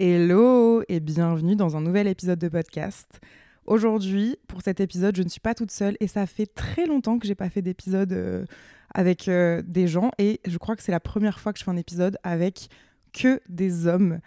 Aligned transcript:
Hello 0.00 0.84
et 0.88 1.00
bienvenue 1.00 1.56
dans 1.56 1.76
un 1.76 1.80
nouvel 1.80 2.06
épisode 2.06 2.38
de 2.38 2.46
podcast. 2.46 3.18
Aujourd'hui, 3.66 4.36
pour 4.46 4.62
cet 4.62 4.78
épisode, 4.78 5.16
je 5.16 5.24
ne 5.24 5.28
suis 5.28 5.40
pas 5.40 5.56
toute 5.56 5.72
seule 5.72 5.96
et 5.98 6.06
ça 6.06 6.24
fait 6.26 6.46
très 6.46 6.86
longtemps 6.86 7.18
que 7.18 7.26
j'ai 7.26 7.34
pas 7.34 7.50
fait 7.50 7.62
d'épisode 7.62 8.12
euh, 8.12 8.44
avec 8.94 9.26
euh, 9.26 9.60
des 9.66 9.88
gens 9.88 10.12
et 10.18 10.38
je 10.46 10.56
crois 10.56 10.76
que 10.76 10.84
c'est 10.84 10.92
la 10.92 11.00
première 11.00 11.40
fois 11.40 11.52
que 11.52 11.58
je 11.58 11.64
fais 11.64 11.72
un 11.72 11.76
épisode 11.76 12.16
avec 12.22 12.68
que 13.12 13.40
des 13.48 13.88
hommes. 13.88 14.20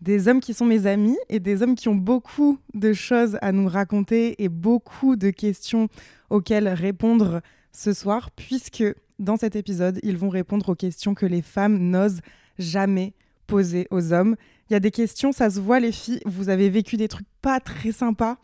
Des 0.00 0.28
hommes 0.28 0.38
qui 0.38 0.54
sont 0.54 0.66
mes 0.66 0.86
amis 0.86 1.18
et 1.28 1.40
des 1.40 1.64
hommes 1.64 1.74
qui 1.74 1.88
ont 1.88 1.96
beaucoup 1.96 2.60
de 2.74 2.92
choses 2.92 3.38
à 3.42 3.50
nous 3.50 3.66
raconter 3.66 4.40
et 4.40 4.48
beaucoup 4.48 5.16
de 5.16 5.30
questions 5.30 5.88
auxquelles 6.30 6.68
répondre 6.68 7.40
ce 7.72 7.92
soir, 7.92 8.30
puisque 8.30 8.84
dans 9.18 9.36
cet 9.36 9.56
épisode, 9.56 9.98
ils 10.04 10.16
vont 10.16 10.28
répondre 10.28 10.68
aux 10.68 10.76
questions 10.76 11.14
que 11.14 11.26
les 11.26 11.42
femmes 11.42 11.90
n'osent 11.90 12.20
jamais 12.60 13.14
poser 13.48 13.88
aux 13.90 14.12
hommes. 14.12 14.36
Il 14.70 14.74
y 14.74 14.76
a 14.76 14.80
des 14.80 14.90
questions, 14.90 15.32
ça 15.32 15.50
se 15.50 15.60
voit 15.60 15.80
les 15.80 15.92
filles, 15.92 16.20
vous 16.26 16.48
avez 16.48 16.68
vécu 16.68 16.96
des 16.96 17.08
trucs 17.08 17.26
pas 17.40 17.60
très 17.60 17.92
sympas. 17.92 18.36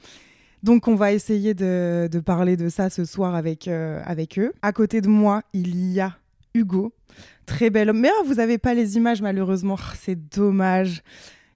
Donc 0.63 0.89
on 0.89 0.95
va 0.95 1.13
essayer 1.13 1.53
de, 1.53 2.09
de 2.11 2.21
parler 2.21 2.57
de 2.57 2.71
ça 2.71 2.89
ce 2.89 3.05
soir 3.05 3.35
avec, 3.35 3.69
euh, 3.69 4.01
avec 4.05 4.39
eux. 4.39 4.53
À 4.63 4.73
côté 4.73 5.03
de 5.03 5.09
moi, 5.09 5.43
il 5.53 5.93
y 5.93 6.01
a 6.01 6.17
Hugo, 6.55 6.95
très 7.45 7.69
bel 7.69 7.91
homme. 7.91 8.01
Mais 8.01 8.09
ah, 8.09 8.23
vous 8.25 8.35
n'avez 8.35 8.57
pas 8.57 8.73
les 8.73 8.97
images 8.97 9.21
malheureusement, 9.21 9.77
Ah, 9.79 9.93
c'est 10.01 10.29
dommage. 10.35 11.03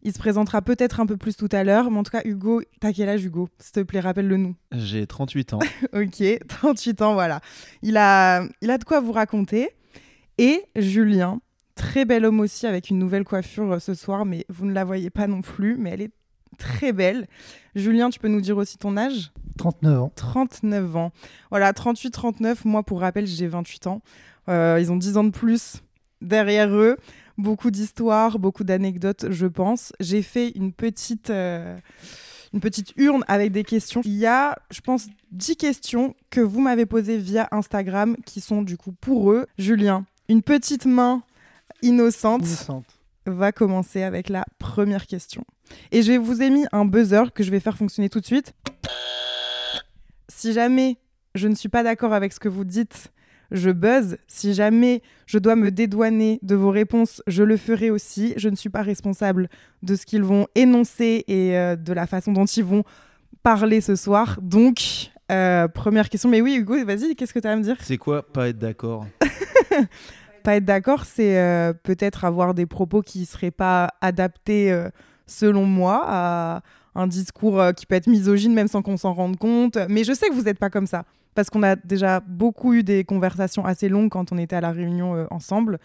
Il 0.02 0.12
se 0.12 0.18
présentera 0.18 0.60
peut-être 0.62 1.00
un 1.00 1.06
peu 1.06 1.16
plus 1.16 1.36
tout 1.36 1.48
à 1.52 1.64
l'heure, 1.64 1.90
mais 1.90 1.98
en 1.98 2.02
tout 2.02 2.12
cas 2.12 2.20
Hugo, 2.24 2.62
t'as 2.80 2.92
quel 2.92 3.08
âge 3.08 3.24
Hugo? 3.24 3.48
S'il 3.58 3.72
te 3.72 3.80
plaît, 3.80 4.00
rappelle-le 4.00 4.36
nous. 4.36 4.54
J'ai 4.72 5.06
38 5.06 5.54
ans. 5.54 5.58
Ok, 5.94 6.22
38 6.46 7.02
ans, 7.02 7.14
voilà. 7.14 7.40
Il 7.82 7.96
a, 7.96 8.44
il 8.60 8.70
a 8.70 8.76
de 8.78 8.84
quoi 8.84 9.00
vous 9.00 9.12
raconter. 9.12 9.70
Et 10.36 10.62
Julien, 10.76 11.40
très 11.78 12.04
bel 12.04 12.24
homme 12.24 12.40
aussi, 12.40 12.66
avec 12.66 12.90
une 12.90 12.98
nouvelle 12.98 13.24
coiffure 13.24 13.72
euh, 13.72 13.78
ce 13.78 13.94
soir, 13.94 14.26
mais 14.26 14.44
vous 14.48 14.66
ne 14.66 14.72
la 14.72 14.84
voyez 14.84 15.10
pas 15.10 15.26
non 15.26 15.40
plus, 15.40 15.76
mais 15.78 15.90
elle 15.90 16.02
est 16.02 16.10
très 16.58 16.92
belle. 16.92 17.28
Julien, 17.74 18.10
tu 18.10 18.18
peux 18.18 18.28
nous 18.28 18.40
dire 18.40 18.56
aussi 18.56 18.76
ton 18.76 18.96
âge? 18.96 19.32
39 19.56 20.02
ans. 20.02 20.12
39 20.16 20.96
ans. 20.96 21.12
Voilà, 21.50 21.72
38-39, 21.72 22.58
moi 22.64 22.82
pour 22.82 23.00
rappel, 23.00 23.26
j'ai 23.26 23.46
28 23.46 23.86
ans. 23.86 24.02
Euh, 24.48 24.78
ils 24.80 24.90
ont 24.90 24.96
10 24.96 25.16
ans 25.16 25.24
de 25.24 25.30
plus 25.30 25.82
derrière 26.20 26.68
eux. 26.70 26.96
Beaucoup 27.38 27.70
d'histoires, 27.70 28.40
beaucoup 28.40 28.64
d'anecdotes, 28.64 29.26
je 29.30 29.46
pense. 29.46 29.92
J'ai 30.00 30.22
fait 30.22 30.50
une 30.50 30.72
petite, 30.72 31.30
euh, 31.30 31.78
une 32.52 32.60
petite 32.60 32.92
urne 32.96 33.24
avec 33.28 33.52
des 33.52 33.62
questions. 33.62 34.00
Il 34.04 34.16
y 34.16 34.26
a, 34.26 34.58
je 34.72 34.80
pense, 34.80 35.06
10 35.30 35.56
questions 35.56 36.16
que 36.30 36.40
vous 36.40 36.60
m'avez 36.60 36.86
posées 36.86 37.18
via 37.18 37.46
Instagram 37.52 38.16
qui 38.26 38.40
sont 38.40 38.62
du 38.62 38.76
coup 38.76 38.92
pour 38.92 39.30
eux. 39.30 39.46
Julien, 39.58 40.04
une 40.28 40.42
petite 40.42 40.84
main 40.84 41.22
innocente 41.82 42.42
Innocente. 42.42 42.84
va 43.26 43.52
commencer 43.52 44.02
avec 44.02 44.28
la 44.28 44.44
première 44.58 45.06
question. 45.06 45.44
Et 45.92 46.02
je 46.02 46.12
vous 46.12 46.42
ai 46.42 46.50
mis 46.50 46.64
un 46.72 46.84
buzzer 46.84 47.32
que 47.34 47.42
je 47.42 47.50
vais 47.50 47.60
faire 47.60 47.76
fonctionner 47.76 48.08
tout 48.08 48.20
de 48.20 48.26
suite. 48.26 48.54
Si 50.28 50.52
jamais 50.52 50.98
je 51.34 51.48
ne 51.48 51.54
suis 51.54 51.68
pas 51.68 51.82
d'accord 51.82 52.12
avec 52.12 52.32
ce 52.32 52.40
que 52.40 52.48
vous 52.48 52.64
dites, 52.64 53.12
je 53.50 53.70
buzz. 53.70 54.18
Si 54.26 54.54
jamais 54.54 55.02
je 55.26 55.38
dois 55.38 55.56
me 55.56 55.70
dédouaner 55.70 56.38
de 56.42 56.54
vos 56.54 56.70
réponses, 56.70 57.22
je 57.26 57.42
le 57.42 57.56
ferai 57.56 57.90
aussi. 57.90 58.34
Je 58.36 58.48
ne 58.48 58.56
suis 58.56 58.68
pas 58.70 58.82
responsable 58.82 59.48
de 59.82 59.94
ce 59.96 60.04
qu'ils 60.06 60.22
vont 60.22 60.46
énoncer 60.54 61.24
et 61.28 61.56
euh, 61.56 61.76
de 61.76 61.92
la 61.92 62.06
façon 62.06 62.32
dont 62.32 62.44
ils 62.44 62.64
vont 62.64 62.84
parler 63.42 63.80
ce 63.80 63.96
soir. 63.96 64.38
Donc, 64.42 65.10
euh, 65.30 65.68
première 65.68 66.08
question. 66.08 66.28
Mais 66.28 66.40
oui, 66.40 66.56
Hugo, 66.56 66.84
vas-y, 66.84 67.14
qu'est-ce 67.14 67.32
que 67.32 67.38
tu 67.38 67.46
as 67.48 67.52
à 67.52 67.56
me 67.56 67.62
dire? 67.62 67.76
C'est 67.80 67.98
quoi 67.98 68.22
pas 68.22 68.48
être 68.48 68.58
d'accord? 68.58 69.06
être 70.56 70.64
d'accord, 70.64 71.04
c'est 71.04 71.38
euh, 71.38 71.72
peut-être 71.72 72.24
avoir 72.24 72.54
des 72.54 72.66
propos 72.66 73.02
qui 73.02 73.26
seraient 73.26 73.50
pas 73.50 73.88
adaptés, 74.00 74.72
euh, 74.72 74.88
selon 75.26 75.64
moi, 75.64 76.02
à 76.06 76.62
un 76.94 77.06
discours 77.06 77.60
euh, 77.60 77.72
qui 77.72 77.86
peut 77.86 77.94
être 77.94 78.06
misogyne, 78.06 78.54
même 78.54 78.68
sans 78.68 78.82
qu'on 78.82 78.96
s'en 78.96 79.12
rende 79.12 79.36
compte. 79.36 79.78
Mais 79.88 80.04
je 80.04 80.12
sais 80.12 80.28
que 80.28 80.34
vous 80.34 80.42
n'êtes 80.42 80.58
pas 80.58 80.70
comme 80.70 80.86
ça, 80.86 81.04
parce 81.34 81.50
qu'on 81.50 81.62
a 81.62 81.76
déjà 81.76 82.20
beaucoup 82.20 82.74
eu 82.74 82.82
des 82.82 83.04
conversations 83.04 83.64
assez 83.64 83.88
longues 83.88 84.10
quand 84.10 84.32
on 84.32 84.38
était 84.38 84.56
à 84.56 84.60
la 84.60 84.72
réunion 84.72 85.26
ensemble. 85.30 85.78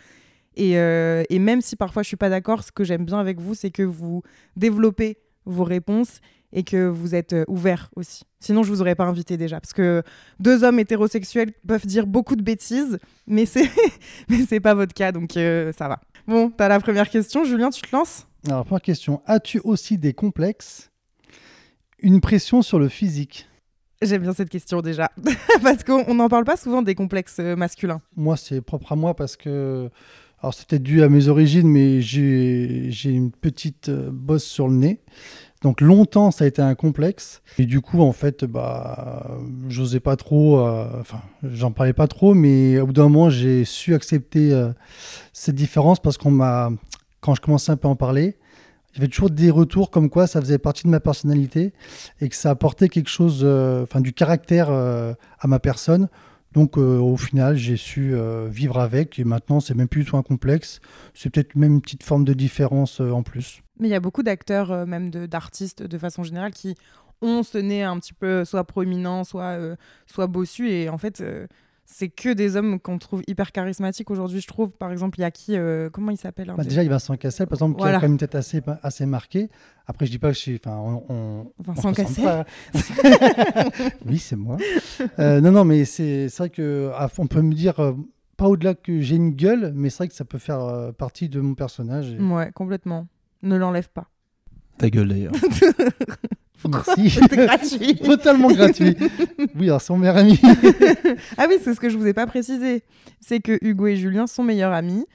Et, 0.56 0.74
et 0.74 1.40
même 1.40 1.62
si 1.62 1.76
parfois 1.76 2.04
je 2.04 2.08
suis 2.10 2.18
pas 2.18 2.30
d'accord, 2.30 2.64
ce 2.64 2.72
que 2.72 2.84
j'aime 2.84 3.06
bien 3.06 3.20
avec 3.20 3.40
vous, 3.40 3.56
c'est 3.56 3.72
que 3.72 3.82
vous 3.82 4.22
développez 4.56 5.18
vos 5.46 5.64
réponses 5.64 6.20
et 6.54 6.64
que 6.64 6.88
vous 6.88 7.16
êtes 7.16 7.34
euh, 7.34 7.44
ouvert 7.48 7.90
aussi. 7.96 8.24
Sinon, 8.40 8.64
je 8.64 8.70
vous 8.70 8.82
aurais 8.82 8.96
pas 8.96 9.06
invité 9.06 9.38
déjà, 9.38 9.60
parce 9.60 9.74
que 9.74 10.04
deux 10.40 10.64
hommes 10.64 10.80
hétérosexuels 10.80 11.52
peuvent 11.68 11.86
dire 11.86 12.08
beaucoup 12.08 12.36
de 12.36 12.44
bêtises, 12.44 13.00
mais 13.28 13.46
c'est 13.46 13.70
mais 14.30 14.46
c'est 14.48 14.60
pas 14.60 14.74
votre 14.74 14.94
cas, 14.94 15.12
donc 15.12 15.36
euh, 15.36 15.72
ça 15.78 15.88
va. 15.88 16.00
Bon, 16.28 16.50
t'as 16.50 16.70
la 16.70 16.80
première 16.80 17.10
question, 17.10 17.44
Julien, 17.44 17.70
tu 17.70 17.82
te 17.82 17.94
lances? 17.94 18.28
Alors, 18.48 18.66
première 18.66 18.82
question. 18.82 19.22
As-tu 19.26 19.60
aussi 19.64 19.98
des 19.98 20.14
complexes? 20.14 20.92
Une 22.00 22.22
pression 22.22 22.62
sur 22.62 22.80
le 22.80 22.88
physique? 22.88 23.48
J'aime 24.02 24.22
bien 24.22 24.34
cette 24.34 24.50
question 24.50 24.82
déjà, 24.82 25.10
parce 25.64 25.84
qu'on 25.84 26.14
n'en 26.14 26.30
parle 26.30 26.46
pas 26.46 26.58
souvent 26.58 26.82
des 26.82 26.96
complexes 26.96 27.38
euh, 27.40 27.56
masculins. 27.56 28.02
Moi, 28.16 28.38
c'est 28.38 28.62
propre 28.62 28.92
à 28.92 28.96
moi 28.96 29.16
parce 29.16 29.36
que. 29.36 29.90
Alors, 30.40 30.54
c'est 30.54 30.68
peut-être 30.68 30.84
dû 30.84 31.02
à 31.02 31.08
mes 31.08 31.30
origines, 31.30 31.70
mais 31.70 32.02
j'ai 32.02 32.92
une 33.06 33.32
petite 33.32 33.90
bosse 33.90 34.44
sur 34.44 34.68
le 34.68 34.74
nez. 34.74 35.00
Donc, 35.64 35.80
longtemps, 35.80 36.30
ça 36.30 36.44
a 36.44 36.48
été 36.48 36.62
un 36.62 36.76
complexe. 36.76 37.42
Et 37.58 37.66
du 37.66 37.80
coup, 37.80 38.02
en 38.02 38.12
fait, 38.12 38.44
bah, 38.44 39.38
j'osais 39.70 40.02
pas 40.02 40.18
trop. 40.18 40.60
euh, 40.60 40.86
j'en 41.42 41.72
parlais 41.72 41.94
pas 41.94 42.08
trop, 42.08 42.34
mais 42.34 42.80
au 42.80 42.88
bout 42.88 42.94
d'un 42.94 43.04
moment, 43.04 43.30
j'ai 43.30 43.64
su 43.64 43.96
accepter 43.96 44.52
euh, 44.52 44.72
cette 45.32 45.56
différence 45.56 46.02
parce 46.02 46.18
qu'on 46.18 46.32
m'a. 46.32 46.70
Quand 47.22 47.34
je 47.34 47.40
commençais 47.40 47.72
un 47.72 47.78
peu 47.78 47.88
à 47.88 47.92
en 47.92 47.96
parler, 47.96 48.36
avait 48.98 49.08
toujours 49.08 49.30
des 49.30 49.50
retours 49.50 49.90
comme 49.90 50.10
quoi 50.10 50.28
ça 50.28 50.42
faisait 50.42 50.58
partie 50.58 50.84
de 50.84 50.90
ma 50.90 51.00
personnalité 51.00 51.72
et 52.20 52.28
que 52.28 52.36
ça 52.36 52.50
apportait 52.50 52.90
quelque 52.90 53.10
chose, 53.10 53.40
euh, 53.44 53.86
du 54.02 54.12
caractère 54.12 54.70
à 54.70 55.48
ma 55.48 55.60
personne. 55.60 56.10
Donc 56.52 56.78
au 56.78 57.16
final, 57.16 57.56
j'ai 57.56 57.78
su 57.78 58.14
vivre 58.50 58.78
avec 58.78 59.18
et 59.18 59.24
maintenant 59.24 59.62
c'est 59.62 59.74
même 59.74 59.88
plus 59.88 60.04
du 60.04 60.10
tout 60.10 60.18
un 60.18 60.22
complexe. 60.22 60.82
C'est 61.14 61.30
peut-être 61.30 61.56
même 61.56 61.76
une 61.76 61.82
petite 61.82 62.04
forme 62.04 62.26
de 62.26 62.34
différence 62.34 63.00
en 63.00 63.24
plus. 63.24 63.63
Mais 63.80 63.88
il 63.88 63.92
y 63.92 63.96
a 63.96 64.00
beaucoup 64.00 64.24
d'acteurs, 64.24 64.72
euh, 64.72 64.86
même 64.86 65.10
d'artistes 65.10 65.82
de, 65.84 65.98
façon 65.98 66.24
générale, 66.24 66.52
qui 66.52 66.76
ont 67.22 67.42
ce 67.44 67.58
nez 67.58 67.84
un 67.84 67.98
petit 68.00 68.14
peu 68.14 68.46
soit 68.46 68.64
proéminent, 68.66 69.24
soit, 69.24 69.58
euh, 69.58 69.76
soit 70.06 70.28
bossu. 70.28 70.70
Et 70.70 70.90
en 70.90 70.98
fait, 70.98 71.22
euh, 71.22 71.48
c'est 71.86 72.10
que 72.10 72.34
des 72.34 72.56
hommes 72.56 72.80
qu'on 72.80 72.98
trouve 72.98 73.24
hyper 73.28 73.52
charismatiques 73.52 74.10
aujourd'hui, 74.12 74.42
je 74.42 74.48
trouve. 74.48 74.72
Par 74.72 74.92
exemple, 74.92 75.20
il 75.20 75.24
y 75.24 75.26
a 75.26 75.32
qui 75.32 75.58
euh, 75.58 75.90
Comment 75.92 76.12
il 76.12 76.18
s'appelle 76.18 76.50
un 76.50 76.56
Bah, 76.56 76.64
déjà, 76.64 76.82
il 76.82 76.86
y 76.86 76.90
a 76.90 76.92
Vincent 76.92 77.16
Cassel, 77.18 77.48
par 77.48 77.56
exemple, 77.58 77.78
qui 77.80 77.84
a 77.86 77.94
quand 77.96 78.02
même 78.04 78.12
une 78.14 78.18
tête 78.18 78.36
assez, 78.36 78.62
assez 78.84 79.06
marquée. 79.06 79.50
Après, 79.88 80.06
je 80.06 80.12
dis 80.12 80.20
pas 80.20 80.30
que 80.30 80.36
je 80.36 80.40
suis. 80.40 80.56
Enfin, 80.64 80.78
on, 80.78 81.04
on- 81.10 81.52
Vincent 81.60 81.90
on 81.90 81.94
Cassel 81.94 82.24
pas. 82.24 82.46
oui, 84.06 84.18
c'est 84.20 84.36
moi. 84.36 84.58
Euh, 85.20 85.42
non, 85.42 85.52
non, 85.52 85.66
mais 85.66 85.86
c'est 85.86 86.28
vrai 86.38 86.50
que 86.50 86.92
à- 86.96 87.10
on 87.18 87.28
peut 87.28 87.42
me 87.42 87.54
dire 87.54 87.80
euh, 87.80 87.94
pas 88.38 88.48
au-delà 88.48 88.76
que 88.76 89.00
j'ai 89.02 89.16
une 89.16 89.32
gueule, 89.32 89.72
mais 89.76 89.90
c'est 89.90 89.98
vrai 89.98 90.08
que 90.08 90.16
ça 90.16 90.26
peut 90.26 90.38
faire 90.40 90.62
euh, 90.62 90.92
partie 90.92 91.30
de 91.30 91.40
mon 91.42 91.54
personnage. 91.56 92.12
et- 92.14 92.22
Ouais, 92.22 92.52
complètement. 92.54 93.08
Ne 93.44 93.58
l'enlève 93.58 93.90
pas. 93.90 94.10
Ta 94.78 94.90
gueule 94.90 95.10
d'ailleurs. 95.10 95.34
Merci. 96.70 97.10
C'était 97.10 97.46
gratuit. 97.46 97.96
Totalement 98.04 98.48
gratuit. 98.48 98.96
Oui, 99.56 99.66
alors 99.70 99.82
mon 99.90 99.98
meilleur 99.98 100.18
ami. 100.18 100.40
Ah 101.38 101.46
oui, 101.50 101.56
c'est 101.62 101.74
ce 101.74 101.80
que 101.80 101.90
je 101.90 101.98
vous 101.98 102.08
ai 102.08 102.14
pas 102.14 102.26
précisé. 102.26 102.84
C'est 103.20 103.40
que 103.40 103.58
Hugo 103.62 103.88
et 103.88 103.98
Julien 103.98 104.28
sont 104.28 104.44
meilleurs 104.44 104.74
amis. 104.74 105.06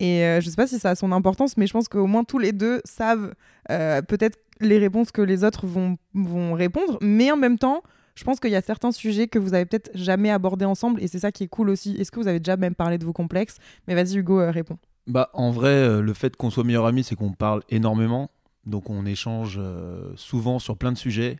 Et 0.00 0.24
euh, 0.24 0.40
je 0.40 0.48
sais 0.48 0.56
pas 0.56 0.66
si 0.66 0.78
ça 0.78 0.90
a 0.90 0.94
son 0.94 1.12
importance, 1.12 1.56
mais 1.56 1.66
je 1.66 1.72
pense 1.72 1.88
qu'au 1.88 2.06
moins 2.06 2.24
tous 2.24 2.38
les 2.38 2.52
deux 2.52 2.80
savent 2.84 3.32
euh, 3.70 4.02
peut-être 4.02 4.38
les 4.60 4.78
réponses 4.78 5.10
que 5.10 5.22
les 5.22 5.44
autres 5.44 5.66
vont, 5.66 5.98
vont 6.14 6.54
répondre. 6.54 6.98
Mais 7.00 7.30
en 7.30 7.36
même 7.36 7.58
temps, 7.58 7.82
je 8.14 8.24
pense 8.24 8.40
qu'il 8.40 8.50
y 8.50 8.56
a 8.56 8.62
certains 8.62 8.92
sujets 8.92 9.28
que 9.28 9.38
vous 9.38 9.54
avez 9.54 9.64
peut-être 9.64 9.90
jamais 9.94 10.30
abordés 10.30 10.64
ensemble. 10.64 11.02
Et 11.02 11.08
c'est 11.08 11.20
ça 11.20 11.32
qui 11.32 11.44
est 11.44 11.48
cool 11.48 11.70
aussi. 11.70 11.96
Est-ce 11.98 12.10
que 12.10 12.18
vous 12.18 12.28
avez 12.28 12.40
déjà 12.40 12.56
même 12.56 12.74
parlé 12.74 12.98
de 12.98 13.04
vos 13.04 13.12
complexes? 13.12 13.58
Mais 13.86 13.94
vas-y, 13.94 14.16
Hugo, 14.16 14.40
euh, 14.40 14.50
réponds. 14.50 14.78
Bah, 15.08 15.30
en 15.32 15.50
vrai, 15.50 15.70
euh, 15.70 16.02
le 16.02 16.12
fait 16.12 16.36
qu'on 16.36 16.50
soit 16.50 16.64
meilleurs 16.64 16.84
amis, 16.84 17.02
c'est 17.02 17.16
qu'on 17.16 17.32
parle 17.32 17.62
énormément. 17.70 18.30
Donc, 18.66 18.90
on 18.90 19.06
échange 19.06 19.56
euh, 19.58 20.12
souvent 20.16 20.58
sur 20.58 20.76
plein 20.76 20.92
de 20.92 20.98
sujets. 20.98 21.38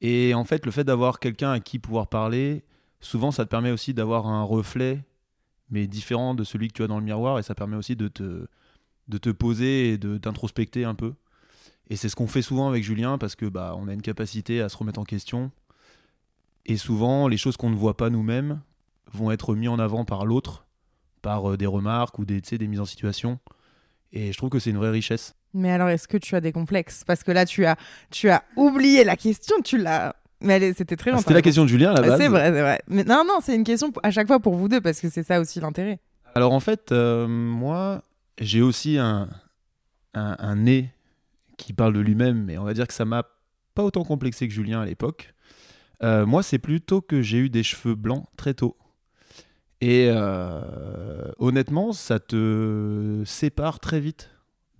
Et 0.00 0.34
en 0.34 0.44
fait, 0.44 0.66
le 0.66 0.72
fait 0.72 0.82
d'avoir 0.82 1.20
quelqu'un 1.20 1.52
à 1.52 1.60
qui 1.60 1.78
pouvoir 1.78 2.08
parler, 2.08 2.64
souvent, 3.00 3.30
ça 3.30 3.44
te 3.44 3.50
permet 3.50 3.70
aussi 3.70 3.94
d'avoir 3.94 4.26
un 4.26 4.42
reflet, 4.42 5.04
mais 5.70 5.86
différent 5.86 6.34
de 6.34 6.42
celui 6.42 6.68
que 6.68 6.72
tu 6.74 6.82
as 6.82 6.88
dans 6.88 6.98
le 6.98 7.04
miroir. 7.04 7.38
Et 7.38 7.44
ça 7.44 7.54
permet 7.54 7.76
aussi 7.76 7.96
de 7.96 8.08
te 8.08 8.46
de 9.08 9.16
te 9.18 9.30
poser 9.30 9.92
et 9.92 9.98
de 9.98 10.18
d'introspecter 10.18 10.84
un 10.84 10.94
peu. 10.94 11.14
Et 11.88 11.96
c'est 11.96 12.08
ce 12.08 12.16
qu'on 12.16 12.26
fait 12.26 12.42
souvent 12.42 12.68
avec 12.68 12.84
Julien 12.84 13.16
parce 13.18 13.36
que 13.36 13.46
bah 13.46 13.74
on 13.78 13.88
a 13.88 13.94
une 13.94 14.02
capacité 14.02 14.60
à 14.60 14.68
se 14.68 14.76
remettre 14.76 15.00
en 15.00 15.04
question. 15.04 15.50
Et 16.66 16.76
souvent, 16.76 17.28
les 17.28 17.38
choses 17.38 17.56
qu'on 17.56 17.70
ne 17.70 17.76
voit 17.76 17.96
pas 17.96 18.10
nous-mêmes 18.10 18.60
vont 19.12 19.30
être 19.30 19.54
mises 19.54 19.70
en 19.70 19.78
avant 19.78 20.04
par 20.04 20.26
l'autre, 20.26 20.66
par 21.28 21.50
euh, 21.50 21.56
des 21.58 21.66
remarques 21.66 22.18
ou 22.18 22.24
des, 22.24 22.40
des 22.40 22.66
mises 22.66 22.80
en 22.80 22.86
situation. 22.86 23.38
Et 24.14 24.32
je 24.32 24.38
trouve 24.38 24.48
que 24.48 24.58
c'est 24.58 24.70
une 24.70 24.78
vraie 24.78 24.88
richesse. 24.88 25.34
Mais 25.52 25.70
alors, 25.70 25.90
est-ce 25.90 26.08
que 26.08 26.16
tu 26.16 26.34
as 26.34 26.40
des 26.40 26.52
complexes? 26.52 27.04
Parce 27.06 27.22
que 27.22 27.30
là, 27.32 27.44
tu 27.44 27.66
as, 27.66 27.76
tu 28.10 28.30
as 28.30 28.42
oublié 28.56 29.04
la 29.04 29.14
question, 29.14 29.56
tu 29.62 29.76
l'as. 29.76 30.16
Mais 30.40 30.72
c'était 30.72 30.96
très 30.96 31.10
Ah, 31.10 31.12
longtemps. 31.12 31.22
C'était 31.24 31.34
la 31.34 31.42
question 31.42 31.64
de 31.64 31.68
Julien 31.68 31.92
base. 31.92 32.16
C'est 32.16 32.28
vrai, 32.28 32.44
c'est 32.50 32.62
vrai. 32.62 32.80
Mais 32.88 33.04
non, 33.04 33.24
non, 33.26 33.40
c'est 33.42 33.54
une 33.54 33.64
question 33.64 33.92
à 34.02 34.10
chaque 34.10 34.26
fois 34.26 34.40
pour 34.40 34.54
vous 34.54 34.68
deux 34.68 34.80
parce 34.80 35.00
que 35.00 35.10
c'est 35.10 35.22
ça 35.22 35.38
aussi 35.38 35.60
l'intérêt. 35.60 35.98
Alors 36.34 36.52
en 36.54 36.60
fait, 36.60 36.92
euh, 36.92 37.28
moi, 37.28 38.02
j'ai 38.40 38.62
aussi 38.62 38.96
un, 38.96 39.28
un, 40.14 40.36
un 40.38 40.56
nez 40.56 40.88
qui 41.58 41.74
parle 41.74 41.92
de 41.92 42.00
lui-même, 42.00 42.42
mais 42.44 42.56
on 42.56 42.64
va 42.64 42.72
dire 42.72 42.86
que 42.86 42.94
ça 42.94 43.04
m'a 43.04 43.24
pas 43.74 43.82
autant 43.82 44.04
complexé 44.04 44.48
que 44.48 44.54
Julien 44.54 44.80
à 44.80 44.86
l'époque. 44.86 45.34
Euh, 46.02 46.24
moi, 46.24 46.42
c'est 46.42 46.58
plutôt 46.58 47.02
que 47.02 47.20
j'ai 47.20 47.38
eu 47.38 47.50
des 47.50 47.62
cheveux 47.64 47.96
blancs 47.96 48.24
très 48.38 48.54
tôt. 48.54 48.76
Et 49.80 50.08
euh, 50.10 51.30
honnêtement, 51.38 51.92
ça 51.92 52.18
te 52.18 53.22
sépare 53.24 53.78
très 53.78 54.00
vite 54.00 54.30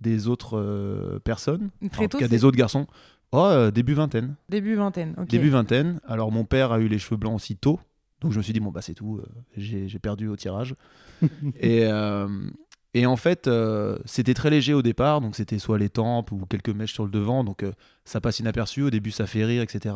des 0.01 0.27
autres 0.27 0.57
euh, 0.57 1.19
personnes, 1.19 1.69
Très 1.79 1.87
Enfin, 1.89 2.05
en 2.05 2.07
tout 2.07 2.17
cas 2.17 2.27
des 2.27 2.45
autres 2.45 2.57
garçons. 2.57 2.87
Oh, 3.31 3.45
euh, 3.45 3.71
début 3.71 3.93
vingtaine. 3.93 4.35
Début 4.49 4.75
vingtaine. 4.75 5.13
ok. 5.17 5.27
Début 5.27 5.49
vingtaine. 5.49 6.01
Alors 6.05 6.31
mon 6.31 6.45
père 6.45 6.71
a 6.71 6.79
eu 6.79 6.87
les 6.87 6.99
cheveux 6.99 7.17
blancs 7.17 7.35
aussi 7.35 7.55
tôt. 7.55 7.79
Donc 8.21 8.33
je 8.33 8.37
me 8.37 8.43
suis 8.43 8.51
dit, 8.51 8.59
bon, 8.59 8.71
bah 8.71 8.81
c'est 8.81 8.93
tout, 8.93 9.21
j'ai 9.55 9.87
j'ai 9.87 9.99
perdu 9.99 10.27
au 10.27 10.35
tirage. 10.35 10.75
et, 11.61 11.85
et 12.93 13.05
en 13.05 13.15
fait, 13.15 13.49
c'était 14.03 14.33
très 14.33 14.49
léger 14.49 14.73
au 14.73 14.81
départ. 14.81 15.21
Donc 15.21 15.35
c'était 15.35 15.59
soit 15.59 15.77
les 15.77 15.89
tempes 15.89 16.31
ou 16.33 16.45
quelques 16.45 16.69
mèches 16.69 16.93
sur 16.93 17.05
le 17.05 17.11
devant. 17.11 17.45
Donc 17.45 17.63
ça 18.03 18.19
passe 18.19 18.39
inaperçu. 18.39 18.81
Au 18.81 18.89
début, 18.89 19.11
ça 19.11 19.25
fait 19.27 19.45
rire, 19.45 19.61
etc. 19.61 19.95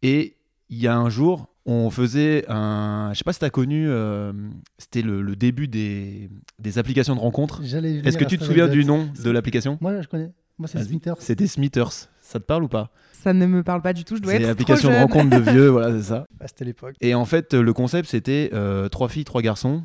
Et 0.00 0.36
il 0.70 0.78
y 0.78 0.86
a 0.86 0.96
un 0.96 1.10
jour, 1.10 1.48
on 1.66 1.90
faisait 1.90 2.44
un. 2.48 3.10
Je 3.12 3.18
sais 3.18 3.24
pas 3.24 3.32
si 3.32 3.38
tu 3.38 3.44
as 3.44 3.50
connu, 3.50 3.86
euh, 3.88 4.32
c'était 4.78 5.02
le, 5.02 5.22
le 5.22 5.36
début 5.36 5.68
des, 5.68 6.28
des 6.58 6.78
applications 6.78 7.14
de 7.14 7.20
rencontres. 7.20 7.60
J'allais 7.64 7.96
Est-ce 8.04 8.18
que 8.18 8.24
tu 8.24 8.38
te 8.38 8.44
souviens 8.44 8.68
du 8.68 8.84
nom 8.84 9.08
de 9.22 9.30
l'application? 9.30 9.78
Moi, 9.80 10.00
je 10.00 10.08
connais. 10.08 10.32
Moi, 10.58 10.68
c'est. 10.68 10.82
Smithers. 10.82 11.14
C'était 11.18 11.46
Smithers. 11.46 12.08
Ça 12.20 12.38
te 12.40 12.44
parle 12.44 12.64
ou 12.64 12.68
pas? 12.68 12.90
Ça 13.12 13.32
ne 13.32 13.46
me 13.46 13.62
parle 13.62 13.82
pas 13.82 13.92
du 13.92 14.04
tout, 14.04 14.16
je 14.16 14.22
dois 14.22 14.32
C'est 14.32 14.42
être 14.42 14.46
l'application 14.48 14.90
de 14.90 14.96
rencontre 14.96 15.30
de 15.30 15.50
vieux, 15.50 15.68
voilà, 15.70 15.96
c'est 15.98 16.08
ça. 16.08 16.26
Ah, 16.40 16.46
C'était 16.46 16.64
l'époque. 16.64 16.94
Et 17.00 17.14
en 17.14 17.24
fait, 17.24 17.54
le 17.54 17.72
concept, 17.72 18.08
c'était 18.08 18.50
euh, 18.52 18.88
trois 18.88 19.08
filles, 19.08 19.24
trois 19.24 19.42
garçons, 19.42 19.82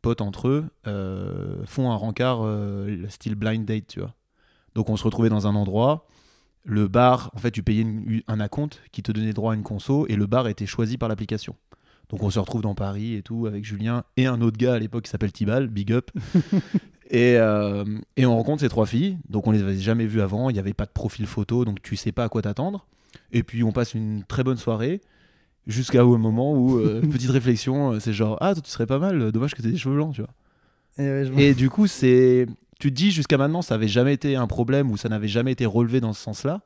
potes 0.00 0.20
entre 0.20 0.48
eux, 0.48 0.64
euh, 0.86 1.56
font 1.66 1.90
un 1.90 1.96
rencard 1.96 2.40
euh, 2.44 3.04
style 3.08 3.34
blind 3.34 3.64
date, 3.64 3.86
tu 3.88 4.00
vois. 4.00 4.14
Donc 4.74 4.90
on 4.90 4.96
se 4.96 5.04
retrouvait 5.04 5.28
dans 5.28 5.46
un 5.46 5.54
endroit, 5.54 6.06
le 6.64 6.88
bar, 6.88 7.30
en 7.34 7.38
fait, 7.38 7.50
tu 7.50 7.62
payais 7.62 7.82
une- 7.82 8.22
un 8.28 8.40
acompte 8.40 8.80
qui 8.92 9.02
te 9.02 9.10
donnait 9.12 9.32
droit 9.32 9.52
à 9.52 9.56
une 9.56 9.62
conso, 9.62 10.06
et 10.08 10.16
le 10.16 10.26
bar 10.26 10.48
était 10.48 10.66
choisi 10.66 10.98
par 10.98 11.08
l'application. 11.08 11.54
Donc 12.10 12.22
on 12.22 12.30
se 12.30 12.38
retrouve 12.38 12.62
dans 12.62 12.74
Paris 12.74 13.14
et 13.14 13.22
tout, 13.22 13.46
avec 13.46 13.64
Julien 13.64 14.02
et 14.16 14.26
un 14.26 14.40
autre 14.40 14.56
gars 14.56 14.74
à 14.74 14.78
l'époque 14.78 15.04
qui 15.04 15.10
s'appelle 15.10 15.32
Tibal, 15.32 15.68
big 15.68 15.92
up. 15.92 16.10
et, 17.10 17.36
euh, 17.36 17.84
et 18.16 18.26
on 18.26 18.34
rencontre 18.36 18.60
ces 18.62 18.68
trois 18.68 18.86
filles, 18.86 19.18
donc 19.28 19.46
on 19.46 19.50
les 19.50 19.62
avait 19.62 19.76
jamais 19.76 20.06
vues 20.06 20.20
avant, 20.22 20.50
il 20.50 20.54
n'y 20.54 20.58
avait 20.58 20.74
pas 20.74 20.86
de 20.86 20.90
profil 20.90 21.26
photo, 21.26 21.64
donc 21.64 21.82
tu 21.82 21.96
sais 21.96 22.12
pas 22.12 22.24
à 22.24 22.28
quoi 22.28 22.42
t'attendre. 22.42 22.86
Et 23.32 23.42
puis 23.42 23.62
on 23.62 23.72
passe 23.72 23.94
une 23.94 24.24
très 24.24 24.42
bonne 24.44 24.56
soirée. 24.56 25.00
Jusqu'à 25.66 26.00
un 26.00 26.16
moment 26.16 26.54
où, 26.54 26.78
euh, 26.78 27.00
petite 27.12 27.30
réflexion, 27.30 27.92
euh, 27.92 28.00
c'est 28.00 28.14
genre, 28.14 28.38
ah, 28.40 28.54
toi, 28.54 28.62
tu 28.62 28.70
serais 28.70 28.86
pas 28.86 28.98
mal, 28.98 29.30
dommage 29.32 29.54
que 29.54 29.60
t'aies 29.60 29.70
des 29.70 29.76
cheveux 29.76 29.96
blancs, 29.96 30.14
tu 30.14 30.22
vois. 30.22 30.30
Et, 30.98 31.02
ouais, 31.02 31.24
je- 31.26 31.38
Et 31.38 31.54
du 31.54 31.68
coup, 31.68 31.86
c'est. 31.86 32.46
Tu 32.78 32.90
te 32.90 32.94
dis, 32.94 33.10
jusqu'à 33.10 33.38
maintenant, 33.38 33.62
ça 33.62 33.74
avait 33.74 33.88
jamais 33.88 34.14
été 34.14 34.36
un 34.36 34.46
problème 34.46 34.90
ou 34.90 34.96
ça 34.96 35.08
n'avait 35.08 35.28
jamais 35.28 35.52
été 35.52 35.66
relevé 35.66 36.00
dans 36.00 36.12
ce 36.12 36.22
sens-là. 36.22 36.62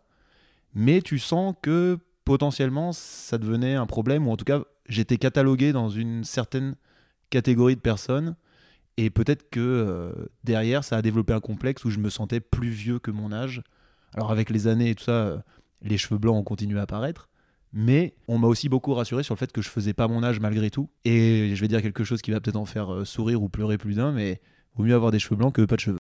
Mais 0.74 1.00
tu 1.02 1.18
sens 1.18 1.54
que 1.62 1.98
potentiellement, 2.24 2.92
ça 2.92 3.38
devenait 3.38 3.74
un 3.74 3.86
problème, 3.86 4.26
ou 4.26 4.30
en 4.30 4.36
tout 4.36 4.44
cas, 4.44 4.62
j'étais 4.88 5.16
catalogué 5.16 5.72
dans 5.72 5.88
une 5.88 6.24
certaine 6.24 6.76
catégorie 7.30 7.76
de 7.76 7.80
personnes. 7.80 8.36
Et 8.96 9.10
peut-être 9.10 9.48
que 9.50 9.60
euh, 9.60 10.12
derrière, 10.44 10.84
ça 10.84 10.96
a 10.96 11.02
développé 11.02 11.32
un 11.32 11.40
complexe 11.40 11.84
où 11.84 11.90
je 11.90 11.98
me 11.98 12.10
sentais 12.10 12.40
plus 12.40 12.68
vieux 12.68 12.98
que 12.98 13.10
mon 13.10 13.32
âge. 13.32 13.62
Alors, 14.14 14.30
avec 14.30 14.50
les 14.50 14.66
années 14.66 14.90
et 14.90 14.94
tout 14.94 15.04
ça, 15.04 15.12
euh, 15.12 15.38
les 15.80 15.96
cheveux 15.96 16.18
blancs 16.18 16.36
ont 16.36 16.44
continué 16.44 16.78
à 16.78 16.82
apparaître. 16.82 17.28
Mais 17.72 18.14
on 18.28 18.36
m'a 18.36 18.48
aussi 18.48 18.68
beaucoup 18.68 18.92
rassuré 18.92 19.22
sur 19.22 19.34
le 19.34 19.38
fait 19.38 19.50
que 19.50 19.62
je 19.62 19.70
faisais 19.70 19.94
pas 19.94 20.08
mon 20.08 20.22
âge 20.22 20.40
malgré 20.40 20.70
tout. 20.70 20.90
Et 21.06 21.52
je 21.54 21.60
vais 21.62 21.68
dire 21.68 21.80
quelque 21.80 22.04
chose 22.04 22.20
qui 22.20 22.30
va 22.30 22.40
peut-être 22.40 22.56
en 22.56 22.66
faire 22.66 22.92
euh, 22.92 23.04
sourire 23.06 23.42
ou 23.42 23.48
pleurer 23.48 23.78
plus 23.78 23.94
d'un, 23.94 24.12
mais 24.12 24.42
vaut 24.74 24.84
mieux 24.84 24.94
avoir 24.94 25.10
des 25.10 25.18
cheveux 25.18 25.36
blancs 25.36 25.54
que 25.54 25.62
pas 25.62 25.76
de 25.76 25.80
cheveux. 25.80 26.01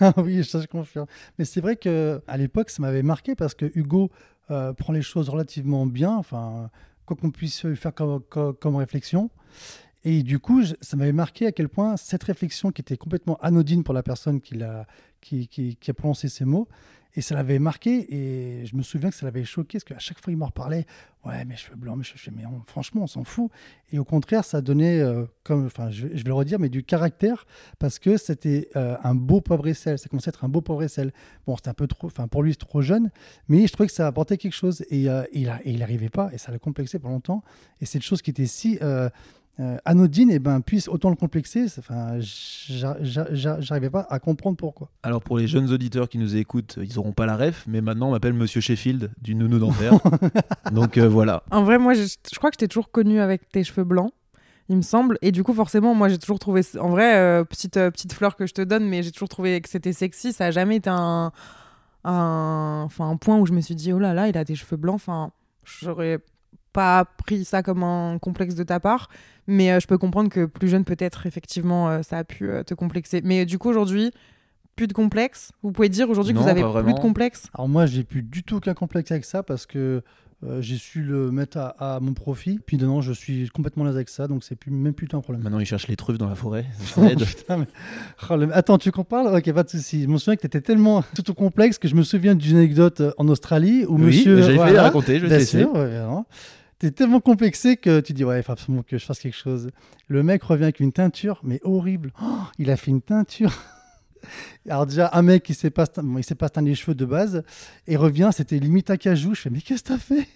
Ah 0.00 0.12
oui, 0.16 0.44
ça 0.44 0.60
je 0.60 0.66
confirme. 0.66 1.06
Mais 1.38 1.44
c'est 1.44 1.60
vrai 1.60 1.76
que 1.76 2.20
à 2.26 2.36
l'époque, 2.36 2.70
ça 2.70 2.82
m'avait 2.82 3.02
marqué 3.02 3.34
parce 3.34 3.54
que 3.54 3.70
Hugo 3.74 4.10
euh, 4.50 4.72
prend 4.72 4.92
les 4.92 5.02
choses 5.02 5.28
relativement 5.28 5.86
bien, 5.86 6.10
enfin, 6.16 6.70
quoi 7.06 7.16
qu'on 7.16 7.30
puisse 7.30 7.66
faire 7.74 7.94
comme, 7.94 8.20
comme- 8.20 8.76
réflexion. 8.76 9.30
Et 10.04 10.22
du 10.22 10.38
coup, 10.38 10.62
ça 10.80 10.96
m'avait 10.96 11.12
marqué 11.12 11.46
à 11.46 11.52
quel 11.52 11.68
point 11.68 11.96
cette 11.96 12.24
réflexion, 12.24 12.70
qui 12.70 12.82
était 12.82 12.96
complètement 12.98 13.38
anodine 13.40 13.84
pour 13.84 13.94
la 13.94 14.02
personne 14.02 14.40
qui 14.40 14.62
a 14.62 14.84
prononcé 15.96 16.28
ces 16.28 16.44
mots, 16.44 16.68
et 17.14 17.20
ça 17.20 17.34
l'avait 17.34 17.58
marqué. 17.58 18.06
Et 18.14 18.66
je 18.66 18.76
me 18.76 18.82
souviens 18.82 19.10
que 19.10 19.16
ça 19.16 19.26
l'avait 19.26 19.44
choqué, 19.44 19.78
parce 19.78 19.84
qu'à 19.84 19.98
chaque 19.98 20.20
fois, 20.20 20.32
il 20.32 20.36
m'en 20.36 20.46
reparlait. 20.46 20.86
Ouais, 21.24 21.44
mes 21.46 21.56
cheveux 21.56 21.76
blancs, 21.76 21.96
mes 21.96 22.04
cheveux. 22.04 22.36
Mais 22.36 22.44
franchement, 22.66 23.02
on 23.02 23.06
s'en 23.06 23.24
fout. 23.24 23.50
Et 23.92 23.98
au 23.98 24.04
contraire, 24.04 24.44
ça 24.44 24.60
donnait, 24.60 25.00
euh, 25.00 25.24
comme, 25.42 25.66
enfin, 25.66 25.90
je, 25.90 26.06
vais 26.06 26.22
le 26.22 26.34
redire, 26.34 26.58
mais 26.58 26.68
du 26.68 26.82
caractère, 26.82 27.46
parce 27.78 27.98
que 27.98 28.16
c'était 28.16 28.68
euh, 28.76 28.96
un 29.02 29.14
beau 29.14 29.40
poivre 29.40 29.66
et 29.66 29.74
sel. 29.74 29.98
Ça 29.98 30.08
commençait 30.08 30.28
à 30.28 30.32
être 30.32 30.44
un 30.44 30.48
beau 30.48 30.60
poivre 30.60 30.82
et 30.82 30.88
sel. 30.88 31.12
Bon, 31.46 31.56
c'était 31.56 31.70
un 31.70 31.74
peu 31.74 31.86
trop, 31.86 32.08
enfin, 32.08 32.28
pour 32.28 32.42
lui, 32.42 32.52
c'est 32.52 32.58
trop 32.58 32.82
jeune, 32.82 33.10
mais 33.48 33.66
je 33.66 33.72
trouvais 33.72 33.86
que 33.86 33.94
ça 33.94 34.06
apportait 34.06 34.36
quelque 34.36 34.52
chose. 34.52 34.84
Et, 34.90 35.08
euh, 35.08 35.24
et 35.32 35.46
il 35.64 35.78
n'arrivait 35.78 36.10
pas, 36.10 36.30
et 36.32 36.38
ça 36.38 36.52
l'a 36.52 36.58
complexé 36.58 36.98
pendant 36.98 37.14
longtemps. 37.14 37.42
Et 37.80 37.86
cette 37.86 38.02
chose 38.02 38.20
qui 38.20 38.30
était 38.30 38.46
si 38.46 38.78
euh, 39.60 39.76
anodine, 39.84 40.30
et 40.30 40.38
ben, 40.38 40.60
puisse 40.60 40.88
autant 40.88 41.10
le 41.10 41.16
complexer. 41.16 41.66
Enfin, 41.78 42.16
j'a- 42.18 42.96
j'a- 43.00 43.26
j'a- 43.32 43.60
j'arrivais 43.60 43.90
pas 43.90 44.06
à 44.10 44.18
comprendre 44.18 44.56
pourquoi. 44.56 44.90
Alors 45.02 45.22
pour 45.22 45.38
les 45.38 45.46
jeunes 45.46 45.70
auditeurs 45.72 46.08
qui 46.08 46.18
nous 46.18 46.34
écoutent, 46.36 46.78
ils 46.82 46.98
auront 46.98 47.12
pas 47.12 47.26
la 47.26 47.36
ref, 47.36 47.64
mais 47.68 47.80
maintenant 47.80 48.08
on 48.08 48.12
m'appelle 48.12 48.32
Monsieur 48.32 48.60
Sheffield 48.60 49.12
du 49.22 49.34
Nounou 49.34 49.58
d'Enfer. 49.60 49.92
Donc 50.72 50.98
euh, 50.98 51.08
voilà. 51.08 51.42
En 51.50 51.62
vrai, 51.62 51.78
moi, 51.78 51.94
je, 51.94 52.02
je 52.02 52.38
crois 52.38 52.50
que 52.50 52.54
je 52.56 52.58
t'ai 52.58 52.68
toujours 52.68 52.90
connu 52.90 53.20
avec 53.20 53.48
tes 53.50 53.62
cheveux 53.62 53.84
blancs, 53.84 54.10
il 54.68 54.76
me 54.76 54.82
semble. 54.82 55.18
Et 55.22 55.30
du 55.30 55.44
coup, 55.44 55.52
forcément, 55.54 55.94
moi, 55.94 56.08
j'ai 56.08 56.18
toujours 56.18 56.38
trouvé. 56.40 56.62
En 56.80 56.88
vrai, 56.88 57.16
euh, 57.16 57.44
petite, 57.44 57.76
euh, 57.76 57.90
petite 57.90 58.12
fleur 58.12 58.34
que 58.34 58.46
je 58.46 58.54
te 58.54 58.62
donne, 58.62 58.84
mais 58.88 59.02
j'ai 59.04 59.12
toujours 59.12 59.28
trouvé 59.28 59.60
que 59.60 59.68
c'était 59.68 59.92
sexy. 59.92 60.32
Ça 60.32 60.46
a 60.46 60.50
jamais 60.50 60.76
été 60.76 60.90
un, 60.90 61.30
un, 62.04 62.82
enfin, 62.84 63.08
un 63.08 63.16
point 63.16 63.38
où 63.38 63.46
je 63.46 63.52
me 63.52 63.60
suis 63.60 63.74
dit, 63.74 63.92
oh 63.92 63.98
là 63.98 64.14
là, 64.14 64.28
il 64.28 64.36
a 64.36 64.44
des 64.44 64.54
cheveux 64.56 64.76
blancs. 64.76 64.96
Enfin, 64.96 65.30
j'aurais 65.64 66.18
pas 66.74 67.06
pris 67.24 67.46
ça 67.46 67.62
comme 67.62 67.82
un 67.82 68.18
complexe 68.18 68.54
de 68.54 68.64
ta 68.64 68.78
part. 68.80 69.08
Mais 69.46 69.72
euh, 69.72 69.80
je 69.80 69.86
peux 69.86 69.96
comprendre 69.96 70.28
que 70.28 70.44
plus 70.44 70.68
jeune, 70.68 70.84
peut-être, 70.84 71.26
effectivement, 71.26 71.88
euh, 71.88 72.02
ça 72.02 72.18
a 72.18 72.24
pu 72.24 72.50
euh, 72.50 72.62
te 72.62 72.74
complexer. 72.74 73.22
Mais 73.24 73.42
euh, 73.42 73.44
du 73.46 73.58
coup, 73.58 73.70
aujourd'hui, 73.70 74.10
plus 74.76 74.86
de 74.88 74.92
complexe? 74.92 75.52
Vous 75.62 75.70
pouvez 75.72 75.88
dire 75.88 76.10
aujourd'hui 76.10 76.34
que 76.34 76.38
vous 76.38 76.48
avez 76.48 76.62
plus 76.82 76.92
de 76.94 76.98
complexe? 77.00 77.44
Alors 77.54 77.68
moi, 77.68 77.86
j'ai 77.86 78.02
plus 78.04 78.22
du 78.22 78.42
tout 78.42 78.56
aucun 78.56 78.74
complexe 78.74 79.10
avec 79.12 79.24
ça 79.24 79.42
parce 79.42 79.66
que 79.66 80.02
euh, 80.42 80.60
j'ai 80.60 80.76
su 80.76 81.02
le 81.02 81.30
mettre 81.30 81.58
à, 81.58 81.96
à 81.96 82.00
mon 82.00 82.12
profit. 82.12 82.58
Puis 82.66 82.76
maintenant, 82.76 83.00
je 83.00 83.12
suis 83.12 83.48
complètement 83.50 83.84
à 83.84 83.86
l'aise 83.88 83.96
avec 83.96 84.08
ça, 84.08 84.26
donc 84.26 84.42
c'est 84.44 84.56
plus, 84.56 84.72
même 84.72 84.92
plus 84.92 85.06
un 85.12 85.20
problème. 85.20 85.42
Maintenant 85.44 85.60
ils 85.60 85.64
cherchent 85.66 85.86
les 85.88 85.94
truffes 85.96 86.18
dans 86.18 86.28
la 86.28 86.34
forêt. 86.34 86.64
Oh, 86.96 87.04
aide. 87.04 87.24
putain, 87.24 87.58
mais- 87.58 87.66
oh, 88.30 88.36
le- 88.36 88.54
Attends, 88.56 88.76
tu 88.78 88.90
qu'on 88.90 89.04
parle? 89.04 89.28
Ok, 89.36 89.52
pas 89.52 89.62
de 89.62 89.70
souci. 89.70 90.02
Je 90.02 90.08
me 90.08 90.18
souviens 90.18 90.34
que 90.36 90.40
tu 90.40 90.46
étais 90.48 90.60
tellement 90.60 91.02
tout 91.14 91.30
au 91.30 91.34
complexe 91.34 91.78
que 91.78 91.86
je 91.86 91.94
me 91.94 92.02
souviens 92.02 92.34
d'une 92.34 92.56
anecdote 92.56 93.00
en 93.16 93.28
Australie 93.28 93.84
où 93.86 93.94
oui, 93.96 94.06
monsieur. 94.06 94.38
j'avais 94.38 94.48
fait 94.52 94.56
voilà, 94.56 94.72
la 94.72 94.82
raconter, 94.84 95.18
je 95.20 95.26
vais 95.26 95.38
T'es 96.78 96.90
tellement 96.90 97.20
complexé 97.20 97.76
que 97.76 98.00
tu 98.00 98.12
dis 98.12 98.24
ouais, 98.24 98.40
il 98.40 98.42
faut 98.42 98.52
absolument 98.52 98.82
que 98.82 98.98
je 98.98 99.04
fasse 99.04 99.20
quelque 99.20 99.36
chose. 99.36 99.70
Le 100.08 100.22
mec 100.22 100.42
revient 100.42 100.64
avec 100.64 100.80
une 100.80 100.92
teinture, 100.92 101.40
mais 101.42 101.60
horrible. 101.62 102.12
Oh, 102.22 102.42
il 102.58 102.70
a 102.70 102.76
fait 102.76 102.90
une 102.90 103.02
teinture. 103.02 103.52
Alors 104.68 104.86
déjà, 104.86 105.10
un 105.12 105.22
mec, 105.22 105.48
il 105.48 105.54
sait 105.54 105.70
pas, 105.70 105.84
bon, 105.96 106.18
il 106.18 106.24
sait 106.24 106.34
pas 106.34 106.48
teindre 106.48 106.68
les 106.68 106.74
cheveux 106.74 106.94
de 106.94 107.04
base, 107.04 107.42
et 107.86 107.96
revient, 107.96 108.30
c'était 108.32 108.58
limite 108.58 108.90
à 108.90 108.96
cajou. 108.96 109.34
Je 109.34 109.42
fais 109.42 109.50
mais 109.50 109.60
qu'est-ce 109.60 109.82
que 109.82 109.88
t'as 109.88 109.98
fait? 109.98 110.26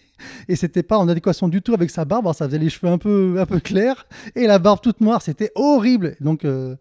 Et 0.49 0.57
c'était 0.57 0.83
pas 0.83 0.99
en 0.99 1.09
adéquation 1.09 1.49
du 1.49 1.63
tout 1.63 1.75
avec 1.75 1.91
sa 1.91 2.05
barbe. 2.05 2.27
Alors, 2.27 2.35
ça 2.35 2.47
faisait 2.47 2.59
les 2.59 2.71
cheveux 2.71 2.91
un 2.93 2.99
peu, 2.99 3.37
un 3.39 3.47
peu 3.47 3.61
clairs 3.61 4.07
et 4.35 4.47
la 4.47 4.59
barbe 4.59 4.81
toute 4.81 5.01
noire. 5.01 5.23
C'était 5.23 5.53
horrible. 5.55 6.17
Donc 6.21 6.45
euh, 6.45 6.77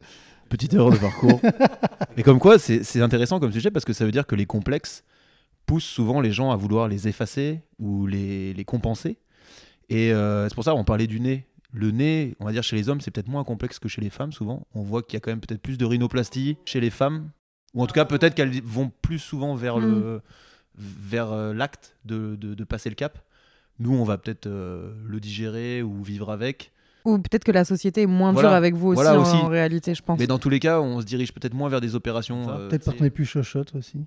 Petite 0.49 0.73
erreur 0.73 0.91
de 0.91 0.97
parcours. 0.97 1.41
Mais 2.17 2.23
comme 2.23 2.39
quoi, 2.39 2.57
c'est 2.57 2.83
c'est 2.83 3.01
intéressant 3.01 3.39
comme 3.39 3.51
sujet 3.51 3.69
parce 3.69 3.85
que 3.85 3.93
ça 3.93 4.05
veut 4.05 4.11
dire 4.11 4.25
que 4.25 4.35
les 4.35 4.45
complexes 4.45 5.03
poussent 5.65 5.83
souvent 5.83 6.21
les 6.21 6.31
gens 6.31 6.51
à 6.51 6.55
vouloir 6.55 6.87
les 6.87 7.07
effacer 7.07 7.61
ou 7.79 8.07
les, 8.07 8.53
les 8.53 8.65
compenser. 8.65 9.17
Et 9.89 10.11
euh, 10.13 10.47
c'est 10.49 10.55
pour 10.55 10.63
ça 10.63 10.71
qu'on 10.71 10.83
parlait 10.83 11.07
du 11.07 11.19
nez. 11.19 11.47
Le 11.73 11.91
nez, 11.91 12.35
on 12.39 12.45
va 12.45 12.51
dire 12.51 12.63
chez 12.63 12.75
les 12.75 12.89
hommes, 12.89 13.01
c'est 13.01 13.11
peut-être 13.11 13.27
moins 13.27 13.43
complexe 13.43 13.77
que 13.79 13.87
chez 13.89 14.01
les 14.01 14.09
femmes 14.09 14.31
souvent. 14.31 14.65
On 14.73 14.81
voit 14.81 15.03
qu'il 15.03 15.13
y 15.15 15.17
a 15.17 15.19
quand 15.19 15.31
même 15.31 15.39
peut-être 15.41 15.61
plus 15.61 15.77
de 15.77 15.85
rhinoplastie 15.85 16.57
chez 16.65 16.79
les 16.79 16.89
femmes. 16.89 17.29
Ou 17.73 17.83
en 17.83 17.87
tout 17.87 17.93
cas, 17.93 18.05
peut-être 18.05 18.33
qu'elles 18.35 18.61
vont 18.63 18.91
plus 19.01 19.19
souvent 19.19 19.53
vers 19.55 19.77
le 19.79 20.21
vers 20.79 21.31
euh, 21.31 21.53
l'acte 21.53 21.95
de, 22.05 22.35
de- 22.35 22.53
de 22.53 22.63
passer 22.63 22.89
le 22.89 22.95
cap. 22.95 23.19
Nous, 23.79 23.93
on 23.93 24.03
va 24.03 24.17
peut-être 24.17 24.47
euh, 24.47 24.93
le 25.05 25.19
digérer 25.19 25.81
ou 25.83 26.01
vivre 26.03 26.31
avec. 26.31 26.71
Ou 27.05 27.17
peut-être 27.19 27.43
que 27.43 27.51
la 27.51 27.65
société 27.65 28.01
est 28.03 28.07
moins 28.07 28.31
Voilà. 28.31 28.49
dure 28.49 28.55
avec 28.55 28.75
vous 28.75 28.89
aussi, 28.89 28.95
Voilà 29.01 29.19
en, 29.19 29.21
aussi. 29.21 29.35
en 29.35 29.47
réalité, 29.47 29.93
je 29.95 30.01
pense. 30.01 30.19
Mais 30.19 30.27
dans 30.27 30.39
tous 30.39 30.49
les 30.49 30.59
cas, 30.59 30.81
on 30.81 30.99
se 31.01 31.05
dirige 31.05 31.31
peut-être 31.33 31.53
moins 31.53 31.69
vers 31.69 31.81
des 31.81 31.95
opérations. 31.95 32.49
euh, 32.49 32.67
Peut-être 32.69 32.85
parce 32.85 32.97
qu'on 32.97 33.05
est 33.05 33.09
plus 33.11 33.25
chochotte 33.25 33.75
aussi. 33.75 34.05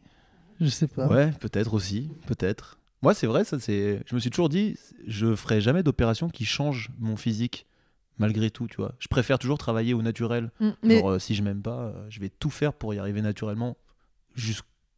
Je 0.60 0.66
sais 0.66 0.88
pas. 0.88 1.06
Ouais, 1.06 1.30
peut-être 1.40 1.72
aussi, 1.74 2.10
peut-être. 2.26 2.78
Moi, 3.02 3.14
c'est 3.14 3.26
vrai, 3.26 3.44
ça, 3.44 3.58
c'est. 3.58 4.02
Je 4.06 4.14
me 4.14 4.20
suis 4.20 4.30
toujours 4.30 4.48
dit, 4.48 4.76
je 5.06 5.34
ferai 5.34 5.60
jamais 5.60 5.82
d'opération 5.82 6.28
qui 6.28 6.44
change 6.44 6.90
mon 6.98 7.16
physique, 7.16 7.66
malgré 8.18 8.50
tout, 8.50 8.66
tu 8.66 8.76
vois. 8.76 8.92
Je 8.98 9.08
préfère 9.08 9.38
toujours 9.38 9.56
travailler 9.58 9.94
au 9.94 10.02
naturel. 10.02 10.50
Mm, 10.60 10.68
Mais 10.82 10.98
Genre, 10.98 11.10
euh, 11.12 11.18
si 11.18 11.34
je 11.34 11.42
m'aime 11.42 11.62
pas, 11.62 11.78
euh, 11.94 12.06
je 12.10 12.20
vais 12.20 12.28
tout 12.28 12.50
faire 12.50 12.72
pour 12.74 12.92
y 12.92 12.98
arriver 12.98 13.22
naturellement, 13.22 13.76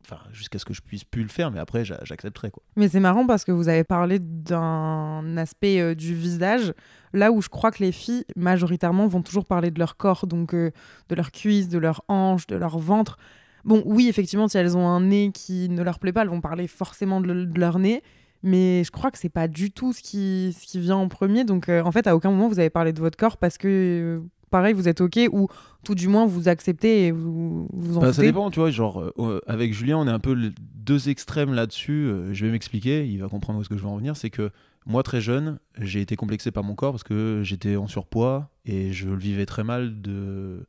enfin, 0.04 0.18
jusqu'à 0.32 0.58
ce 0.58 0.64
que 0.64 0.74
je 0.74 0.80
puisse 0.80 1.04
plus 1.04 1.22
le 1.22 1.28
faire, 1.28 1.52
mais 1.52 1.60
après, 1.60 1.84
j'a- 1.84 2.00
j'accepterai, 2.02 2.50
quoi. 2.50 2.62
Mais 2.74 2.88
c'est 2.88 2.98
marrant 3.00 3.24
parce 3.26 3.44
que 3.44 3.52
vous 3.52 3.68
avez 3.68 3.84
parlé 3.84 4.18
d'un 4.18 5.36
aspect 5.36 5.80
euh, 5.80 5.94
du 5.94 6.14
visage, 6.14 6.74
là 7.12 7.30
où 7.30 7.40
je 7.40 7.48
crois 7.48 7.70
que 7.70 7.82
les 7.84 7.92
filles, 7.92 8.24
majoritairement, 8.36 9.06
vont 9.06 9.22
toujours 9.22 9.44
parler 9.46 9.70
de 9.70 9.78
leur 9.78 9.96
corps, 9.96 10.26
donc 10.26 10.54
de 10.54 10.72
leurs 11.10 11.30
cuisses, 11.30 11.68
de 11.68 11.78
leurs 11.78 12.02
hanches, 12.08 12.46
de 12.48 12.56
leur 12.56 12.78
ventre. 12.78 13.16
Bon, 13.64 13.82
oui, 13.86 14.08
effectivement, 14.08 14.48
si 14.48 14.58
elles 14.58 14.76
ont 14.76 14.86
un 14.88 15.00
nez 15.00 15.30
qui 15.32 15.68
ne 15.68 15.82
leur 15.82 15.98
plaît 15.98 16.12
pas, 16.12 16.22
elles 16.22 16.28
vont 16.28 16.40
parler 16.40 16.66
forcément 16.66 17.20
de, 17.20 17.26
le- 17.32 17.46
de 17.46 17.60
leur 17.60 17.78
nez, 17.78 18.02
mais 18.42 18.82
je 18.84 18.90
crois 18.90 19.10
que 19.10 19.18
c'est 19.18 19.28
pas 19.28 19.46
du 19.48 19.70
tout 19.70 19.92
ce 19.92 20.02
qui, 20.02 20.56
ce 20.58 20.66
qui 20.66 20.80
vient 20.80 20.96
en 20.96 21.08
premier. 21.08 21.44
Donc, 21.44 21.68
euh, 21.68 21.82
en 21.82 21.92
fait, 21.92 22.06
à 22.06 22.16
aucun 22.16 22.30
moment 22.30 22.48
vous 22.48 22.58
avez 22.58 22.70
parlé 22.70 22.92
de 22.92 22.98
votre 23.00 23.16
corps 23.16 23.36
parce 23.36 23.58
que, 23.58 23.68
euh, 23.68 24.20
pareil, 24.50 24.74
vous 24.74 24.88
êtes 24.88 25.00
OK 25.00 25.18
ou 25.32 25.46
tout 25.84 25.94
du 25.94 26.08
moins 26.08 26.26
vous 26.26 26.48
acceptez 26.48 27.06
et 27.06 27.12
vous 27.12 27.68
vous 27.72 27.98
en 27.98 28.00
Bah, 28.00 28.12
ça 28.12 28.22
dépend, 28.22 28.50
tu 28.50 28.58
vois. 28.60 28.70
Genre, 28.70 29.00
euh, 29.00 29.12
euh, 29.18 29.40
avec 29.46 29.72
Julien, 29.72 29.98
on 29.98 30.06
est 30.08 30.10
un 30.12 30.18
peu 30.18 30.32
les 30.32 30.50
deux 30.74 31.08
extrêmes 31.08 31.54
là-dessus. 31.54 32.10
Je 32.32 32.44
vais 32.44 32.50
m'expliquer, 32.50 33.06
il 33.06 33.18
va 33.20 33.28
comprendre 33.28 33.58
où 33.58 33.62
est-ce 33.62 33.68
que 33.68 33.76
je 33.76 33.82
veux 33.82 33.88
en 33.88 33.96
venir. 33.96 34.16
C'est 34.16 34.30
que 34.30 34.50
moi, 34.86 35.04
très 35.04 35.20
jeune, 35.20 35.60
j'ai 35.78 36.00
été 36.00 36.16
complexé 36.16 36.50
par 36.50 36.64
mon 36.64 36.74
corps 36.74 36.90
parce 36.90 37.04
que 37.04 37.42
j'étais 37.44 37.76
en 37.76 37.86
surpoids 37.86 38.50
et 38.66 38.92
je 38.92 39.08
le 39.08 39.16
vivais 39.16 39.46
très 39.46 39.62
mal 39.62 40.00
de, 40.02 40.66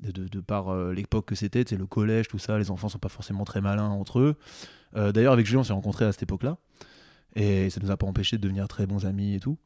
de, 0.00 0.10
de- 0.10 0.28
de 0.28 0.40
par 0.40 0.68
euh, 0.70 0.92
l'époque 0.92 1.26
que 1.26 1.34
c'était, 1.34 1.64
sais, 1.64 1.76
le 1.76 1.86
collège, 1.86 2.28
tout 2.28 2.38
ça. 2.38 2.58
Les 2.58 2.70
enfants 2.70 2.88
sont 2.88 2.98
pas 2.98 3.08
forcément 3.08 3.44
très 3.44 3.60
malins 3.60 3.88
entre 3.88 4.18
eux. 4.20 4.36
Euh, 4.96 5.12
D'ailleurs, 5.12 5.32
avec 5.32 5.46
Julien, 5.46 5.60
on 5.60 5.64
s'est 5.64 5.72
rencontrés 5.72 6.04
à 6.04 6.12
cette 6.12 6.22
époque-là 6.24 6.56
et 7.36 7.70
ça 7.70 7.80
nous 7.82 7.90
a 7.90 7.96
pas 7.96 8.06
empêché 8.06 8.36
de 8.38 8.42
devenir 8.42 8.66
très 8.68 8.86
bons 8.86 9.06
amis 9.06 9.34
et 9.34 9.40
tout. 9.40 9.56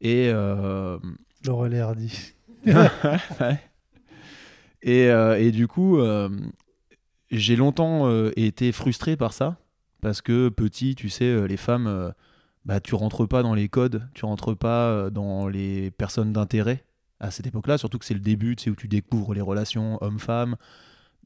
Et. 0.00 0.28
euh, 0.32 0.98
Laurel 1.46 1.74
et 1.74 1.80
Hardy. 1.80 2.32
Ouais. 2.66 3.60
et, 4.82 5.08
euh, 5.10 5.38
et 5.38 5.50
du 5.52 5.66
coup, 5.68 5.98
j'ai 7.30 7.56
longtemps 7.56 8.10
été 8.36 8.72
frustré 8.72 9.16
par 9.16 9.32
ça. 9.32 9.56
Parce 10.00 10.22
que 10.22 10.48
petit, 10.48 10.94
tu 10.94 11.08
sais, 11.08 11.48
les 11.48 11.56
femmes, 11.56 12.12
bah, 12.64 12.78
tu 12.80 12.94
rentres 12.94 13.26
pas 13.26 13.42
dans 13.42 13.54
les 13.54 13.68
codes, 13.68 14.08
tu 14.14 14.24
rentres 14.24 14.56
pas 14.56 15.10
dans 15.10 15.48
les 15.48 15.90
personnes 15.90 16.32
d'intérêt 16.32 16.84
à 17.20 17.30
cette 17.30 17.46
époque-là. 17.46 17.78
Surtout 17.78 17.98
que 17.98 18.04
c'est 18.04 18.14
le 18.14 18.20
début, 18.20 18.56
tu 18.56 18.64
sais, 18.64 18.70
où 18.70 18.76
tu 18.76 18.88
découvres 18.88 19.34
les 19.34 19.40
relations 19.40 19.98
homme-femme. 20.02 20.56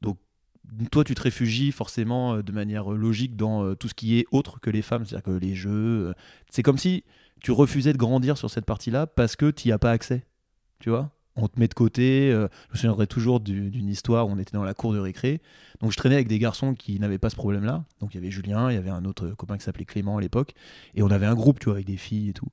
Donc, 0.01 0.17
toi, 0.91 1.03
tu 1.03 1.13
te 1.15 1.21
réfugies 1.21 1.71
forcément 1.71 2.35
euh, 2.35 2.43
de 2.43 2.51
manière 2.51 2.89
logique 2.89 3.35
dans 3.35 3.63
euh, 3.63 3.75
tout 3.75 3.87
ce 3.87 3.93
qui 3.93 4.17
est 4.19 4.25
autre 4.31 4.59
que 4.59 4.69
les 4.69 4.81
femmes. 4.81 5.05
C'est-à-dire 5.05 5.23
que 5.23 5.31
les 5.31 5.55
jeux. 5.55 6.09
euh, 6.09 6.13
c'est 6.49 6.63
comme 6.63 6.77
si 6.77 7.03
tu 7.41 7.51
refusais 7.51 7.93
de 7.93 7.97
grandir 7.97 8.37
sur 8.37 8.49
cette 8.49 8.65
partie-là 8.65 9.07
parce 9.07 9.35
que 9.35 9.51
tu 9.51 9.67
n'y 9.67 9.71
as 9.71 9.79
pas 9.79 9.91
accès. 9.91 10.25
Tu 10.79 10.89
vois 10.89 11.11
on 11.35 11.47
te 11.47 11.59
met 11.59 11.67
de 11.67 11.73
côté. 11.73 12.31
euh, 12.31 12.47
je 12.69 12.73
me 12.73 12.77
souviendrai 12.77 13.07
toujours 13.07 13.39
du- 13.39 13.71
d'une 13.71 13.89
histoire 13.89 14.27
où 14.27 14.31
on 14.31 14.37
était 14.37 14.55
dans 14.55 14.63
la 14.63 14.75
cour 14.75 14.93
de 14.93 14.99
récré. 14.99 15.41
Donc 15.81 15.91
je 15.91 15.97
traînais 15.97 16.13
avec 16.15 16.27
des 16.27 16.37
garçons 16.37 16.75
qui 16.75 16.99
n'avaient 16.99 17.17
pas 17.17 17.31
ce 17.31 17.35
problème-là. 17.35 17.85
Donc 17.99 18.13
il 18.13 18.17
y 18.17 18.19
avait 18.19 18.29
Julien, 18.29 18.69
il 18.69 18.75
y 18.75 18.77
avait 18.77 18.91
un 18.91 19.03
autre 19.05 19.29
copain 19.29 19.57
qui 19.57 19.63
s'appelait 19.63 19.85
Clément 19.85 20.17
à 20.17 20.21
l'époque. 20.21 20.53
Et 20.93 21.01
on 21.01 21.09
avait 21.09 21.25
un 21.25 21.33
groupe, 21.33 21.59
tu 21.59 21.65
vois, 21.65 21.73
avec 21.73 21.87
des 21.87 21.97
filles 21.97 22.29
et 22.29 22.33
tout. 22.33 22.49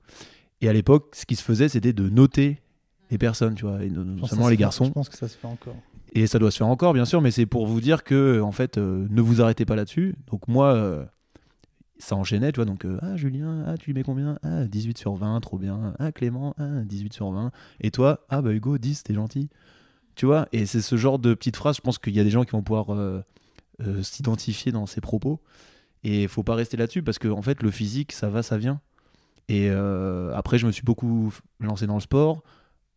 Et 0.63 0.69
à 0.71 0.73
l'époque, 0.73 1.15
ce 1.15 1.27
qui 1.27 1.37
se 1.37 1.43
faisait, 1.43 1.69
c'était 1.69 1.93
de 1.93 2.09
noter 2.09 2.61
les 3.11 3.19
personnes, 3.19 3.55
tu 3.55 3.65
vois, 3.65 3.83
et 3.85 3.91
notamment 3.91 4.49
les 4.49 4.55
fait- 4.55 4.61
garçons. 4.61 4.85
Je 4.85 4.91
pense 4.91 5.09
que 5.09 5.17
ça 5.17 5.29
se 5.29 5.37
fait 5.37 5.47
encore. 5.47 5.77
Et 6.13 6.27
ça 6.27 6.39
doit 6.39 6.51
se 6.51 6.59
faire 6.59 6.67
encore, 6.67 6.93
bien 6.93 7.05
sûr, 7.05 7.21
mais 7.21 7.31
c'est 7.31 7.47
pour 7.47 7.67
vous 7.67 7.81
dire 7.81 8.03
que, 8.05 8.41
en 8.41 8.51
fait, 8.53 8.79
euh, 8.79 9.07
ne 9.11 9.21
vous 9.21 9.41
arrêtez 9.41 9.65
pas 9.65 9.77
là-dessus. 9.77 10.17
Donc, 10.31 10.49
moi, 10.49 10.75
euh, 10.75 11.05
ça 11.99 12.17
enchaînait, 12.17 12.51
tu 12.51 12.57
vois. 12.57 12.65
Donc, 12.65 12.85
euh, 12.85 12.99
ah, 13.03 13.17
Julien, 13.17 13.63
ah, 13.67 13.77
tu 13.77 13.87
lui 13.87 13.95
mets 13.95 14.03
combien? 14.03 14.37
Ah, 14.43 14.65
18 14.65 14.99
sur 14.99 15.15
20, 15.15 15.39
trop 15.41 15.57
bien. 15.59 15.95
Ah, 16.01 16.11
Clément, 16.11 16.55
ah, 16.59 16.81
18 16.85 17.13
sur 17.13 17.31
20. 17.31 17.53
Et 17.81 17.91
toi, 17.93 18.25
ah, 18.29 18.43
bah, 18.43 18.51
Hugo, 18.53 18.77
10, 18.79 19.05
t'es 19.05 19.15
gentil. 19.15 19.51
Tu 20.17 20.27
vois 20.27 20.49
Et 20.53 20.67
c'est 20.67 20.81
ce 20.81 20.97
genre 20.97 21.19
de 21.21 21.33
petites 21.35 21.57
phrases, 21.57 21.77
je 21.77 21.81
pense 21.81 21.99
qu'il 21.99 22.15
y 22.15 22.21
a 22.21 22.25
des 22.25 22.31
gens 22.31 22.43
qui 22.45 22.51
vont 22.53 22.63
pouvoir 22.63 22.89
s'identifier 24.03 24.73
dans 24.73 24.87
ces 24.87 25.01
propos. 25.01 25.41
Et 26.03 26.23
il 26.23 26.29
faut 26.29 26.43
pas 26.43 26.55
rester 26.55 26.77
là-dessus 26.77 27.03
parce 27.03 27.19
que, 27.19 27.29
en 27.29 27.43
fait, 27.43 27.63
le 27.63 27.71
physique, 27.71 28.13
ça 28.13 28.29
va, 28.31 28.43
ça 28.43 28.59
vient. 28.59 28.81
Et 29.49 29.71
après, 29.71 30.59
je 30.59 30.67
me 30.67 30.73
suis 30.73 30.83
beaucoup 30.83 31.33
lancé 31.61 31.87
dans 31.87 31.95
le 31.95 32.01
sport. 32.01 32.43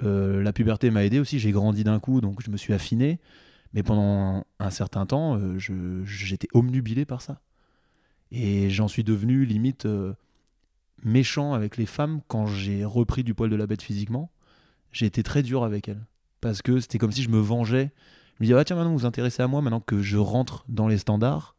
Euh, 0.01 0.41
la 0.41 0.53
puberté 0.53 0.89
m'a 0.91 1.05
aidé 1.05 1.19
aussi. 1.19 1.39
J'ai 1.39 1.51
grandi 1.51 1.83
d'un 1.83 1.99
coup, 1.99 2.21
donc 2.21 2.41
je 2.43 2.49
me 2.49 2.57
suis 2.57 2.73
affiné. 2.73 3.19
Mais 3.73 3.83
pendant 3.83 4.45
un 4.59 4.69
certain 4.69 5.05
temps, 5.05 5.37
euh, 5.37 5.57
j'étais 6.05 6.47
omnubilé 6.53 7.05
par 7.05 7.21
ça. 7.21 7.41
Et 8.31 8.69
j'en 8.69 8.87
suis 8.87 9.03
devenu 9.03 9.45
limite 9.45 9.85
euh, 9.85 10.13
méchant 11.03 11.53
avec 11.53 11.77
les 11.77 11.85
femmes 11.85 12.21
quand 12.27 12.45
j'ai 12.45 12.85
repris 12.85 13.23
du 13.23 13.33
poil 13.33 13.49
de 13.49 13.55
la 13.55 13.67
bête 13.67 13.81
physiquement. 13.81 14.31
J'ai 14.91 15.05
été 15.07 15.23
très 15.23 15.43
dur 15.43 15.63
avec 15.63 15.87
elles. 15.87 16.05
Parce 16.39 16.61
que 16.61 16.79
c'était 16.79 16.97
comme 16.97 17.11
si 17.11 17.23
je 17.23 17.29
me 17.29 17.39
vengeais. 17.39 17.91
Je 18.35 18.43
me 18.43 18.45
disais, 18.45 18.57
ah, 18.57 18.63
tiens, 18.63 18.75
maintenant 18.75 18.91
vous 18.91 18.99
vous 18.99 19.05
intéressez 19.05 19.41
à 19.41 19.47
moi, 19.47 19.61
maintenant 19.61 19.79
que 19.79 20.01
je 20.01 20.17
rentre 20.17 20.65
dans 20.67 20.87
les 20.87 20.97
standards. 20.97 21.52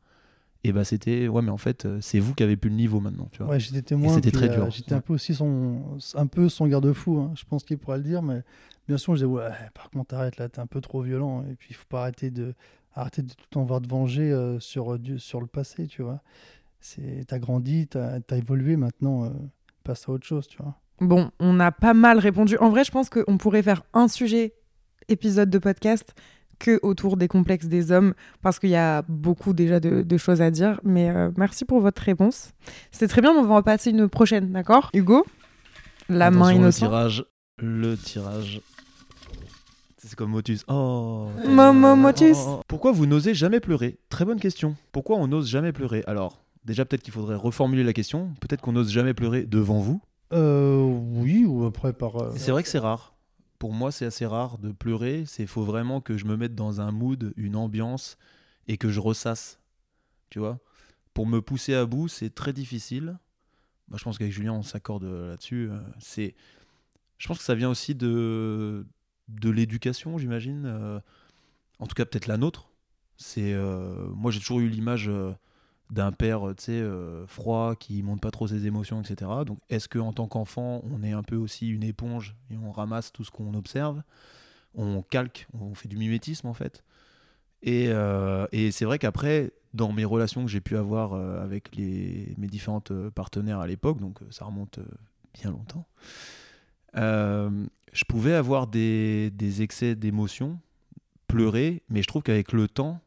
Et 0.67 0.73
bah 0.73 0.85
c'était, 0.85 1.29
ouais, 1.29 1.43
mais 1.43 1.51
en 1.51 1.59
fait, 1.59 1.85
euh, 1.85 1.99
c'est 2.01 2.19
vous 2.19 2.35
qui 2.35 2.43
avez 2.43 2.57
plus 2.57 2.71
le 2.71 2.77
niveau 2.77 2.99
maintenant. 2.99 3.29
Tu 3.33 3.43
vois. 3.43 3.53
Ouais, 3.53 3.61
j'étais 3.61 3.83
témoin. 3.83 4.15
c'était 4.15 4.31
très 4.31 4.49
euh, 4.51 4.55
dur. 4.55 4.71
J'étais 4.71 4.95
un 4.95 5.01
peu 5.01 5.13
aussi 5.13 5.35
son, 5.35 5.99
un 6.15 6.27
peu 6.27 6.49
son 6.49 6.67
garde-fou. 6.67 7.19
hein. 7.19 7.33
Je 7.37 7.45
pense 7.45 7.65
qu'il 7.65 7.77
pourrait 7.79 7.99
le 7.99 8.03
dire, 8.05 8.23
mais 8.23 8.43
bien 8.89 8.97
sûr, 8.97 9.15
je 9.15 9.25
disais 9.25 9.27
ouais, 9.31 9.49
par 9.75 9.91
contre, 9.91 10.15
arrête 10.15 10.39
là, 10.39 10.49
t'es 10.49 10.61
un 10.61 10.67
peu 10.67 10.81
trop 10.81 11.03
violent. 11.03 11.45
Et 11.51 11.55
puis, 11.55 11.69
il 11.71 11.75
faut 11.77 11.85
pas 11.89 12.01
arrêter 12.01 12.31
de, 12.31 12.55
arrêter 12.95 13.21
de 13.23 13.29
tout 13.29 13.37
le 13.41 13.55
temps 13.55 13.63
voir 13.65 13.83
te 13.83 13.89
venger 13.89 14.33
euh, 14.33 14.59
sur, 14.59 14.99
du- 14.99 15.19
sur 15.19 15.41
le 15.41 15.47
passé, 15.47 15.87
tu 15.87 16.03
vois. 16.03 16.23
C'est, 16.81 17.25
t'as 17.27 17.39
grandi, 17.39 17.87
t'as, 17.87 18.19
as 18.31 18.37
évolué. 18.37 18.77
Maintenant, 18.77 19.25
euh, 19.25 19.31
passe 19.85 20.09
à 20.09 20.13
autre 20.13 20.27
chose, 20.27 20.49
tu 20.49 20.57
vois. 20.63 20.75
Bon, 21.01 21.31
on 21.41 21.61
a 21.61 21.73
pas 21.73 21.93
mal 21.93 22.19
répondu. 22.19 22.57
En 22.59 22.71
vrai, 22.71 22.85
je 22.85 22.91
pense 22.91 23.11
qu'on 23.11 23.37
pourrait 23.37 23.63
faire 23.63 23.83
un 23.93 24.09
sujet 24.09 24.55
épisode 25.09 25.51
de 25.51 25.59
podcast 25.59 26.15
que 26.59 26.79
autour 26.83 27.17
des 27.17 27.29
complexes 27.29 27.67
des 27.67 27.93
hommes, 27.93 28.15
parce 28.43 28.59
qu'il 28.59 28.71
y 28.71 28.77
a 28.77 29.03
beaucoup 29.09 29.53
déjà 29.53 29.81
de, 29.81 30.03
de 30.03 30.17
choses 30.17 30.41
à 30.43 30.51
dire. 30.51 30.81
Mais 30.85 31.11
euh, 31.11 31.31
merci 31.37 31.65
pour 31.65 31.81
votre 31.81 32.03
réponse. 32.03 32.53
C'était 32.91 33.09
très 33.09 33.21
bien, 33.21 33.33
mais 33.33 33.41
on 33.41 33.47
va 33.47 33.55
en 33.57 33.63
passer 33.63 33.91
une 33.91 34.09
prochaine, 34.09 34.53
d'accord? 34.53 34.91
Hugo? 34.95 35.25
La 36.09 36.31
main 36.31 36.53
innocente. 36.53 36.83
Le 36.83 36.89
tirage, 36.89 37.25
le 37.59 37.97
tirage. 37.97 38.61
C'est 39.99 40.17
comme 40.17 40.33
Motus. 40.33 40.65
Oh. 40.69 41.29
Motus. 41.47 42.37
Oh. 42.47 42.61
Pourquoi 42.69 42.93
vous 42.93 43.07
n'osez 43.07 43.33
jamais 43.33 43.59
pleurer? 43.61 43.97
Très 44.11 44.27
bonne 44.27 44.39
question. 44.39 44.77
Pourquoi 44.93 45.17
on 45.17 45.29
n'ose 45.29 45.49
jamais 45.49 45.73
pleurer? 45.73 46.05
Alors, 46.07 46.45
déjà 46.67 46.85
peut-être 46.85 47.03
qu'il 47.03 47.15
faudrait 47.15 47.37
reformuler 47.37 47.85
la 47.85 47.95
question. 47.95 48.35
Peut-être 48.41 48.61
qu'on 48.61 48.73
n'ose 48.73 48.93
jamais 48.93 49.15
pleurer 49.15 49.45
devant 49.45 49.81
vous? 49.81 50.03
Euh, 50.35 50.83
oui, 50.83 51.47
ou 51.47 51.65
après 51.65 51.95
par. 51.95 52.17
euh, 52.17 52.33
C'est 52.37 52.51
vrai 52.51 52.63
que 52.63 52.69
c'est 52.69 52.79
rare. 52.79 53.14
Pour 53.65 53.73
moi, 53.73 53.91
c'est 53.91 54.05
assez 54.05 54.27
rare 54.27 54.59
de 54.59 54.73
pleurer. 54.73 55.25
C'est 55.27 55.47
faut 55.47 55.65
vraiment 55.65 56.03
que 56.03 56.19
je 56.19 56.27
me 56.27 56.37
mette 56.37 56.55
dans 56.55 56.83
un 56.83 56.93
mood, 56.93 57.33
une 57.39 57.57
ambiance 57.57 58.19
et 58.69 58.77
que 58.77 58.91
je 58.91 59.01
ressasse. 59.01 59.59
Tu 60.29 60.39
vois 60.39 60.59
Pour 61.15 61.27
me 61.27 61.41
pousser 61.41 61.73
à 61.73 61.87
bout, 61.87 62.09
c'est 62.09 62.29
très 62.29 62.53
difficile. 62.53 63.19
Moi, 63.89 63.97
je 63.97 64.05
pense 64.05 64.19
qu'avec 64.19 64.35
Julien, 64.35 64.53
on 64.53 64.63
s'accorde 64.63 65.05
là-dessus. 65.05 65.71
Euh, 65.71 65.79
C'est, 65.99 66.35
je 67.17 67.27
pense 67.27 67.39
que 67.39 67.45
ça 67.45 67.55
vient 67.55 67.71
aussi 67.71 67.95
de 67.95 68.87
de 69.29 69.49
l'éducation, 69.49 70.19
j'imagine. 70.19 70.67
Euh, 70.67 71.01
en 71.79 71.87
tout 71.87 71.95
cas, 71.95 72.05
peut-être 72.05 72.27
la 72.27 72.37
nôtre. 72.37 72.69
C'est, 73.17 73.55
euh, 73.55 74.09
moi, 74.11 74.31
j'ai 74.31 74.41
toujours 74.41 74.61
eu 74.61 74.69
l'image. 74.69 75.09
euh, 75.09 75.33
d'un 75.95 76.13
père 76.13 76.49
euh, 76.49 76.55
tu 76.55 76.65
sais 76.65 76.73
euh, 76.73 77.27
froid 77.27 77.77
qui 77.77 78.03
montre 78.03 78.21
pas 78.21 78.31
trop 78.31 78.47
ses 78.47 78.67
émotions 78.67 79.01
etc 79.01 79.31
donc 79.47 79.59
est-ce 79.71 79.89
que 79.89 79.99
en 79.99 80.13
tant 80.13 80.27
qu'enfant 80.27 80.83
on 80.85 81.03
est 81.03 81.13
un 81.13 81.23
peu 81.23 81.37
aussi 81.37 81.69
une 81.69 81.85
éponge 81.85 82.35
et 82.51 82.57
on 82.57 82.73
ramasse 82.73 83.13
tout 83.13 83.25
ce 83.25 83.31
qu'on 83.31 83.55
observe? 83.55 84.03
On 84.75 85.03
calque 85.03 85.47
on 85.59 85.75
fait 85.75 85.89
du 85.89 85.97
mimétisme 85.97 86.49
en 86.49 86.55
fait. 86.55 86.83
Et, 87.63 87.87
euh, 87.89 88.47
et 88.51 88.73
c'est 88.73 88.85
vrai 88.85 88.99
qu'après 88.99 89.53
dans 89.73 89.93
mes 89.93 90.05
relations 90.05 90.45
que 90.45 90.51
j'ai 90.51 90.61
pu 90.61 90.77
avoir 90.77 91.15
avec 91.15 91.75
les, 91.77 92.35
mes 92.37 92.49
différentes 92.49 92.93
partenaires 93.11 93.61
à 93.61 93.67
l'époque 93.67 94.01
donc 94.01 94.19
ça 94.31 94.45
remonte 94.45 94.81
bien 95.33 95.51
longtemps 95.51 95.87
je 96.95 98.05
pouvais 98.09 98.35
avoir 98.35 98.67
des, 98.67 99.31
des 99.31 99.63
excès 99.63 99.95
d'émotions 99.95 100.59
pleurer 101.29 101.83
mais 101.89 102.03
je 102.03 102.09
trouve 102.09 102.23
qu'avec 102.23 102.53
le 102.53 102.69
temps 102.69 103.01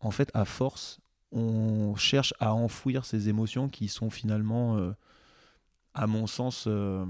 en 0.00 0.10
fait 0.10 0.30
à 0.34 0.44
force 0.44 1.01
on 1.32 1.94
cherche 1.96 2.34
à 2.40 2.54
enfouir 2.54 3.04
ces 3.04 3.28
émotions 3.28 3.68
qui 3.68 3.88
sont 3.88 4.10
finalement, 4.10 4.76
euh, 4.76 4.92
à 5.94 6.06
mon 6.06 6.26
sens, 6.26 6.66
euh, 6.66 7.04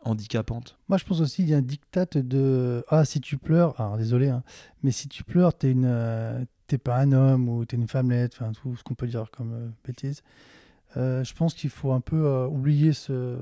handicapantes. 0.00 0.78
Moi, 0.88 0.98
je 0.98 1.04
pense 1.04 1.20
aussi 1.20 1.36
qu'il 1.36 1.48
y 1.48 1.54
a 1.54 1.58
un 1.58 1.62
diktat 1.62 2.06
de 2.14 2.84
ah 2.88 3.04
si 3.04 3.20
tu 3.20 3.36
pleures, 3.36 3.78
alors 3.80 3.96
désolé, 3.98 4.28
hein, 4.28 4.44
mais 4.82 4.92
si 4.92 5.08
tu 5.08 5.24
pleures, 5.24 5.54
t'es 5.54 5.72
une, 5.72 5.86
euh, 5.86 6.44
t'es 6.68 6.78
pas 6.78 6.98
un 6.98 7.12
homme 7.12 7.48
ou 7.48 7.64
t'es 7.64 7.76
une 7.76 7.88
femmelette, 7.88 8.34
enfin 8.34 8.52
tout 8.52 8.76
ce 8.76 8.84
qu'on 8.84 8.94
peut 8.94 9.08
dire 9.08 9.30
comme 9.30 9.72
bêtise. 9.84 10.22
Je 10.94 11.34
pense 11.34 11.52
qu'il 11.52 11.68
faut 11.68 11.92
un 11.92 12.00
peu 12.00 12.46
oublier 12.46 12.94
ce 12.94 13.36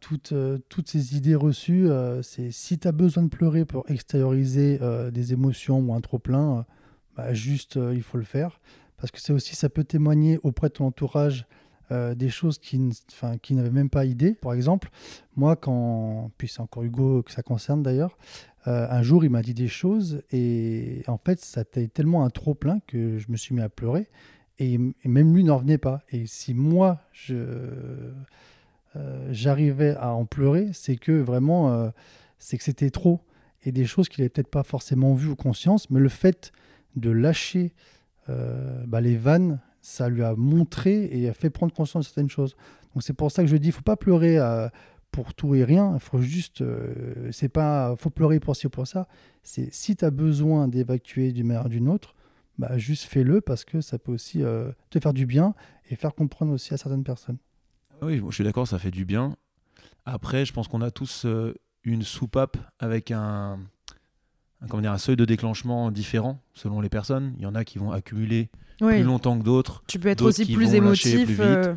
toutes, 0.00 0.32
toutes 0.68 0.88
ces 0.88 1.16
idées 1.16 1.34
reçues, 1.34 1.88
c'est 2.22 2.52
si 2.52 2.78
tu 2.78 2.86
as 2.86 2.92
besoin 2.92 3.24
de 3.24 3.28
pleurer 3.28 3.64
pour 3.64 3.90
extérioriser 3.90 4.78
des 5.10 5.32
émotions 5.32 5.80
ou 5.80 5.92
un 5.92 6.00
trop-plein, 6.00 6.64
bah, 7.18 7.34
juste 7.34 7.76
euh, 7.76 7.92
il 7.94 8.02
faut 8.02 8.16
le 8.16 8.24
faire. 8.24 8.60
Parce 8.96 9.10
que 9.10 9.20
c'est 9.20 9.32
aussi, 9.32 9.56
ça 9.56 9.68
peut 9.68 9.82
témoigner 9.82 10.38
auprès 10.44 10.68
de 10.68 10.74
ton 10.74 10.86
entourage 10.86 11.46
euh, 11.90 12.14
des 12.14 12.28
choses 12.28 12.58
qui, 12.58 12.80
qui 13.42 13.54
n'avaient 13.54 13.70
même 13.70 13.90
pas 13.90 14.04
idée. 14.04 14.34
Par 14.34 14.52
exemple, 14.52 14.88
moi, 15.34 15.56
quand, 15.56 16.30
puis 16.38 16.46
c'est 16.46 16.60
encore 16.60 16.84
Hugo 16.84 17.22
que 17.24 17.32
ça 17.32 17.42
concerne 17.42 17.82
d'ailleurs, 17.82 18.16
euh, 18.68 18.86
un 18.88 19.02
jour 19.02 19.24
il 19.24 19.30
m'a 19.30 19.42
dit 19.42 19.54
des 19.54 19.68
choses 19.68 20.22
et 20.30 21.02
en 21.08 21.18
fait, 21.18 21.40
ça 21.40 21.60
a 21.60 21.62
été 21.62 21.88
tellement 21.88 22.24
un 22.24 22.30
trop-plein 22.30 22.80
que 22.86 23.18
je 23.18 23.26
me 23.30 23.36
suis 23.36 23.54
mis 23.54 23.62
à 23.62 23.68
pleurer 23.68 24.08
et, 24.58 24.78
même 25.04 25.34
lui 25.34 25.42
n'en 25.42 25.56
revenait 25.56 25.78
pas. 25.78 26.02
Et 26.10 26.26
si 26.26 26.54
moi, 26.54 27.00
je 27.12 28.12
j'arrivais 29.30 29.94
à 29.94 30.12
en 30.12 30.24
pleurer, 30.24 30.70
c'est 30.72 30.96
que 30.96 31.12
vraiment, 31.12 31.92
c'est 32.40 32.58
que 32.58 32.64
c'était 32.64 32.90
trop. 32.90 33.20
Et 33.62 33.70
des 33.70 33.84
choses 33.84 34.08
qu'il 34.08 34.22
n'avait 34.22 34.28
peut-être 34.28 34.50
pas 34.50 34.64
forcément 34.64 35.14
vues 35.14 35.28
ou 35.28 35.36
conscience, 35.36 35.88
mais 35.88 36.00
le 36.00 36.08
fait 36.08 36.50
de 36.96 37.10
lâcher 37.10 37.72
euh, 38.28 38.84
bah, 38.86 39.00
les 39.00 39.16
vannes, 39.16 39.60
ça 39.80 40.08
lui 40.08 40.22
a 40.22 40.34
montré 40.34 41.08
et 41.12 41.28
a 41.28 41.34
fait 41.34 41.50
prendre 41.50 41.72
conscience 41.72 42.04
de 42.04 42.08
certaines 42.08 42.30
choses. 42.30 42.56
Donc 42.94 43.02
c'est 43.02 43.12
pour 43.12 43.30
ça 43.30 43.42
que 43.42 43.48
je 43.48 43.56
dis, 43.56 43.70
faut 43.70 43.82
pas 43.82 43.96
pleurer 43.96 44.38
euh, 44.38 44.68
pour 45.10 45.34
tout 45.34 45.54
et 45.54 45.64
rien. 45.64 45.98
Faut 45.98 46.20
juste, 46.20 46.60
euh, 46.60 47.30
c'est 47.32 47.48
pas, 47.48 47.94
faut 47.96 48.10
pleurer 48.10 48.40
pour 48.40 48.56
ci 48.56 48.66
ou 48.66 48.70
pour 48.70 48.86
ça. 48.86 49.08
C'est 49.42 49.72
si 49.72 49.96
tu 49.96 50.04
as 50.04 50.10
besoin 50.10 50.68
d'évacuer 50.68 51.32
d'une 51.32 51.46
manière 51.46 51.66
ou 51.66 51.70
d'une 51.70 51.88
autre, 51.88 52.14
bah, 52.58 52.76
juste 52.76 53.04
fais-le 53.04 53.40
parce 53.40 53.64
que 53.64 53.80
ça 53.80 53.98
peut 53.98 54.12
aussi 54.12 54.42
te 54.90 54.98
faire 54.98 55.14
du 55.14 55.26
bien 55.26 55.54
et 55.90 55.96
faire 55.96 56.14
comprendre 56.14 56.52
aussi 56.52 56.74
à 56.74 56.76
certaines 56.76 57.04
personnes. 57.04 57.38
Oui, 58.02 58.20
je 58.28 58.34
suis 58.34 58.44
d'accord, 58.44 58.66
ça 58.66 58.78
fait 58.78 58.90
du 58.90 59.04
bien. 59.04 59.36
Après, 60.04 60.44
je 60.44 60.52
pense 60.52 60.66
qu'on 60.66 60.82
a 60.82 60.90
tous 60.90 61.24
une 61.84 62.02
soupape 62.02 62.56
avec 62.80 63.12
un, 63.12 63.60
comment 64.68 64.82
dire, 64.82 64.92
un 64.92 64.98
seuil 64.98 65.16
de 65.16 65.24
déclenchement 65.24 65.90
différent 65.90 66.40
selon 66.54 66.80
les 66.80 66.88
personnes. 66.88 67.34
Il 67.36 67.42
y 67.42 67.46
en 67.46 67.54
a 67.54 67.64
qui 67.64 67.78
vont 67.78 67.92
accumuler 67.92 68.48
Oui. 68.80 68.94
plus 68.94 69.04
longtemps 69.04 69.38
que 69.38 69.44
d'autres. 69.44 69.82
Tu 69.86 69.98
peux 69.98 70.08
être 70.08 70.22
aussi 70.24 70.52
plus 70.52 70.74
émotif. 70.74 71.26
plus 71.26 71.40
euh, 71.40 71.74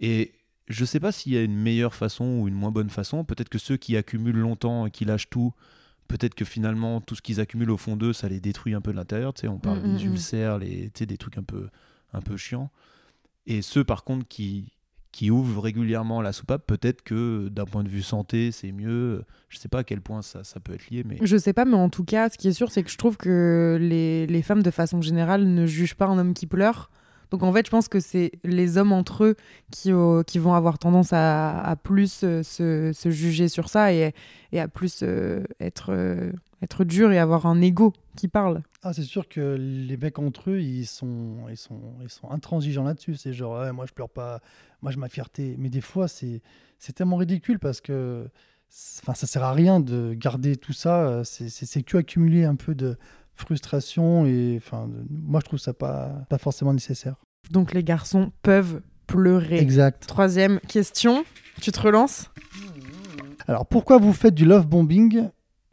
Et 0.00 0.32
je 0.68 0.84
sais 0.84 1.00
pas 1.00 1.12
s'il 1.12 1.32
y 1.32 1.36
a 1.38 1.42
une 1.42 1.56
meilleure 1.56 1.94
façon 1.94 2.24
ou 2.24 2.48
une 2.48 2.54
moins 2.54 2.70
bonne 2.70 2.90
façon. 2.90 3.24
Peut-être 3.24 3.48
que 3.48 3.58
ceux 3.58 3.76
qui 3.76 3.96
accumulent 3.96 4.36
longtemps 4.38 4.86
et 4.86 4.90
qui 4.90 5.04
lâchent 5.04 5.30
tout, 5.30 5.52
peut-être 6.08 6.34
que 6.34 6.44
finalement 6.44 7.00
tout 7.00 7.14
ce 7.14 7.22
qu'ils 7.22 7.40
accumulent 7.40 7.70
au 7.70 7.76
fond 7.76 7.96
d'eux, 7.96 8.12
ça 8.12 8.28
les 8.28 8.40
détruit 8.40 8.74
un 8.74 8.80
peu 8.80 8.90
de 8.92 8.96
l'intérieur. 8.96 9.32
Tu 9.34 9.42
sais, 9.42 9.48
on 9.48 9.58
parle 9.58 9.80
Mm, 9.80 9.92
mm, 9.92 9.96
des 9.96 10.04
mm. 10.04 10.12
ulcères, 10.12 10.58
les, 10.58 10.90
tu 10.90 10.98
sais, 11.00 11.06
des 11.06 11.16
trucs 11.16 11.38
un 11.38 11.42
peu, 11.42 11.68
un 12.12 12.20
peu 12.20 12.36
chiants. 12.36 12.70
Et 13.46 13.62
ceux 13.62 13.84
par 13.84 14.04
contre 14.04 14.26
qui, 14.28 14.72
qui 15.12 15.30
ouvrent 15.30 15.60
régulièrement 15.60 16.22
la 16.22 16.32
soupape, 16.32 16.66
peut-être 16.66 17.02
que 17.02 17.48
d'un 17.48 17.64
point 17.64 17.82
de 17.82 17.88
vue 17.88 18.02
santé, 18.02 18.52
c'est 18.52 18.72
mieux. 18.72 19.24
Je 19.48 19.58
sais 19.58 19.68
pas 19.68 19.80
à 19.80 19.84
quel 19.84 20.00
point 20.00 20.22
ça, 20.22 20.44
ça 20.44 20.60
peut 20.60 20.72
être 20.72 20.88
lié, 20.90 21.02
mais 21.04 21.18
Je 21.22 21.36
sais 21.36 21.52
pas, 21.52 21.64
mais 21.64 21.74
en 21.74 21.88
tout 21.88 22.04
cas, 22.04 22.30
ce 22.30 22.38
qui 22.38 22.48
est 22.48 22.52
sûr, 22.52 22.70
c'est 22.70 22.82
que 22.82 22.90
je 22.90 22.98
trouve 22.98 23.16
que 23.16 23.76
les, 23.80 24.26
les 24.26 24.42
femmes, 24.42 24.62
de 24.62 24.70
façon 24.70 25.02
générale, 25.02 25.44
ne 25.44 25.66
jugent 25.66 25.96
pas 25.96 26.06
un 26.06 26.18
homme 26.18 26.34
qui 26.34 26.46
pleure. 26.46 26.90
Donc 27.30 27.42
en 27.42 27.52
fait, 27.52 27.66
je 27.66 27.70
pense 27.70 27.88
que 27.88 28.00
c'est 28.00 28.32
les 28.44 28.76
hommes 28.76 28.92
entre 28.92 29.24
eux 29.24 29.36
qui, 29.70 29.92
qui 30.26 30.38
vont 30.38 30.54
avoir 30.54 30.78
tendance 30.78 31.12
à, 31.12 31.60
à 31.60 31.76
plus 31.76 32.22
euh, 32.24 32.42
se, 32.42 32.92
se 32.92 33.10
juger 33.10 33.48
sur 33.48 33.68
ça 33.68 33.92
et, 33.92 34.12
et 34.52 34.60
à 34.60 34.68
plus 34.68 35.00
euh, 35.02 35.44
être, 35.60 35.90
euh, 35.90 36.32
être 36.62 36.84
dur 36.84 37.10
et 37.12 37.18
avoir 37.18 37.46
un 37.46 37.60
ego 37.60 37.92
qui 38.16 38.28
parle. 38.28 38.62
Ah, 38.82 38.92
c'est 38.92 39.02
sûr 39.02 39.28
que 39.28 39.56
les 39.58 39.96
mecs 39.96 40.18
entre 40.18 40.50
eux, 40.50 40.60
ils 40.60 40.86
sont, 40.86 41.36
ils 41.48 41.56
sont, 41.56 41.80
ils 42.02 42.08
sont 42.10 42.30
intransigeants 42.30 42.84
là-dessus. 42.84 43.14
C'est 43.16 43.32
genre, 43.32 43.72
moi 43.72 43.86
je 43.86 43.92
pleure 43.92 44.10
pas, 44.10 44.40
moi 44.82 44.90
je 44.92 44.98
ma 44.98 45.08
fierté. 45.08 45.56
Mais 45.58 45.70
des 45.70 45.80
fois, 45.80 46.08
c'est, 46.08 46.42
c'est 46.78 46.92
tellement 46.92 47.16
ridicule 47.16 47.58
parce 47.58 47.80
que, 47.80 48.28
enfin, 49.02 49.14
ça 49.14 49.26
sert 49.26 49.42
à 49.42 49.52
rien 49.52 49.80
de 49.80 50.14
garder 50.14 50.56
tout 50.56 50.72
ça. 50.72 51.22
C'est, 51.24 51.82
que 51.82 51.96
accumuler 51.98 52.44
un 52.44 52.56
peu 52.56 52.74
de 52.74 52.96
frustration 53.34 54.26
et, 54.26 54.56
enfin, 54.58 54.86
de- 54.88 55.04
moi 55.10 55.40
je 55.40 55.46
trouve 55.46 55.58
ça 55.58 55.72
pas, 55.72 56.08
pas 56.28 56.38
forcément 56.38 56.74
nécessaire. 56.74 57.16
Donc 57.50 57.72
les 57.72 57.82
garçons 57.82 58.32
peuvent 58.42 58.82
pleurer. 59.06 59.58
Exact. 59.58 60.06
Troisième 60.06 60.60
question, 60.60 61.24
tu 61.60 61.72
te 61.72 61.80
relances? 61.80 62.30
Alors, 63.48 63.66
pourquoi 63.66 63.98
vous 63.98 64.12
faites 64.12 64.34
du 64.34 64.44
love 64.44 64.66
bombing 64.66 65.30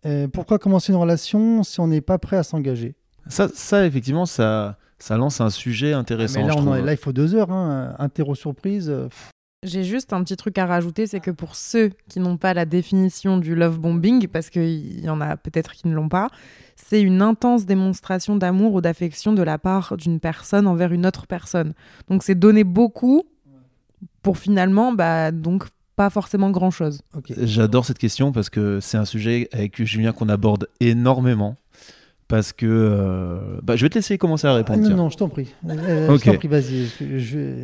Euh, 0.07 0.27
Pourquoi 0.27 0.57
commencer 0.59 0.91
une 0.93 0.97
relation 0.99 1.63
si 1.63 1.79
on 1.79 1.87
n'est 1.87 2.01
pas 2.01 2.17
prêt 2.17 2.37
à 2.37 2.43
s'engager? 2.43 2.95
Ça, 3.27 3.47
ça 3.53 3.85
effectivement, 3.85 4.25
ça, 4.25 4.77
ça 4.99 5.17
lance 5.17 5.41
un 5.41 5.49
sujet 5.49 5.93
intéressant. 5.93 6.39
Mais 6.41 6.47
là, 6.47 6.53
je 6.53 6.57
on 6.57 6.61
en 6.61 6.65
trouve. 6.65 6.77
est- 6.77 6.81
là, 6.83 6.93
il 6.93 6.97
faut 6.97 7.13
deux 7.13 7.35
heures. 7.35 7.51
Hein. 7.51 7.95
Interro 7.99 8.33
surprise. 8.35 8.89
euh, 8.89 9.07
pff. 9.09 9.31
J'ai 9.63 9.83
juste 9.83 10.13
un 10.13 10.23
petit 10.23 10.37
truc 10.37 10.57
à 10.59 10.67
rajouter, 10.67 11.07
c'est 11.07 11.19
que 11.19 11.31
pour 11.31 11.55
ceux 11.55 11.89
qui 12.09 12.19
n'ont 12.19 12.37
pas 12.37 12.53
la 12.53 12.65
définition 12.65 13.37
du 13.37 13.55
love 13.55 13.79
bombing, 13.79 14.27
parce 14.27 14.51
qu'il 14.51 15.03
y 15.03 15.09
en 15.09 15.19
a 15.19 15.35
peut-être 15.35 15.71
qui 15.73 15.87
ne 15.87 15.95
l'ont 15.95 16.09
pas, 16.09 16.29
c'est 16.75 17.01
une 17.01 17.23
intense 17.23 17.65
démonstration 17.65 18.35
d'amour 18.35 18.75
ou 18.75 18.81
d'affection 18.81 19.33
de 19.33 19.41
la 19.41 19.57
part 19.57 19.97
d'une 19.97 20.19
personne 20.19 20.67
envers 20.67 20.93
une 20.93 21.07
autre 21.07 21.25
personne. 21.25 21.73
Donc 22.07 22.21
c'est 22.21 22.35
donner 22.35 22.63
beaucoup 22.63 23.23
pour 24.21 24.37
finalement, 24.37 24.93
bah, 24.93 25.31
donc 25.31 25.63
pas 25.97 26.10
forcément 26.10 26.49
grand-chose. 26.51 27.01
J'adore 27.41 27.83
cette 27.86 27.97
question 27.97 28.31
parce 28.31 28.49
que 28.49 28.79
c'est 28.79 28.97
un 28.97 29.03
sujet 29.03 29.49
avec 29.51 29.83
Julien 29.83 30.13
qu'on 30.13 30.29
aborde 30.29 30.69
énormément. 30.79 31.57
Parce 32.29 32.51
que. 32.51 32.65
euh, 32.67 33.60
bah, 33.63 33.75
je 33.77 33.83
vais 33.86 33.89
te 33.89 33.95
laisser 33.95 34.17
commencer 34.17 34.47
à 34.47 34.51
Ah, 34.51 34.55
répondre. 34.55 34.88
non, 34.89 34.95
non, 34.97 35.10
je 35.10 35.15
t'en 35.17 35.29
prie. 35.29 35.53
Euh, 35.69 36.10
Ok. 36.13 36.21
Je 36.25 36.31
t'en 36.31 36.38
prie, 36.38 36.47
vas-y. 36.49 36.86
Je, 36.99 37.17
je. 37.19 37.63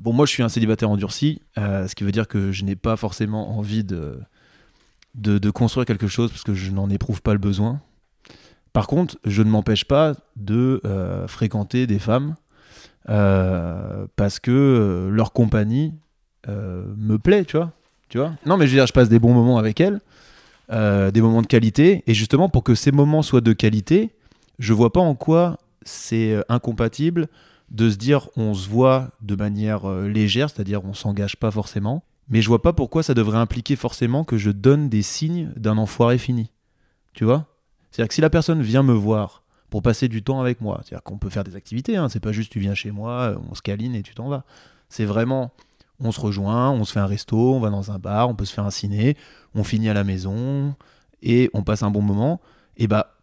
Bon, 0.00 0.12
moi, 0.14 0.24
je 0.24 0.30
suis 0.32 0.42
un 0.42 0.48
célibataire 0.48 0.88
endurci, 0.90 1.42
euh, 1.58 1.86
ce 1.86 1.94
qui 1.94 2.04
veut 2.04 2.10
dire 2.12 2.26
que 2.26 2.50
je 2.50 2.64
n'ai 2.64 2.74
pas 2.74 2.96
forcément 2.96 3.56
envie 3.58 3.84
de, 3.84 4.18
de, 5.14 5.36
de 5.38 5.50
construire 5.50 5.84
quelque 5.84 6.06
chose 6.06 6.30
parce 6.30 6.42
que 6.42 6.54
je 6.54 6.70
n'en 6.70 6.88
éprouve 6.88 7.20
pas 7.20 7.34
le 7.34 7.38
besoin. 7.38 7.80
Par 8.72 8.86
contre, 8.86 9.18
je 9.26 9.42
ne 9.42 9.50
m'empêche 9.50 9.84
pas 9.84 10.14
de 10.36 10.80
euh, 10.86 11.28
fréquenter 11.28 11.86
des 11.86 11.98
femmes 11.98 12.34
euh, 13.10 14.06
parce 14.16 14.40
que 14.40 15.08
leur 15.12 15.32
compagnie 15.32 15.92
me 16.46 17.16
plaît, 17.16 17.44
tu 17.44 17.56
vois. 17.56 17.72
Tu 18.08 18.18
vois 18.18 18.32
non, 18.46 18.56
mais 18.56 18.66
je 18.66 18.72
veux 18.72 18.78
dire, 18.78 18.86
je 18.86 18.92
passe 18.92 19.08
des 19.08 19.18
bons 19.18 19.34
moments 19.34 19.58
avec 19.58 19.80
elles, 19.80 20.00
euh, 20.70 21.10
des 21.10 21.20
moments 21.20 21.42
de 21.42 21.46
qualité, 21.46 22.02
et 22.06 22.14
justement, 22.14 22.48
pour 22.48 22.64
que 22.64 22.74
ces 22.74 22.92
moments 22.92 23.22
soient 23.22 23.40
de 23.40 23.52
qualité, 23.52 24.10
je 24.58 24.72
vois 24.72 24.92
pas 24.92 25.00
en 25.00 25.14
quoi 25.14 25.58
c'est 25.82 26.32
euh, 26.32 26.42
incompatible 26.48 27.28
de 27.70 27.90
se 27.90 27.96
dire 27.96 28.28
on 28.36 28.54
se 28.54 28.68
voit 28.68 29.08
de 29.20 29.36
manière 29.36 29.88
euh, 29.88 30.08
légère, 30.08 30.48
c'est-à-dire 30.50 30.84
on 30.84 30.94
s'engage 30.94 31.36
pas 31.36 31.50
forcément, 31.50 32.02
mais 32.28 32.40
je 32.40 32.48
vois 32.48 32.62
pas 32.62 32.72
pourquoi 32.72 33.02
ça 33.02 33.14
devrait 33.14 33.38
impliquer 33.38 33.76
forcément 33.76 34.24
que 34.24 34.38
je 34.38 34.50
donne 34.50 34.88
des 34.88 35.02
signes 35.02 35.52
d'un 35.56 35.76
enfoiré 35.76 36.18
fini. 36.18 36.50
Tu 37.12 37.24
vois 37.24 37.46
C'est-à-dire 37.90 38.08
que 38.08 38.14
si 38.14 38.20
la 38.20 38.30
personne 38.30 38.62
vient 38.62 38.82
me 38.82 38.92
voir 38.92 39.42
pour 39.68 39.82
passer 39.82 40.08
du 40.08 40.22
temps 40.22 40.40
avec 40.40 40.62
moi, 40.62 40.80
c'est-à-dire 40.82 41.02
qu'on 41.02 41.18
peut 41.18 41.28
faire 41.28 41.44
des 41.44 41.56
activités, 41.56 41.96
hein, 41.96 42.08
c'est 42.08 42.20
pas 42.20 42.32
juste 42.32 42.52
tu 42.52 42.58
viens 42.58 42.74
chez 42.74 42.90
moi, 42.90 43.38
on 43.50 43.54
se 43.54 43.60
câline 43.60 43.94
et 43.94 44.02
tu 44.02 44.14
t'en 44.14 44.28
vas. 44.28 44.44
C'est 44.88 45.04
vraiment 45.04 45.52
on 46.00 46.12
se 46.12 46.20
rejoint, 46.20 46.70
on 46.70 46.84
se 46.84 46.92
fait 46.92 47.00
un 47.00 47.06
resto, 47.06 47.54
on 47.54 47.60
va 47.60 47.70
dans 47.70 47.90
un 47.90 47.98
bar, 47.98 48.28
on 48.28 48.34
peut 48.34 48.44
se 48.44 48.52
faire 48.52 48.64
un 48.64 48.70
ciné, 48.70 49.16
on 49.54 49.64
finit 49.64 49.88
à 49.88 49.94
la 49.94 50.04
maison 50.04 50.74
et 51.22 51.50
on 51.54 51.62
passe 51.62 51.82
un 51.82 51.90
bon 51.90 52.02
moment. 52.02 52.40
Et 52.76 52.86
bah 52.86 53.16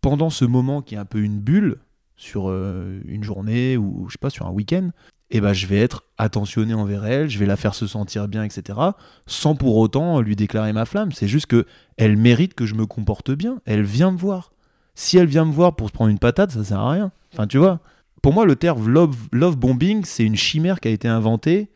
pendant 0.00 0.30
ce 0.30 0.44
moment 0.44 0.82
qui 0.82 0.94
est 0.94 0.98
un 0.98 1.04
peu 1.04 1.20
une 1.20 1.38
bulle 1.38 1.78
sur 2.16 2.50
euh, 2.50 3.00
une 3.06 3.24
journée 3.24 3.76
ou 3.76 4.06
je 4.08 4.12
sais 4.12 4.18
pas 4.18 4.30
sur 4.30 4.46
un 4.46 4.50
week-end, 4.50 4.90
et 5.30 5.40
bah 5.40 5.52
je 5.52 5.66
vais 5.66 5.78
être 5.78 6.04
attentionné 6.18 6.74
envers 6.74 7.06
elle, 7.06 7.30
je 7.30 7.38
vais 7.38 7.46
la 7.46 7.56
faire 7.56 7.74
se 7.74 7.86
sentir 7.86 8.28
bien, 8.28 8.42
etc. 8.42 8.78
Sans 9.26 9.54
pour 9.54 9.76
autant 9.76 10.20
lui 10.20 10.36
déclarer 10.36 10.72
ma 10.72 10.84
flamme. 10.84 11.12
C'est 11.12 11.28
juste 11.28 11.46
que 11.46 11.66
elle 11.96 12.16
mérite 12.16 12.54
que 12.54 12.66
je 12.66 12.74
me 12.74 12.84
comporte 12.86 13.30
bien. 13.30 13.60
Elle 13.64 13.82
vient 13.82 14.10
me 14.10 14.18
voir. 14.18 14.52
Si 14.96 15.16
elle 15.18 15.28
vient 15.28 15.44
me 15.44 15.52
voir 15.52 15.76
pour 15.76 15.88
se 15.88 15.92
prendre 15.92 16.10
une 16.10 16.18
patate, 16.18 16.50
ça 16.50 16.64
sert 16.64 16.80
à 16.80 16.90
rien. 16.90 17.12
Enfin, 17.32 17.46
tu 17.46 17.58
vois. 17.58 17.80
Pour 18.22 18.34
moi, 18.34 18.44
le 18.44 18.56
terme 18.56 18.88
love, 18.88 19.16
love 19.32 19.56
bombing, 19.56 20.04
c'est 20.04 20.24
une 20.24 20.36
chimère 20.36 20.80
qui 20.80 20.88
a 20.88 20.90
été 20.90 21.08
inventée 21.08 21.70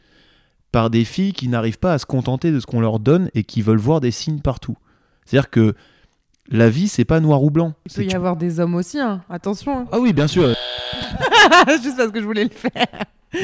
par 0.74 0.90
des 0.90 1.04
filles 1.04 1.32
qui 1.32 1.46
n'arrivent 1.46 1.78
pas 1.78 1.92
à 1.92 1.98
se 1.98 2.04
contenter 2.04 2.50
de 2.50 2.58
ce 2.58 2.66
qu'on 2.66 2.80
leur 2.80 2.98
donne 2.98 3.30
et 3.34 3.44
qui 3.44 3.62
veulent 3.62 3.78
voir 3.78 4.00
des 4.00 4.10
signes 4.10 4.40
partout. 4.40 4.76
C'est-à-dire 5.24 5.48
que 5.48 5.72
la 6.50 6.68
vie, 6.68 6.88
c'est 6.88 7.04
pas 7.04 7.20
noir 7.20 7.44
ou 7.44 7.50
blanc. 7.50 7.74
Il 7.86 7.92
peut 7.94 8.02
y 8.02 8.06
tu- 8.08 8.16
avoir 8.16 8.36
des 8.36 8.58
hommes 8.58 8.74
aussi, 8.74 8.98
hein. 8.98 9.22
attention. 9.30 9.78
hein. 9.78 9.86
Ah 9.92 10.00
oui, 10.00 10.12
bien 10.12 10.26
sûr. 10.26 10.48
Juste 11.82 11.96
parce 11.96 12.10
que 12.10 12.20
je 12.20 12.24
voulais 12.26 12.42
le 12.44 12.50
faire. 12.50 12.86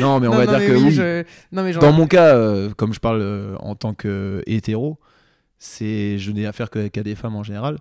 Non, 0.01 0.19
mais 0.19 0.27
on 0.27 0.33
Non, 0.33 0.39
va 0.39 0.47
non, 0.47 0.59
dire 0.59 0.67
que 0.67 0.73
oui, 0.73 0.83
oui. 0.87 0.91
je- 0.93 1.23
Non, 1.53 1.63
mais 1.63 1.73
genre- 1.73 1.83
Dans 1.83 1.93
mon 1.93 2.07
cas, 2.09 2.35
euh, 2.35 2.71
comme 2.77 2.93
je 2.93 2.99
parle 3.01 3.21
euh, 3.23 3.55
en 3.61 3.77
tant 3.77 3.95
que 3.95 4.43
hétéro, 4.47 4.99
c'est 5.61 6.19
je 6.19 6.33
n'ai 6.33 6.47
affaire 6.47 6.69
qu'à 6.69 7.03
des 7.05 7.15
femmes 7.15 7.37
en 7.37 7.43
général. 7.45 7.79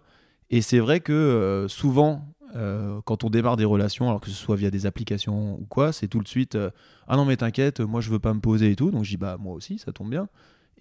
Et 0.51 0.61
c'est 0.61 0.79
vrai 0.79 0.99
que 0.99 1.11
euh, 1.11 1.67
souvent, 1.67 2.23
euh, 2.55 2.99
quand 3.05 3.23
on 3.23 3.29
démarre 3.29 3.57
des 3.57 3.65
relations, 3.65 4.07
alors 4.09 4.21
que 4.21 4.29
ce 4.29 4.35
soit 4.35 4.55
via 4.55 4.71
des 4.71 4.85
applications 4.85 5.53
ou 5.59 5.65
quoi, 5.69 5.91
c'est 5.91 6.07
tout 6.07 6.21
de 6.21 6.27
suite 6.27 6.55
euh, 6.55 6.69
ah 7.07 7.15
non 7.15 7.25
mais 7.25 7.37
t'inquiète, 7.37 7.79
moi 7.79 8.01
je 8.01 8.09
veux 8.09 8.19
pas 8.19 8.33
me 8.33 8.39
poser 8.39 8.71
et 8.71 8.75
tout. 8.75 8.91
Donc 8.91 9.03
je 9.03 9.09
dis 9.11 9.17
bah 9.17 9.37
moi 9.39 9.53
aussi, 9.55 9.77
ça 9.79 9.91
tombe 9.91 10.09
bien. 10.09 10.27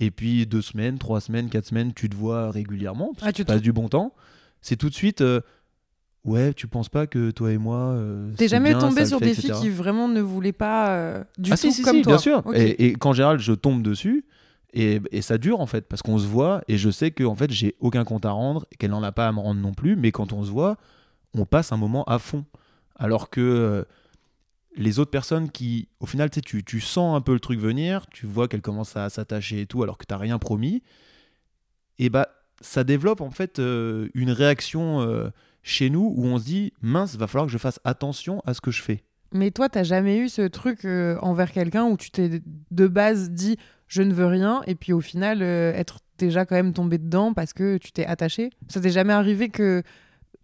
Et 0.01 0.11
puis 0.11 0.47
deux 0.47 0.63
semaines, 0.63 0.99
trois 0.99 1.21
semaines, 1.21 1.49
quatre 1.51 1.67
semaines, 1.67 1.93
tu 1.95 2.09
te 2.09 2.15
vois 2.17 2.51
régulièrement, 2.51 3.13
parce 3.15 3.27
Ah, 3.29 3.33
que 3.33 3.37
tu 3.37 3.45
passes 3.45 3.63
du 3.63 3.73
bon 3.73 3.89
temps. 3.89 4.15
C'est 4.61 4.77
tout 4.77 4.89
de 4.89 4.95
suite. 4.95 5.21
euh, 5.21 5.41
Ouais, 6.25 6.53
tu 6.53 6.67
penses 6.67 6.89
pas 6.89 7.07
que 7.07 7.31
toi 7.31 7.53
et 7.53 7.59
moi. 7.59 7.97
T'es 8.37 8.49
jamais 8.49 8.71
bien, 8.71 8.81
tombé 8.81 9.07
sur 9.07 9.19
fait, 9.19 9.27
des 9.27 9.31
etc. 9.33 9.55
filles 9.55 9.63
qui 9.63 9.71
vraiment 9.71 10.09
ne 10.09 10.21
voulaient 10.21 10.53
pas 10.53 11.25
du 11.39 11.53
ah 11.53 11.57
tout 11.57 11.61
si, 11.63 11.73
si, 11.73 11.83
comme 11.83 11.97
si, 11.97 12.03
toi 12.03 12.13
bien 12.15 12.19
sûr. 12.19 12.43
Et, 12.55 12.87
et 12.87 12.93
qu'en 12.95 13.13
général, 13.13 13.39
je 13.39 13.53
tombe 13.53 13.83
dessus. 13.83 14.25
Et, 14.75 15.01
et 15.11 15.23
ça 15.23 15.39
dure 15.39 15.61
en 15.61 15.67
fait, 15.67 15.87
parce 15.89 16.03
qu'on 16.03 16.19
se 16.19 16.27
voit 16.27 16.61
et 16.69 16.77
je 16.77 16.91
sais 16.91 17.11
que 17.13 17.25
en 17.25 17.35
fait 17.35 17.51
j'ai 17.51 17.75
aucun 17.81 18.05
compte 18.05 18.27
à 18.27 18.33
rendre 18.33 18.67
et 18.71 18.77
qu'elle 18.77 18.91
n'en 18.91 19.03
a 19.03 19.13
pas 19.13 19.27
à 19.27 19.33
me 19.33 19.39
rendre 19.41 19.61
non 19.63 19.73
plus, 19.73 19.97
mais 19.97 20.13
quand 20.13 20.35
on 20.35 20.45
se 20.45 20.51
voit, 20.51 20.77
on 21.35 21.45
passe 21.45 21.73
un 21.73 21.77
moment 21.77 22.05
à 22.05 22.19
fond. 22.19 22.45
Alors 22.97 23.31
que 23.31 23.41
euh, 23.41 23.85
les 24.77 24.99
autres 24.99 25.11
personnes 25.11 25.51
qui, 25.51 25.89
au 26.01 26.07
final, 26.07 26.31
tu, 26.31 26.41
tu, 26.41 26.65
tu 26.65 26.81
sens 26.81 27.17
un 27.17 27.21
peu 27.21 27.33
le 27.33 27.41
truc 27.41 27.61
venir, 27.61 28.07
tu 28.09 28.27
vois 28.27 28.49
qu'elle 28.49 28.63
commence 28.63 28.97
à 28.97 29.09
s'attacher 29.09 29.63
et 29.63 29.67
tout, 29.67 29.83
alors 29.83 29.99
que 29.99 30.05
t'as 30.05 30.17
rien 30.17 30.39
promis, 30.39 30.83
et 31.99 32.11
bah 32.11 32.29
ça 32.61 32.83
développe 32.83 33.21
en 33.21 33.31
fait 33.31 33.61
euh, 33.61 34.09
une 34.15 34.33
réaction 34.33 35.01
euh, 35.01 35.31
chez 35.63 35.91
nous 35.91 36.13
où 36.17 36.25
on 36.25 36.39
se 36.39 36.45
dit 36.45 36.73
mince, 36.81 37.17
va 37.17 37.29
falloir 37.29 37.47
que 37.47 37.53
je 37.53 37.59
fasse 37.59 37.79
attention 37.85 38.43
à 38.47 38.55
ce 38.55 38.61
que 38.61 38.73
je 38.73 38.83
fais. 38.83 39.05
Mais 39.33 39.51
toi, 39.51 39.69
t'as 39.69 39.85
jamais 39.85 40.19
eu 40.19 40.29
ce 40.29 40.43
truc 40.43 40.87
envers 41.21 41.53
quelqu'un 41.53 41.85
où 41.85 41.97
tu 41.97 42.11
t'es 42.11 42.41
de 42.71 42.87
base 42.89 43.31
dit 43.31 43.59
je 43.87 44.03
ne 44.03 44.13
veux 44.13 44.27
rien 44.27 44.63
et 44.67 44.75
puis 44.75 44.93
au 44.93 45.03
final 45.03 45.43
être 45.43 46.01
déjà 46.17 46.47
quand 46.47 46.55
même 46.55 46.73
tombé 46.73 46.99
dedans 46.99 47.35
parce 47.35 47.53
que 47.53 47.77
tu 47.77 47.93
t'es 47.93 48.07
attaché? 48.07 48.51
Ça 48.69 48.81
t'est 48.81 48.91
jamais 48.91 49.13
arrivé 49.13 49.51
que 49.51 49.83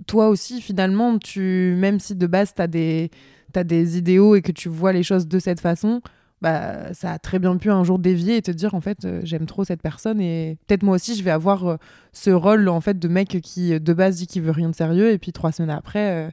toi 0.06 0.28
aussi 0.28 0.60
finalement, 0.60 1.18
tu 1.18 1.74
même 1.78 2.00
si 2.00 2.14
de 2.14 2.26
base 2.26 2.54
t'as 2.54 2.66
des 2.66 3.10
t'as 3.52 3.64
des 3.64 3.98
idéaux 3.98 4.34
et 4.34 4.42
que 4.42 4.52
tu 4.52 4.68
vois 4.68 4.92
les 4.92 5.02
choses 5.02 5.28
de 5.28 5.38
cette 5.38 5.60
façon, 5.60 6.00
bah 6.42 6.92
ça 6.92 7.12
a 7.12 7.18
très 7.18 7.38
bien 7.38 7.56
pu 7.56 7.70
un 7.70 7.84
jour 7.84 7.98
dévier 7.98 8.36
et 8.36 8.42
te 8.42 8.50
dire 8.50 8.74
en 8.74 8.80
fait 8.80 9.04
euh, 9.04 9.20
j'aime 9.24 9.46
trop 9.46 9.64
cette 9.64 9.80
personne 9.80 10.20
et 10.20 10.58
peut-être 10.66 10.82
moi 10.82 10.96
aussi 10.96 11.16
je 11.16 11.22
vais 11.22 11.30
avoir 11.30 11.66
euh, 11.66 11.76
ce 12.12 12.30
rôle 12.30 12.68
en 12.68 12.80
fait 12.80 12.98
de 12.98 13.08
mec 13.08 13.40
qui 13.42 13.78
de 13.78 13.92
base 13.92 14.16
dit 14.16 14.26
qu'il 14.26 14.42
veut 14.42 14.50
rien 14.50 14.68
de 14.68 14.74
sérieux 14.74 15.10
et 15.12 15.18
puis 15.18 15.32
trois 15.32 15.52
semaines 15.52 15.70
après 15.70 16.26
euh, 16.26 16.30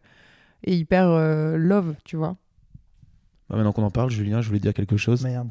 est 0.63 0.77
hyper 0.77 1.09
euh, 1.09 1.57
love, 1.57 1.95
tu 2.03 2.15
vois. 2.15 2.35
Bah, 3.49 3.57
maintenant 3.57 3.71
qu'on 3.73 3.83
en 3.83 3.91
parle, 3.91 4.09
Julien, 4.09 4.41
je 4.41 4.47
voulais 4.47 4.59
dire 4.59 4.73
quelque 4.73 4.97
chose. 4.97 5.23
Merde. 5.23 5.49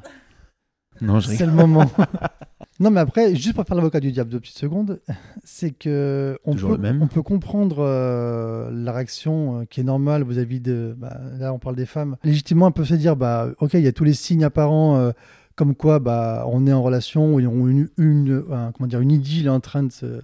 Non, 1.01 1.21
je 1.21 1.29
C'est 1.29 1.47
le 1.47 1.53
moment. 1.53 1.91
non, 2.81 2.91
mais 2.91 3.01
après, 3.01 3.35
juste 3.35 3.55
pour 3.55 3.65
faire 3.65 3.77
l'avocat 3.77 4.01
du 4.01 4.13
diable 4.13 4.31
deux 4.31 4.41
petites 4.41 4.59
secondes, 4.59 5.01
c'est 5.45 5.71
que 5.71 6.39
on 6.45 6.55
peut, 6.55 6.77
on 7.03 7.07
comprendre 7.23 7.77
euh, 7.81 8.71
la 8.73 8.93
réaction 8.93 9.61
euh, 9.61 9.65
qui 9.65 9.81
est 9.81 9.85
normale 9.85 10.25
vis-à-vis 10.25 10.61
de. 10.61 10.95
bah, 10.99 11.19
là, 11.39 11.53
on 11.55 11.59
parle 11.59 11.77
des 11.77 11.87
femmes. 11.87 12.17
Légitimement, 12.25 12.67
on 12.67 12.73
peut 12.73 12.85
se 12.85 12.95
dire, 12.95 13.17
bah, 13.17 13.49
ok, 13.61 13.75
il 13.75 13.81
y 13.83 13.87
a 13.87 13.93
tous 13.93 14.05
les 14.05 14.15
signes 14.15 14.45
apparents. 14.45 14.97
euh, 14.97 15.13
comme 15.57 15.75
quoi, 15.75 15.99
bah, 15.99 16.45
on 16.49 16.67
est 16.67 16.73
en 16.73 16.83
relation, 16.83 17.35
où 17.35 17.41
une, 17.41 17.89
une, 17.99 18.43
un- 18.51 18.73
comment 18.73 18.87
dire, 18.87 19.01
une 19.01 19.11
idylle 19.13 19.51
en 19.51 19.61
train 19.61 19.83
de 19.83 19.93
se, 19.93 20.23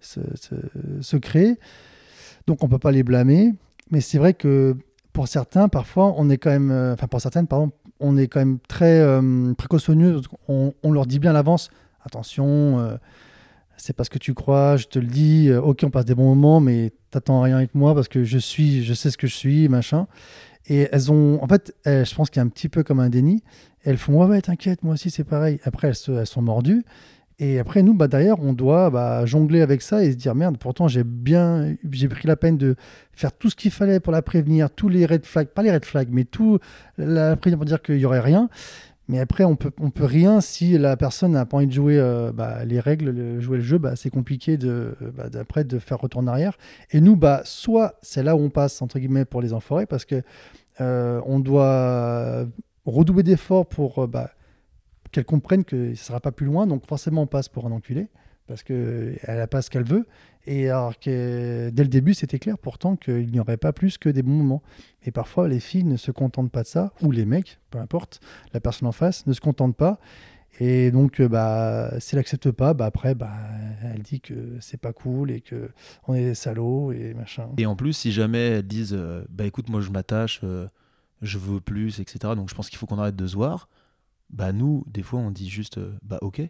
se, 0.00 0.20
se- 0.36 0.54
se 1.02 1.16
créer. 1.16 1.58
Donc, 2.46 2.62
on 2.62 2.68
peut 2.68 2.78
pas 2.78 2.92
les 2.92 3.02
blâmer. 3.02 3.52
Mais 3.90 4.00
c'est 4.00 4.18
vrai 4.18 4.32
que 4.34 4.76
pour 5.12 5.26
certains, 5.26 5.68
parfois, 5.68 6.14
on 6.18 6.30
est 6.30 6.38
quand 6.38 6.50
même, 6.50 6.70
enfin 6.92 7.06
pour 7.08 7.20
certaines, 7.20 7.46
pardon, 7.48 7.72
on 8.00 8.16
est 8.16 8.28
quand 8.28 8.40
même 8.40 8.58
très 8.68 9.00
euh, 9.00 9.54
précautionneux. 9.54 10.20
On, 10.48 10.72
on 10.82 10.92
leur 10.92 11.06
dit 11.06 11.18
bien 11.18 11.30
à 11.30 11.34
l'avance, 11.34 11.70
attention, 12.04 12.78
euh, 12.80 12.96
c'est 13.76 13.94
pas 13.94 14.04
ce 14.04 14.10
que 14.10 14.18
tu 14.18 14.34
crois, 14.34 14.76
je 14.76 14.86
te 14.86 14.98
le 14.98 15.06
dis. 15.06 15.48
euh, 15.48 15.60
ok, 15.60 15.80
on 15.84 15.90
passe 15.90 16.04
des 16.04 16.14
bons 16.14 16.34
moments, 16.34 16.60
mais 16.60 16.92
t'attends 17.10 17.40
rien 17.42 17.56
avec 17.56 17.74
moi 17.74 17.94
parce 17.94 18.08
que 18.08 18.24
je 18.24 18.38
suis, 18.38 18.84
je 18.84 18.94
sais 18.94 19.10
ce 19.10 19.18
que 19.18 19.26
je 19.26 19.34
suis, 19.34 19.68
machin. 19.68 20.06
Et 20.68 20.88
elles 20.90 21.12
ont, 21.12 21.42
en 21.42 21.46
fait, 21.46 21.74
elles- 21.84 22.04
je 22.06 22.14
pense 22.14 22.28
qu'il 22.30 22.40
y 22.40 22.42
a 22.42 22.44
un 22.44 22.48
petit 22.48 22.68
peu 22.68 22.82
comme 22.82 22.98
un 23.00 23.08
déni. 23.08 23.42
Elles 23.84 23.98
font 23.98 24.14
ouais, 24.20 24.26
ouais, 24.26 24.40
t'inquiète, 24.42 24.82
moi 24.82 24.94
aussi 24.94 25.10
c'est 25.10 25.24
pareil. 25.24 25.60
Après, 25.64 25.88
elles, 25.88 25.94
se- 25.94 26.10
elles 26.10 26.26
sont 26.26 26.42
mordues. 26.42 26.84
Et 27.38 27.58
après, 27.58 27.82
nous, 27.82 27.92
bah, 27.92 28.08
d'ailleurs, 28.08 28.38
on 28.40 28.54
doit 28.54 28.88
bah, 28.88 29.26
jongler 29.26 29.60
avec 29.60 29.82
ça 29.82 30.02
et 30.02 30.12
se 30.12 30.16
dire 30.16 30.34
merde, 30.34 30.56
pourtant 30.56 30.88
j'ai 30.88 31.04
bien, 31.04 31.74
j'ai 31.90 32.08
pris 32.08 32.26
la 32.26 32.36
peine 32.36 32.56
de 32.56 32.76
faire 33.12 33.30
tout 33.32 33.50
ce 33.50 33.56
qu'il 33.56 33.70
fallait 33.70 34.00
pour 34.00 34.10
la 34.12 34.22
prévenir, 34.22 34.70
tous 34.70 34.88
les 34.88 35.04
red 35.04 35.26
flags, 35.26 35.48
pas 35.48 35.62
les 35.62 35.70
red 35.70 35.84
flags, 35.84 36.08
mais 36.10 36.24
tout 36.24 36.58
la 36.96 37.36
prévenir 37.36 37.58
pour 37.58 37.66
dire 37.66 37.82
qu'il 37.82 37.98
y 37.98 38.06
aurait 38.06 38.20
rien. 38.20 38.48
Mais 39.08 39.20
après, 39.20 39.44
on 39.44 39.54
peut, 39.54 39.70
on 39.78 39.90
peut 39.90 40.06
rien 40.06 40.40
si 40.40 40.78
la 40.78 40.96
personne 40.96 41.32
n'a 41.32 41.44
pas 41.46 41.58
envie 41.58 41.66
de 41.66 41.72
jouer 41.72 41.98
euh, 41.98 42.32
bah, 42.32 42.64
les 42.64 42.80
règles, 42.80 43.10
le- 43.10 43.40
jouer 43.40 43.58
le 43.58 43.62
jeu, 43.62 43.78
bah, 43.78 43.96
c'est 43.96 44.10
compliqué 44.10 44.56
de, 44.56 44.96
bah, 45.14 45.28
d'après 45.28 45.62
de 45.62 45.78
faire 45.78 45.98
retour 45.98 46.22
en 46.22 46.26
arrière. 46.26 46.56
Et 46.90 47.00
nous, 47.02 47.16
bah, 47.16 47.42
soit 47.44 47.96
c'est 48.02 48.22
là 48.22 48.34
où 48.34 48.40
on 48.40 48.50
passe 48.50 48.80
entre 48.82 48.98
guillemets 48.98 49.26
pour 49.26 49.42
les 49.42 49.52
enfoirés, 49.52 49.86
parce 49.86 50.06
que 50.06 50.22
euh, 50.80 51.20
on 51.26 51.38
doit 51.38 52.46
redoubler 52.86 53.22
d'efforts 53.22 53.66
pour 53.66 53.98
euh, 54.04 54.06
bah, 54.06 54.30
qu'elle 55.12 55.24
comprenne 55.24 55.64
que 55.64 55.94
ça 55.94 56.04
sera 56.04 56.20
pas 56.20 56.32
plus 56.32 56.46
loin. 56.46 56.66
Donc 56.66 56.86
forcément, 56.86 57.22
on 57.22 57.26
passe 57.26 57.48
pour 57.48 57.66
un 57.66 57.72
enculé 57.72 58.08
parce 58.46 58.62
qu'elle 58.62 59.18
n'a 59.26 59.46
pas 59.46 59.62
ce 59.62 59.70
qu'elle 59.70 59.84
veut. 59.84 60.06
Et 60.46 60.68
alors 60.68 60.98
que 60.98 61.70
dès 61.70 61.82
le 61.82 61.88
début, 61.88 62.14
c'était 62.14 62.38
clair 62.38 62.56
pourtant 62.58 62.96
qu'il 62.96 63.30
n'y 63.30 63.40
aurait 63.40 63.56
pas 63.56 63.72
plus 63.72 63.98
que 63.98 64.08
des 64.08 64.22
bons 64.22 64.32
moments. 64.32 64.62
Et 65.04 65.10
parfois, 65.10 65.48
les 65.48 65.60
filles 65.60 65.84
ne 65.84 65.96
se 65.96 66.12
contentent 66.12 66.52
pas 66.52 66.62
de 66.62 66.68
ça, 66.68 66.92
ou 67.02 67.10
les 67.10 67.24
mecs, 67.24 67.58
peu 67.70 67.78
importe, 67.78 68.20
la 68.52 68.60
personne 68.60 68.86
en 68.86 68.92
face 68.92 69.26
ne 69.26 69.32
se 69.32 69.40
contente 69.40 69.76
pas. 69.76 69.98
Et 70.58 70.90
donc, 70.90 71.20
euh, 71.20 71.28
bah, 71.28 71.90
si 71.98 72.14
elle 72.14 72.20
n'accepte 72.20 72.50
pas, 72.50 72.72
bah, 72.74 72.86
après, 72.86 73.14
bah, 73.14 73.32
elle 73.82 74.02
dit 74.02 74.20
que 74.20 74.56
c'est 74.60 74.80
pas 74.80 74.92
cool 74.92 75.30
et 75.30 75.40
que 75.40 75.70
on 76.06 76.14
est 76.14 76.24
des 76.24 76.34
salauds 76.34 76.92
et 76.92 77.12
machin. 77.14 77.48
Et 77.58 77.66
en 77.66 77.76
plus, 77.76 77.92
si 77.92 78.12
jamais 78.12 78.38
elles 78.38 78.66
disent 78.66 78.94
euh, 78.96 79.24
Bah 79.28 79.44
écoute, 79.44 79.68
moi 79.68 79.80
je 79.80 79.90
m'attache, 79.90 80.40
euh, 80.44 80.66
je 81.20 81.38
veux 81.38 81.60
plus, 81.60 82.00
etc. 82.00 82.34
Donc 82.36 82.48
je 82.48 82.54
pense 82.54 82.70
qu'il 82.70 82.78
faut 82.78 82.86
qu'on 82.86 82.98
arrête 82.98 83.16
de 83.16 83.26
se 83.26 83.34
voir. 83.34 83.68
Bah 84.30 84.52
nous, 84.52 84.84
des 84.86 85.02
fois, 85.02 85.20
on 85.20 85.30
dit 85.30 85.48
juste 85.48 85.78
euh, 85.78 85.96
Bah 86.02 86.18
ok. 86.20 86.42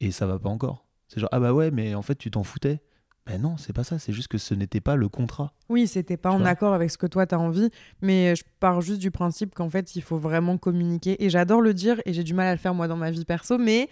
Et 0.00 0.10
ça 0.10 0.26
va 0.26 0.38
pas 0.38 0.48
encore. 0.48 0.86
C'est 1.08 1.20
genre 1.20 1.30
Ah 1.32 1.40
bah 1.40 1.52
ouais, 1.52 1.70
mais 1.70 1.94
en 1.94 2.02
fait, 2.02 2.16
tu 2.16 2.30
t'en 2.30 2.42
foutais. 2.44 2.80
Ben 3.26 3.40
non, 3.40 3.56
c'est 3.56 3.72
pas 3.72 3.82
ça. 3.82 3.98
C'est 3.98 4.12
juste 4.12 4.28
que 4.28 4.38
ce 4.38 4.54
n'était 4.54 4.80
pas 4.80 4.94
le 4.94 5.08
contrat. 5.08 5.52
Oui, 5.68 5.88
c'était 5.88 6.16
pas 6.16 6.30
Tu 6.30 6.36
en 6.36 6.44
accord 6.44 6.74
avec 6.74 6.90
ce 6.92 6.98
que 6.98 7.06
toi 7.08 7.26
t'as 7.26 7.38
envie, 7.38 7.70
mais 8.00 8.36
je 8.36 8.44
pars 8.60 8.80
juste 8.80 9.00
du 9.00 9.10
principe 9.10 9.52
qu'en 9.52 9.68
fait 9.68 9.96
il 9.96 10.02
faut 10.02 10.18
vraiment 10.18 10.58
communiquer. 10.58 11.24
Et 11.24 11.28
j'adore 11.28 11.60
le 11.60 11.74
dire 11.74 12.00
et 12.06 12.12
j'ai 12.12 12.22
du 12.22 12.34
mal 12.34 12.46
à 12.46 12.52
le 12.52 12.58
faire 12.58 12.72
moi 12.72 12.86
dans 12.86 12.96
ma 12.96 13.10
vie 13.10 13.24
perso, 13.24 13.58
mais 13.58 13.88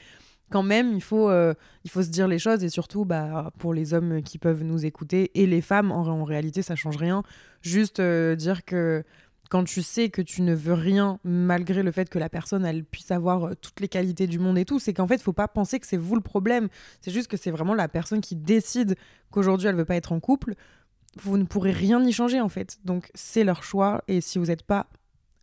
quand 0.50 0.62
même 0.62 0.92
il 0.94 1.02
faut, 1.02 1.30
euh, 1.30 1.52
il 1.82 1.90
faut 1.90 2.02
se 2.04 2.10
dire 2.10 2.28
les 2.28 2.38
choses 2.38 2.62
et 2.62 2.68
surtout 2.68 3.04
bah, 3.04 3.50
pour 3.58 3.74
les 3.74 3.92
hommes 3.92 4.22
qui 4.22 4.38
peuvent 4.38 4.62
nous 4.62 4.84
écouter 4.86 5.32
et 5.34 5.48
les 5.48 5.62
femmes 5.62 5.90
en, 5.90 6.06
en 6.06 6.22
réalité 6.22 6.62
ça 6.62 6.76
change 6.76 6.96
rien. 6.96 7.24
Juste 7.60 7.98
euh, 7.98 8.36
dire 8.36 8.64
que 8.64 9.02
quand 9.50 9.64
tu 9.64 9.82
sais 9.82 10.08
que 10.08 10.22
tu 10.22 10.42
ne 10.42 10.54
veux 10.54 10.74
rien 10.74 11.18
malgré 11.24 11.82
le 11.82 11.92
fait 11.92 12.08
que 12.08 12.18
la 12.18 12.28
personne 12.28 12.64
elle 12.64 12.84
puisse 12.84 13.10
avoir 13.10 13.44
euh, 13.44 13.54
toutes 13.60 13.80
les 13.80 13.88
qualités 13.88 14.26
du 14.26 14.38
monde 14.38 14.58
et 14.58 14.64
tout, 14.64 14.78
c'est 14.78 14.92
qu'en 14.92 15.06
fait 15.06 15.20
faut 15.22 15.32
pas 15.32 15.48
penser 15.48 15.78
que 15.78 15.86
c'est 15.86 15.96
vous 15.96 16.14
le 16.14 16.20
problème. 16.20 16.68
C'est 17.00 17.10
juste 17.10 17.28
que 17.28 17.36
c'est 17.36 17.50
vraiment 17.50 17.74
la 17.74 17.88
personne 17.88 18.20
qui 18.20 18.36
décide 18.36 18.96
qu'aujourd'hui 19.30 19.68
elle 19.68 19.76
veut 19.76 19.84
pas 19.84 19.96
être 19.96 20.12
en 20.12 20.20
couple 20.20 20.54
vous 21.22 21.38
ne 21.38 21.44
pourrez 21.44 21.72
rien 21.72 22.02
y 22.04 22.12
changer 22.12 22.40
en 22.40 22.48
fait. 22.48 22.78
Donc 22.84 23.10
c'est 23.14 23.44
leur 23.44 23.62
choix 23.62 24.02
et 24.08 24.20
si 24.20 24.38
vous 24.38 24.46
n'êtes 24.46 24.62
pas 24.62 24.86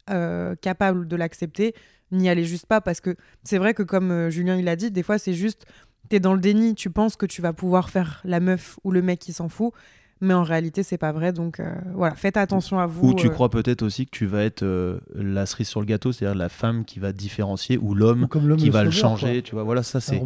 euh, 0.09 0.55
capable 0.55 1.07
de 1.07 1.15
l'accepter, 1.15 1.73
n'y 2.11 2.29
allez 2.29 2.43
juste 2.43 2.65
pas 2.65 2.81
parce 2.81 3.01
que 3.01 3.15
c'est 3.43 3.57
vrai 3.57 3.73
que 3.73 3.83
comme 3.83 4.11
euh, 4.11 4.29
Julien 4.29 4.57
il 4.57 4.75
dit, 4.75 4.91
des 4.91 5.03
fois 5.03 5.17
c'est 5.17 5.33
juste 5.33 5.65
t'es 6.09 6.19
dans 6.19 6.33
le 6.33 6.41
déni, 6.41 6.75
tu 6.75 6.89
penses 6.89 7.15
que 7.15 7.25
tu 7.25 7.41
vas 7.41 7.53
pouvoir 7.53 7.89
faire 7.89 8.21
la 8.25 8.39
meuf 8.39 8.77
ou 8.83 8.91
le 8.91 9.01
mec 9.01 9.19
qui 9.19 9.31
s'en 9.31 9.47
fout, 9.47 9.73
mais 10.21 10.33
en 10.33 10.43
réalité 10.43 10.83
c'est 10.83 10.97
pas 10.97 11.11
vrai. 11.11 11.33
Donc 11.33 11.59
euh, 11.59 11.73
voilà, 11.93 12.15
faites 12.15 12.37
attention 12.37 12.79
à 12.79 12.85
vous. 12.85 13.09
Ou 13.09 13.13
tu 13.13 13.27
euh, 13.27 13.29
crois 13.29 13.49
peut-être 13.49 13.81
aussi 13.81 14.05
que 14.05 14.11
tu 14.11 14.25
vas 14.25 14.43
être 14.43 14.63
euh, 14.63 14.99
la 15.15 15.45
cerise 15.45 15.67
sur 15.67 15.79
le 15.79 15.85
gâteau, 15.85 16.11
c'est-à-dire 16.11 16.37
la 16.37 16.49
femme 16.49 16.85
qui 16.85 16.99
va 16.99 17.11
différencier 17.11 17.77
ou 17.77 17.93
l'homme 17.93 18.23
Ou 18.23 18.27
comme 18.27 18.47
l'homme 18.47 18.59
qui 18.59 18.69
va 18.69 18.83
le 18.83 18.91
changer. 18.91 19.33
quoi. 19.33 19.41
Tu 19.41 19.55
vois, 19.55 19.63
voilà, 19.63 19.83
ça 19.83 19.99
c'est. 19.99 20.21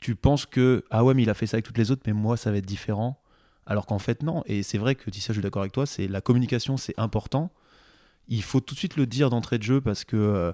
tu 0.00 0.14
penses 0.14 0.46
que 0.46 0.84
ah 0.90 1.02
ouais 1.02 1.14
mais 1.14 1.22
il 1.22 1.30
a 1.30 1.34
fait 1.34 1.46
ça 1.46 1.56
avec 1.56 1.64
toutes 1.64 1.78
les 1.78 1.90
autres 1.90 2.02
mais 2.06 2.12
moi 2.12 2.36
ça 2.36 2.50
va 2.50 2.58
être 2.58 2.66
différent 2.66 3.18
alors 3.66 3.84
qu'en 3.84 3.98
fait 3.98 4.22
non 4.22 4.42
et 4.46 4.62
c'est 4.62 4.78
vrai 4.78 4.94
que 4.94 5.10
dis 5.10 5.20
ça 5.20 5.34
je 5.34 5.38
suis 5.38 5.42
d'accord 5.42 5.60
avec 5.60 5.72
toi 5.72 5.84
c'est 5.84 6.08
la 6.08 6.22
communication 6.22 6.78
c'est 6.78 6.94
important 6.96 7.50
il 8.30 8.42
faut 8.42 8.60
tout 8.60 8.74
de 8.74 8.78
suite 8.78 8.96
le 8.96 9.06
dire 9.06 9.28
d'entrée 9.28 9.58
de 9.58 9.62
jeu 9.62 9.80
parce 9.82 10.04
que 10.04 10.16
euh, 10.16 10.52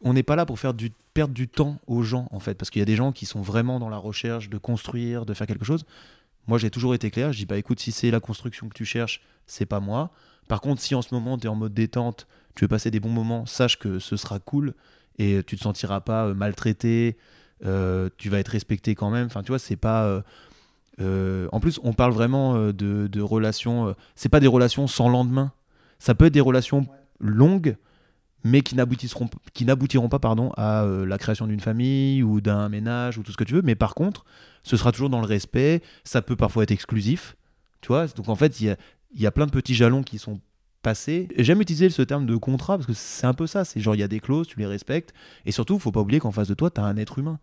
on 0.00 0.14
n'est 0.14 0.24
pas 0.24 0.34
là 0.34 0.46
pour 0.46 0.58
faire 0.58 0.74
du 0.74 0.90
perdre 1.14 1.34
du 1.34 1.46
temps 1.46 1.78
aux 1.86 2.02
gens 2.02 2.26
en 2.32 2.40
fait 2.40 2.54
parce 2.54 2.70
qu'il 2.70 2.80
y 2.80 2.82
a 2.82 2.86
des 2.86 2.96
gens 2.96 3.12
qui 3.12 3.26
sont 3.26 3.42
vraiment 3.42 3.78
dans 3.78 3.88
la 3.88 3.98
recherche 3.98 4.48
de 4.48 4.58
construire 4.58 5.26
de 5.26 5.34
faire 5.34 5.46
quelque 5.46 5.64
chose 5.64 5.84
moi 6.50 6.58
j'ai 6.58 6.70
toujours 6.70 6.94
été 6.94 7.10
clair 7.10 7.32
je 7.32 7.38
dis 7.38 7.46
bah 7.46 7.56
écoute 7.56 7.80
si 7.80 7.92
c'est 7.92 8.10
la 8.10 8.20
construction 8.20 8.68
que 8.68 8.74
tu 8.74 8.84
cherches 8.84 9.22
c'est 9.46 9.64
pas 9.64 9.80
moi 9.80 10.10
par 10.48 10.60
contre 10.60 10.82
si 10.82 10.94
en 10.94 11.00
ce 11.00 11.14
moment 11.14 11.38
tu 11.38 11.46
es 11.46 11.48
en 11.48 11.54
mode 11.54 11.72
détente 11.72 12.26
tu 12.54 12.64
veux 12.64 12.68
passer 12.68 12.90
des 12.90 13.00
bons 13.00 13.08
moments 13.08 13.46
sache 13.46 13.78
que 13.78 13.98
ce 13.98 14.16
sera 14.18 14.38
cool 14.38 14.74
et 15.18 15.42
tu 15.46 15.56
te 15.56 15.62
sentiras 15.62 16.00
pas 16.00 16.26
euh, 16.26 16.34
maltraité 16.34 17.16
euh, 17.64 18.08
tu 18.16 18.30
vas 18.30 18.38
être 18.38 18.48
respecté 18.48 18.94
quand 18.94 19.10
même. 19.10 19.26
Enfin, 19.26 19.42
tu 19.42 19.48
vois, 19.48 19.58
c'est 19.58 19.76
pas. 19.76 20.04
euh, 20.04 20.22
euh, 21.00 21.48
en 21.52 21.60
plus, 21.60 21.80
on 21.82 21.92
parle 21.92 22.12
vraiment 22.12 22.54
de, 22.72 23.06
de 23.06 23.20
relations. 23.20 23.94
c'est 24.16 24.28
pas 24.28 24.40
des 24.40 24.46
relations 24.46 24.86
sans 24.86 25.08
lendemain. 25.08 25.52
Ça 25.98 26.14
peut 26.14 26.26
être 26.26 26.32
des 26.34 26.40
relations 26.40 26.86
longues, 27.20 27.76
mais 28.44 28.62
qui 28.62 28.74
n'aboutiront, 28.74 30.08
pas, 30.08 30.18
pardon, 30.18 30.52
à 30.56 30.84
euh, 30.84 31.04
la 31.04 31.18
création 31.18 31.46
d'une 31.46 31.60
famille 31.60 32.22
ou 32.22 32.40
d'un 32.40 32.68
ménage 32.68 33.18
ou 33.18 33.22
tout 33.22 33.32
ce 33.32 33.36
que 33.36 33.44
tu 33.44 33.54
veux. 33.54 33.62
Mais 33.62 33.74
par 33.74 33.94
contre, 33.94 34.24
ce 34.62 34.76
sera 34.76 34.92
toujours 34.92 35.10
dans 35.10 35.20
le 35.20 35.26
respect. 35.26 35.82
Ça 36.04 36.22
peut 36.22 36.36
parfois 36.36 36.62
être 36.62 36.70
exclusif. 36.70 37.36
Tu 37.80 37.88
vois. 37.88 38.06
Donc 38.08 38.28
en 38.28 38.36
fait, 38.36 38.60
il 38.60 38.66
y 38.66 38.70
a, 38.70 38.76
y 39.14 39.26
a 39.26 39.30
plein 39.30 39.46
de 39.46 39.50
petits 39.50 39.74
jalons 39.74 40.02
qui 40.02 40.18
sont 40.18 40.40
passés. 40.82 41.28
J'aime 41.36 41.60
utiliser 41.60 41.90
ce 41.90 42.02
terme 42.02 42.26
de 42.26 42.36
contrat 42.36 42.78
parce 42.78 42.86
que 42.86 42.94
c'est 42.94 43.26
un 43.26 43.34
peu 43.34 43.46
ça. 43.46 43.64
C'est 43.64 43.80
genre 43.80 43.94
il 43.94 44.00
y 44.00 44.04
a 44.04 44.08
des 44.08 44.20
clauses, 44.20 44.46
tu 44.46 44.58
les 44.58 44.66
respectes. 44.66 45.12
Et 45.44 45.52
surtout, 45.52 45.78
faut 45.78 45.92
pas 45.92 46.00
oublier 46.00 46.20
qu'en 46.20 46.32
face 46.32 46.48
de 46.48 46.54
toi, 46.54 46.70
tu 46.70 46.80
as 46.80 46.84
un 46.84 46.96
être 46.96 47.18
humain. 47.18 47.38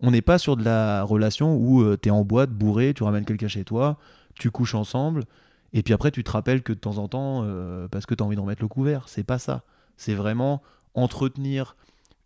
On 0.00 0.10
n'est 0.10 0.22
pas 0.22 0.38
sur 0.38 0.56
de 0.56 0.64
la 0.64 1.02
relation 1.02 1.56
où 1.56 1.96
tu 1.96 2.08
es 2.08 2.12
en 2.12 2.24
boîte, 2.24 2.50
bourré, 2.50 2.94
tu 2.94 3.04
ramènes 3.04 3.24
quelqu'un 3.24 3.48
chez 3.48 3.64
toi, 3.64 3.98
tu 4.34 4.50
couches 4.50 4.74
ensemble, 4.74 5.24
et 5.72 5.82
puis 5.82 5.94
après 5.94 6.10
tu 6.10 6.24
te 6.24 6.30
rappelles 6.30 6.62
que 6.62 6.72
de 6.72 6.78
temps 6.78 6.98
en 6.98 7.08
temps, 7.08 7.42
euh, 7.44 7.88
parce 7.88 8.04
que 8.04 8.14
tu 8.14 8.22
as 8.22 8.26
envie 8.26 8.36
de 8.36 8.40
remettre 8.40 8.62
le 8.62 8.68
couvert. 8.68 9.08
C'est 9.08 9.24
pas 9.24 9.38
ça. 9.38 9.62
C'est 9.96 10.14
vraiment 10.14 10.62
entretenir 10.94 11.76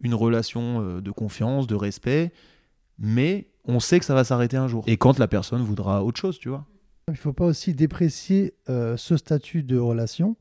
une 0.01 0.15
relation 0.15 0.81
euh, 0.81 1.01
de 1.01 1.11
confiance, 1.11 1.67
de 1.67 1.75
respect, 1.75 2.33
mais 2.99 3.49
on 3.65 3.81
sait 3.81 3.99
que 3.99 4.05
ça 4.05 4.15
va 4.15 4.25
s'arrêter 4.25 4.57
un 4.57 4.67
jour. 4.67 4.83
Et 4.87 4.97
quand 4.97 5.19
la 5.19 5.29
personne 5.29 5.63
voudra 5.63 6.03
autre 6.03 6.19
chose, 6.19 6.39
tu 6.39 6.49
vois. 6.49 6.65
Il 7.09 7.13
ne 7.13 7.17
faut 7.17 7.33
pas 7.33 7.47
aussi 7.47 7.75
déprécier 7.75 8.55
euh, 8.69 8.97
ce 8.97 9.17
statut 9.17 9.63
de 9.63 9.79
relation 9.79 10.37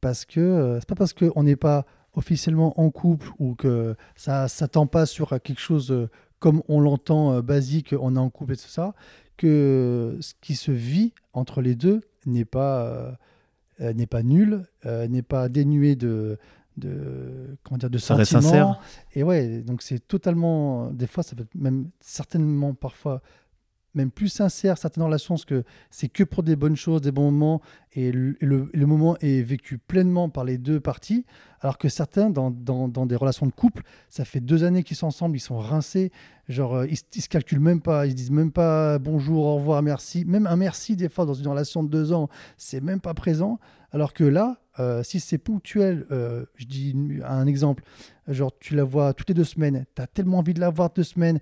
parce 0.00 0.24
que 0.24 0.40
euh, 0.40 0.78
c'est 0.78 0.88
pas 0.88 0.94
parce 0.94 1.12
qu'on 1.12 1.42
n'est 1.42 1.56
pas 1.56 1.84
officiellement 2.14 2.78
en 2.80 2.90
couple 2.90 3.28
ou 3.38 3.54
que 3.54 3.96
ça 4.14 4.46
s'attend 4.48 4.86
pas 4.86 5.06
sur 5.06 5.40
quelque 5.42 5.60
chose 5.60 5.90
euh, 5.90 6.08
comme 6.38 6.62
on 6.68 6.80
l'entend 6.80 7.40
basique, 7.40 7.94
on 7.98 8.16
est 8.16 8.18
en 8.18 8.28
couple 8.28 8.54
et 8.54 8.56
tout 8.56 8.68
ça, 8.68 8.94
que 9.36 10.18
ce 10.20 10.34
qui 10.40 10.56
se 10.56 10.72
vit 10.72 11.14
entre 11.32 11.60
les 11.60 11.76
deux 11.76 12.00
n'est 12.26 12.44
pas, 12.44 13.16
n'est 13.78 14.08
pas 14.08 14.24
nul, 14.24 14.64
n'est 14.84 15.22
pas 15.22 15.48
dénué 15.48 15.94
de, 15.94 16.40
de, 16.76 17.56
comment 17.62 17.78
dire, 17.78 17.90
de 17.90 17.98
Ça 17.98 18.14
reste 18.14 18.32
sincère. 18.42 18.80
Et 19.14 19.22
ouais, 19.22 19.62
donc 19.62 19.82
c'est 19.82 19.98
totalement. 20.06 20.90
Des 20.90 21.06
fois, 21.06 21.22
ça 21.22 21.34
peut 21.36 21.42
être 21.42 21.54
même 21.54 21.90
certainement 22.00 22.74
parfois 22.74 23.20
même 23.94 24.10
plus 24.10 24.28
sincère 24.28 24.78
certaines 24.78 25.02
relations 25.04 25.34
parce 25.34 25.44
que 25.44 25.64
c'est 25.90 26.08
que 26.08 26.24
pour 26.24 26.42
des 26.42 26.56
bonnes 26.56 26.76
choses, 26.76 27.02
des 27.02 27.12
bons 27.12 27.30
moments 27.30 27.60
et 27.92 28.10
le, 28.10 28.38
le- 28.40 28.86
moment 28.86 29.18
est 29.20 29.42
vécu 29.42 29.76
pleinement 29.76 30.30
par 30.30 30.44
les 30.44 30.56
deux 30.56 30.80
parties. 30.80 31.26
Alors 31.60 31.76
que 31.76 31.90
certains, 31.90 32.30
dans, 32.30 32.50
dans- 32.50 32.88
dans 32.88 33.04
des 33.04 33.16
relations 33.16 33.44
de 33.44 33.52
couple, 33.52 33.82
ça 34.08 34.24
fait 34.24 34.40
deux 34.40 34.64
années 34.64 34.82
qu'ils 34.82 34.96
sont 34.96 35.08
ensemble, 35.08 35.36
ils 35.36 35.40
sont 35.40 35.58
rincés, 35.58 36.10
genre 36.48 36.74
euh, 36.76 36.86
ils, 36.86 36.96
ils 37.14 37.20
se 37.20 37.28
calculent 37.28 37.60
même 37.60 37.82
pas, 37.82 38.06
ils 38.06 38.12
se 38.12 38.16
disent 38.16 38.30
même 38.30 38.50
pas 38.50 38.98
bonjour, 38.98 39.44
au 39.44 39.56
revoir, 39.56 39.82
merci. 39.82 40.24
Même 40.24 40.46
un 40.46 40.56
merci, 40.56 40.96
des 40.96 41.10
fois, 41.10 41.26
dans 41.26 41.34
une 41.34 41.48
relation 41.48 41.82
de 41.82 41.90
deux 41.90 42.14
ans, 42.14 42.30
c'est 42.56 42.80
même 42.80 43.00
pas 43.00 43.12
présent. 43.12 43.58
Alors 43.92 44.14
que 44.14 44.24
là, 44.24 44.62
euh, 44.80 45.02
si 45.02 45.20
c'est 45.20 45.36
ponctuel, 45.36 46.06
euh, 46.10 46.46
je 46.54 46.64
dis 46.64 46.96
un 47.26 47.46
exemple, 47.46 47.84
genre 48.26 48.50
tu 48.58 48.74
la 48.74 48.84
vois 48.84 49.12
toutes 49.12 49.28
les 49.28 49.34
deux 49.34 49.44
semaines, 49.44 49.84
tu 49.94 50.00
as 50.00 50.06
tellement 50.06 50.38
envie 50.38 50.54
de 50.54 50.60
la 50.60 50.70
voir 50.70 50.88
deux 50.90 51.02
semaines, 51.02 51.40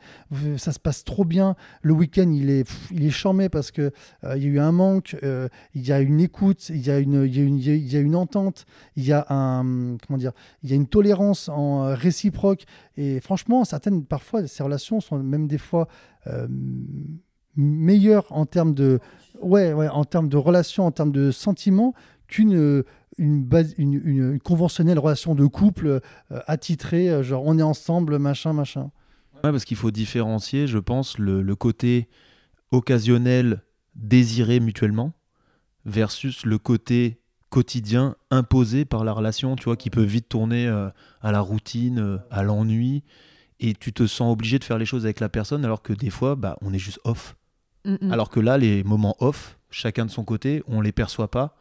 ça 0.56 0.72
se 0.72 0.80
passe 0.80 1.04
trop 1.04 1.24
bien, 1.24 1.54
le 1.82 1.92
week-end 1.92 2.28
il 2.32 2.50
est, 2.50 3.10
charmé 3.10 3.48
parce 3.48 3.70
que 3.70 3.92
euh, 4.24 4.36
y 4.36 4.46
a 4.46 4.48
eu 4.48 4.58
un 4.58 4.72
manque, 4.72 5.16
euh, 5.22 5.48
il 5.74 5.86
y 5.86 5.92
a 5.92 6.00
une 6.00 6.20
écoute, 6.20 6.70
il 6.70 6.84
y 6.84 6.90
a 6.90 6.98
une, 6.98 8.16
entente, 8.16 8.66
il 8.96 9.04
y 9.04 9.12
a 9.12 9.24
un, 9.28 9.96
comment 10.04 10.18
dire, 10.18 10.32
il 10.64 10.70
y 10.70 10.72
a 10.72 10.76
une 10.76 10.88
tolérance 10.88 11.48
en 11.48 11.94
réciproque. 11.94 12.64
Et 12.96 13.20
franchement 13.20 13.64
certaines 13.64 14.04
parfois 14.04 14.44
ces 14.48 14.64
relations 14.64 15.00
sont 15.00 15.18
même 15.22 15.46
des 15.46 15.58
fois 15.58 15.86
meilleures 17.56 18.26
en 18.30 18.44
termes 18.44 18.74
de 18.74 18.98
relations, 19.40 20.86
en 20.86 20.90
termes 20.90 21.12
de 21.12 21.30
sentiments 21.30 21.94
qu'une 22.30 22.84
une, 23.18 23.44
base- 23.44 23.74
une, 23.76 23.92
une- 23.94 24.32
une 24.32 24.40
conventionnelle 24.40 24.98
relation 24.98 25.34
de 25.34 25.44
couple 25.46 25.86
euh, 25.86 26.00
attitrée, 26.46 27.10
euh, 27.10 27.22
genre 27.22 27.42
on 27.44 27.58
est 27.58 27.62
ensemble, 27.62 28.18
machin, 28.18 28.52
machin. 28.54 28.90
Ouais, 29.42 29.50
parce 29.50 29.64
qu'il 29.64 29.76
faut 29.76 29.90
différencier, 29.90 30.66
je 30.66 30.78
pense, 30.78 31.18
le, 31.18 31.42
le 31.42 31.56
côté 31.56 32.08
occasionnel 32.72 33.62
désiré 33.94 34.60
mutuellement 34.60 35.12
versus 35.84 36.44
le 36.46 36.58
côté 36.58 37.20
quotidien 37.48 38.14
imposé 38.30 38.84
par 38.84 39.02
la 39.04 39.12
relation, 39.12 39.56
tu 39.56 39.64
vois, 39.64 39.76
qui 39.76 39.90
peut 39.90 40.02
vite 40.04 40.28
tourner 40.28 40.68
euh, 40.68 40.88
à 41.20 41.32
la 41.32 41.40
routine, 41.40 41.98
euh, 41.98 42.18
à 42.30 42.42
l'ennui, 42.44 43.02
et 43.58 43.74
tu 43.74 43.92
te 43.92 44.06
sens 44.06 44.32
obligé 44.32 44.58
de 44.58 44.64
faire 44.64 44.78
les 44.78 44.84
choses 44.86 45.04
avec 45.04 45.20
la 45.20 45.28
personne 45.28 45.64
alors 45.64 45.82
que 45.82 45.92
des 45.92 46.10
fois, 46.10 46.36
bah, 46.36 46.56
on 46.62 46.72
est 46.72 46.78
juste 46.78 47.00
off. 47.04 47.36
Mm, 47.84 47.96
mm. 48.00 48.12
Alors 48.12 48.30
que 48.30 48.38
là, 48.40 48.56
les 48.56 48.84
moments 48.84 49.16
off, 49.18 49.58
chacun 49.70 50.06
de 50.06 50.10
son 50.10 50.24
côté, 50.24 50.62
on 50.68 50.80
les 50.80 50.92
perçoit 50.92 51.30
pas. 51.30 51.56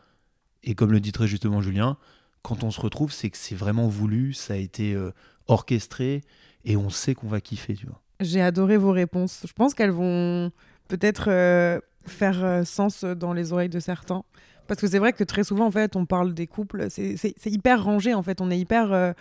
Et 0.64 0.76
comme 0.76 0.92
le 0.92 1.00
dit 1.00 1.12
très 1.12 1.28
justement 1.28 1.62
Julien, 1.62 1.98
quand 2.42 2.64
on 2.64 2.72
se 2.72 2.82
retrouve, 2.82 3.12
c'est 3.12 3.30
que 3.30 3.38
c'est 3.38 3.56
vraiment 3.56 3.88
voulu, 3.88 4.34
ça 4.34 4.54
a 4.54 4.58
été 4.58 4.94
euh, 4.94 5.12
orchestré, 5.48 6.22
et 6.66 6.78
on 6.78 6.90
sait 6.90 7.16
qu'on 7.16 7.28
va 7.28 7.42
kiffer, 7.42 7.76
tu 7.76 7.86
vois. 7.86 8.02
J'ai 8.20 8.42
adoré 8.42 8.78
vos 8.78 8.92
réponses. 8.92 9.44
Je 9.48 9.54
pense 9.54 9.74
qu'elles 9.74 9.92
vont 9.92 10.52
peut-être 10.88 11.30
euh, 11.30 11.80
faire 12.06 12.44
euh, 12.44 12.64
sens 12.66 13.04
dans 13.04 13.34
les 13.34 13.54
oreilles 13.54 13.70
de 13.70 13.80
certains. 13.80 14.24
Parce 14.68 14.82
que 14.82 14.88
c'est 14.88 15.00
vrai 15.00 15.14
que 15.14 15.24
très 15.24 15.44
souvent, 15.44 15.66
en 15.66 15.72
fait, 15.72 15.96
on 15.96 16.06
parle 16.06 16.34
des 16.34 16.46
couples. 16.46 16.88
C'est 16.90 17.32
hyper 17.46 17.84
rangé, 17.84 18.14
en 18.14 18.22
fait. 18.22 18.40
On 18.40 18.52
est 18.52 18.60
hyper. 18.60 19.16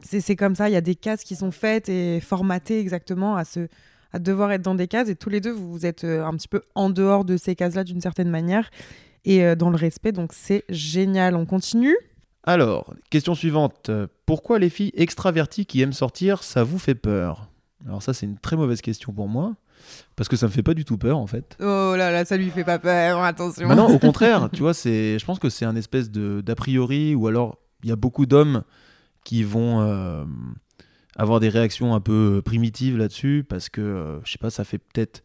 c'est 0.00 0.36
comme 0.36 0.54
ça. 0.54 0.68
Il 0.68 0.72
y 0.72 0.76
a 0.76 0.80
des 0.80 0.94
cases 0.94 1.24
qui 1.24 1.34
sont 1.34 1.50
faites 1.50 1.88
et 1.88 2.20
formatées 2.20 2.78
exactement 2.78 3.34
à, 3.34 3.44
se, 3.44 3.66
à 4.12 4.20
devoir 4.20 4.52
être 4.52 4.62
dans 4.62 4.76
des 4.76 4.86
cases. 4.86 5.08
Et 5.08 5.16
tous 5.16 5.28
les 5.28 5.40
deux, 5.40 5.50
vous, 5.50 5.72
vous 5.72 5.86
êtes 5.86 6.04
un 6.04 6.30
petit 6.34 6.46
peu 6.46 6.62
en 6.76 6.88
dehors 6.88 7.24
de 7.24 7.36
ces 7.36 7.56
cases-là 7.56 7.82
d'une 7.82 8.00
certaine 8.00 8.30
manière. 8.30 8.70
Et 9.26 9.44
euh, 9.44 9.54
dans 9.54 9.68
le 9.68 9.76
respect. 9.76 10.12
Donc, 10.12 10.32
c'est 10.32 10.64
génial. 10.70 11.36
On 11.36 11.44
continue? 11.44 11.96
Alors, 12.44 12.94
question 13.10 13.34
suivante. 13.34 13.90
Pourquoi 14.24 14.58
les 14.58 14.70
filles 14.70 14.92
extraverties 14.94 15.66
qui 15.66 15.82
aiment 15.82 15.92
sortir, 15.92 16.42
ça 16.42 16.64
vous 16.64 16.78
fait 16.78 16.94
peur? 16.94 17.50
Alors 17.86 18.02
ça, 18.02 18.14
c'est 18.14 18.26
une 18.26 18.38
très 18.38 18.56
mauvaise 18.56 18.80
question 18.80 19.12
pour 19.12 19.28
moi, 19.28 19.54
parce 20.16 20.28
que 20.28 20.36
ça 20.36 20.46
me 20.46 20.52
fait 20.52 20.62
pas 20.62 20.74
du 20.74 20.84
tout 20.84 20.98
peur, 20.98 21.18
en 21.18 21.26
fait. 21.26 21.56
Oh 21.60 21.94
là 21.96 22.10
là, 22.10 22.24
ça 22.24 22.36
lui 22.36 22.50
fait 22.50 22.64
pas 22.64 22.78
peur. 22.78 23.22
Attention. 23.22 23.68
Bah 23.68 23.74
non, 23.74 23.88
au 23.88 23.98
contraire, 24.00 24.48
tu 24.52 24.62
vois, 24.62 24.74
c'est, 24.74 25.18
je 25.18 25.24
pense 25.24 25.38
que 25.38 25.50
c'est 25.50 25.64
un 25.64 25.76
espèce 25.76 26.10
de 26.10 26.40
d'a 26.40 26.54
priori, 26.54 27.14
ou 27.14 27.26
alors 27.26 27.58
il 27.82 27.90
y 27.90 27.92
a 27.92 27.96
beaucoup 27.96 28.26
d'hommes 28.26 28.62
qui 29.24 29.44
vont 29.44 29.80
euh, 29.82 30.24
avoir 31.16 31.40
des 31.40 31.48
réactions 31.48 31.94
un 31.94 32.00
peu 32.00 32.42
primitives 32.44 32.96
là-dessus, 32.96 33.44
parce 33.48 33.68
que, 33.68 33.80
euh, 33.80 34.24
je 34.24 34.32
sais 34.32 34.38
pas, 34.38 34.50
ça 34.50 34.64
fait 34.64 34.78
peut-être 34.78 35.22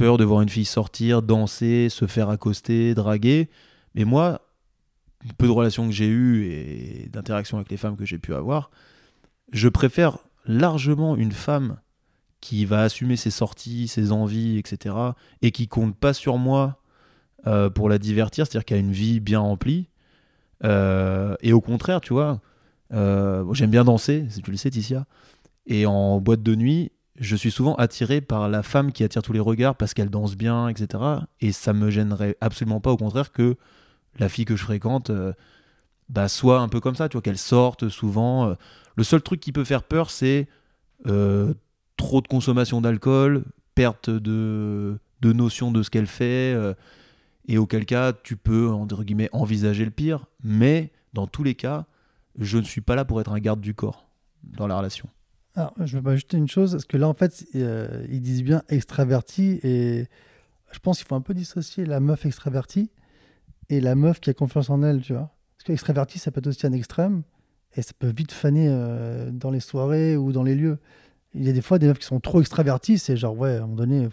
peur 0.00 0.16
de 0.16 0.24
voir 0.24 0.40
une 0.40 0.48
fille 0.48 0.64
sortir, 0.64 1.20
danser, 1.20 1.90
se 1.90 2.06
faire 2.06 2.30
accoster, 2.30 2.94
draguer. 2.94 3.50
Mais 3.94 4.06
moi, 4.06 4.40
peu 5.36 5.46
de 5.46 5.52
relations 5.52 5.86
que 5.86 5.92
j'ai 5.92 6.08
eues 6.08 6.50
et 6.50 7.10
d'interactions 7.12 7.58
avec 7.58 7.70
les 7.70 7.76
femmes 7.76 7.98
que 7.98 8.06
j'ai 8.06 8.16
pu 8.16 8.34
avoir, 8.34 8.70
je 9.52 9.68
préfère 9.68 10.16
largement 10.46 11.16
une 11.16 11.32
femme 11.32 11.80
qui 12.40 12.64
va 12.64 12.80
assumer 12.80 13.16
ses 13.16 13.28
sorties, 13.28 13.88
ses 13.88 14.10
envies, 14.10 14.56
etc., 14.56 14.94
et 15.42 15.50
qui 15.50 15.68
compte 15.68 15.94
pas 15.94 16.14
sur 16.14 16.38
moi 16.38 16.80
euh, 17.46 17.68
pour 17.68 17.90
la 17.90 17.98
divertir, 17.98 18.46
c'est-à-dire 18.46 18.64
qu'elle 18.64 18.78
a 18.78 18.80
une 18.80 18.92
vie 18.92 19.20
bien 19.20 19.40
remplie. 19.40 19.90
Euh, 20.64 21.36
et 21.42 21.52
au 21.52 21.60
contraire, 21.60 22.00
tu 22.00 22.14
vois, 22.14 22.40
euh, 22.94 23.44
j'aime 23.52 23.70
bien 23.70 23.84
danser, 23.84 24.26
tu 24.42 24.50
le 24.50 24.56
sais, 24.56 24.70
Ticia. 24.70 25.04
Et 25.66 25.84
en 25.84 26.22
boîte 26.22 26.42
de 26.42 26.54
nuit, 26.54 26.90
je 27.20 27.36
suis 27.36 27.50
souvent 27.50 27.74
attiré 27.74 28.22
par 28.22 28.48
la 28.48 28.62
femme 28.62 28.92
qui 28.92 29.04
attire 29.04 29.20
tous 29.20 29.34
les 29.34 29.40
regards 29.40 29.76
parce 29.76 29.92
qu'elle 29.92 30.08
danse 30.08 30.36
bien, 30.36 30.68
etc. 30.68 31.04
Et 31.42 31.52
ça 31.52 31.74
me 31.74 31.90
gênerait 31.90 32.36
absolument 32.40 32.80
pas, 32.80 32.90
au 32.90 32.96
contraire, 32.96 33.30
que 33.30 33.56
la 34.18 34.30
fille 34.30 34.46
que 34.46 34.56
je 34.56 34.64
fréquente 34.64 35.10
euh, 35.10 35.34
bah, 36.08 36.28
soit 36.28 36.60
un 36.60 36.68
peu 36.68 36.80
comme 36.80 36.94
ça, 36.94 37.10
tu 37.10 37.20
qu'elle 37.20 37.38
sorte 37.38 37.90
souvent. 37.90 38.48
euh. 38.48 38.54
Le 38.96 39.04
seul 39.04 39.20
truc 39.20 39.38
qui 39.38 39.52
peut 39.52 39.64
faire 39.64 39.82
peur, 39.82 40.10
c'est 40.10 40.48
euh, 41.06 41.52
trop 41.98 42.22
de 42.22 42.26
consommation 42.26 42.80
d'alcool, 42.80 43.44
perte 43.74 44.08
de, 44.08 44.98
notion 45.22 45.70
de 45.70 45.82
ce 45.82 45.90
qu'elle 45.90 46.06
fait, 46.06 46.56
et 47.46 47.58
auquel 47.58 47.84
cas 47.84 48.14
tu 48.14 48.36
peux, 48.36 48.70
envisager 49.32 49.84
le 49.84 49.90
pire. 49.90 50.24
Mais 50.42 50.90
dans 51.12 51.26
tous 51.26 51.44
les 51.44 51.54
cas, 51.54 51.84
je 52.38 52.58
ne 52.58 52.64
suis 52.64 52.80
pas 52.80 52.94
là 52.94 53.04
pour 53.04 53.20
être 53.20 53.32
un 53.32 53.40
garde 53.40 53.60
du 53.60 53.74
corps 53.74 54.08
dans 54.42 54.66
la 54.66 54.76
relation. 54.78 55.08
Alors, 55.60 55.74
je 55.84 55.98
vais 55.98 56.10
ajouter 56.10 56.38
une 56.38 56.48
chose, 56.48 56.72
parce 56.72 56.86
que 56.86 56.96
là, 56.96 57.06
en 57.06 57.12
fait, 57.12 57.44
euh, 57.54 58.06
ils 58.08 58.22
disent 58.22 58.42
bien 58.42 58.62
extraverti, 58.70 59.60
et 59.62 60.06
je 60.72 60.78
pense 60.78 60.96
qu'il 60.96 61.06
faut 61.06 61.16
un 61.16 61.20
peu 61.20 61.34
dissocier 61.34 61.84
la 61.84 62.00
meuf 62.00 62.24
extravertie 62.24 62.90
et 63.68 63.82
la 63.82 63.94
meuf 63.94 64.20
qui 64.20 64.30
a 64.30 64.34
confiance 64.34 64.70
en 64.70 64.82
elle, 64.82 65.02
tu 65.02 65.12
vois. 65.12 65.30
Parce 65.58 65.66
que 65.66 65.72
extraverti, 65.72 66.18
ça 66.18 66.30
peut 66.30 66.38
être 66.38 66.46
aussi 66.46 66.66
un 66.66 66.72
extrême, 66.72 67.24
et 67.76 67.82
ça 67.82 67.92
peut 67.98 68.08
vite 68.08 68.32
faner 68.32 68.68
euh, 68.70 69.30
dans 69.30 69.50
les 69.50 69.60
soirées 69.60 70.16
ou 70.16 70.32
dans 70.32 70.44
les 70.44 70.54
lieux. 70.54 70.78
Il 71.34 71.44
y 71.44 71.50
a 71.50 71.52
des 71.52 71.60
fois 71.60 71.78
des 71.78 71.88
meufs 71.88 71.98
qui 71.98 72.06
sont 72.06 72.20
trop 72.20 72.40
extravertis, 72.40 72.98
c'est 72.98 73.18
genre, 73.18 73.36
ouais, 73.36 73.56
à 73.56 73.58
un 73.58 73.60
moment 73.60 73.74
donné, 73.74 74.08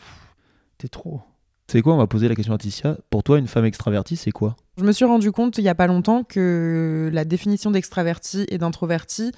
t'es 0.78 0.90
trop. 0.90 1.22
C'est 1.70 1.82
quoi 1.82 1.94
On 1.94 1.98
va 1.98 2.08
poser 2.08 2.28
la 2.28 2.36
question 2.36 2.54
à 2.54 2.58
Ticia. 2.58 2.98
Pour 3.10 3.24
toi, 3.24 3.40
une 3.40 3.48
femme 3.48 3.66
extravertie, 3.66 4.16
c'est 4.16 4.32
quoi? 4.32 4.56
Je 4.78 4.84
me 4.84 4.92
suis 4.92 5.06
rendu 5.06 5.32
compte 5.32 5.58
il 5.58 5.64
y 5.64 5.70
a 5.70 5.76
pas 5.76 5.88
longtemps 5.88 6.24
que 6.24 7.10
la 7.12 7.26
définition 7.26 7.72
d'extraverti 7.72 8.46
et 8.50 8.58
d'introverti, 8.58 9.32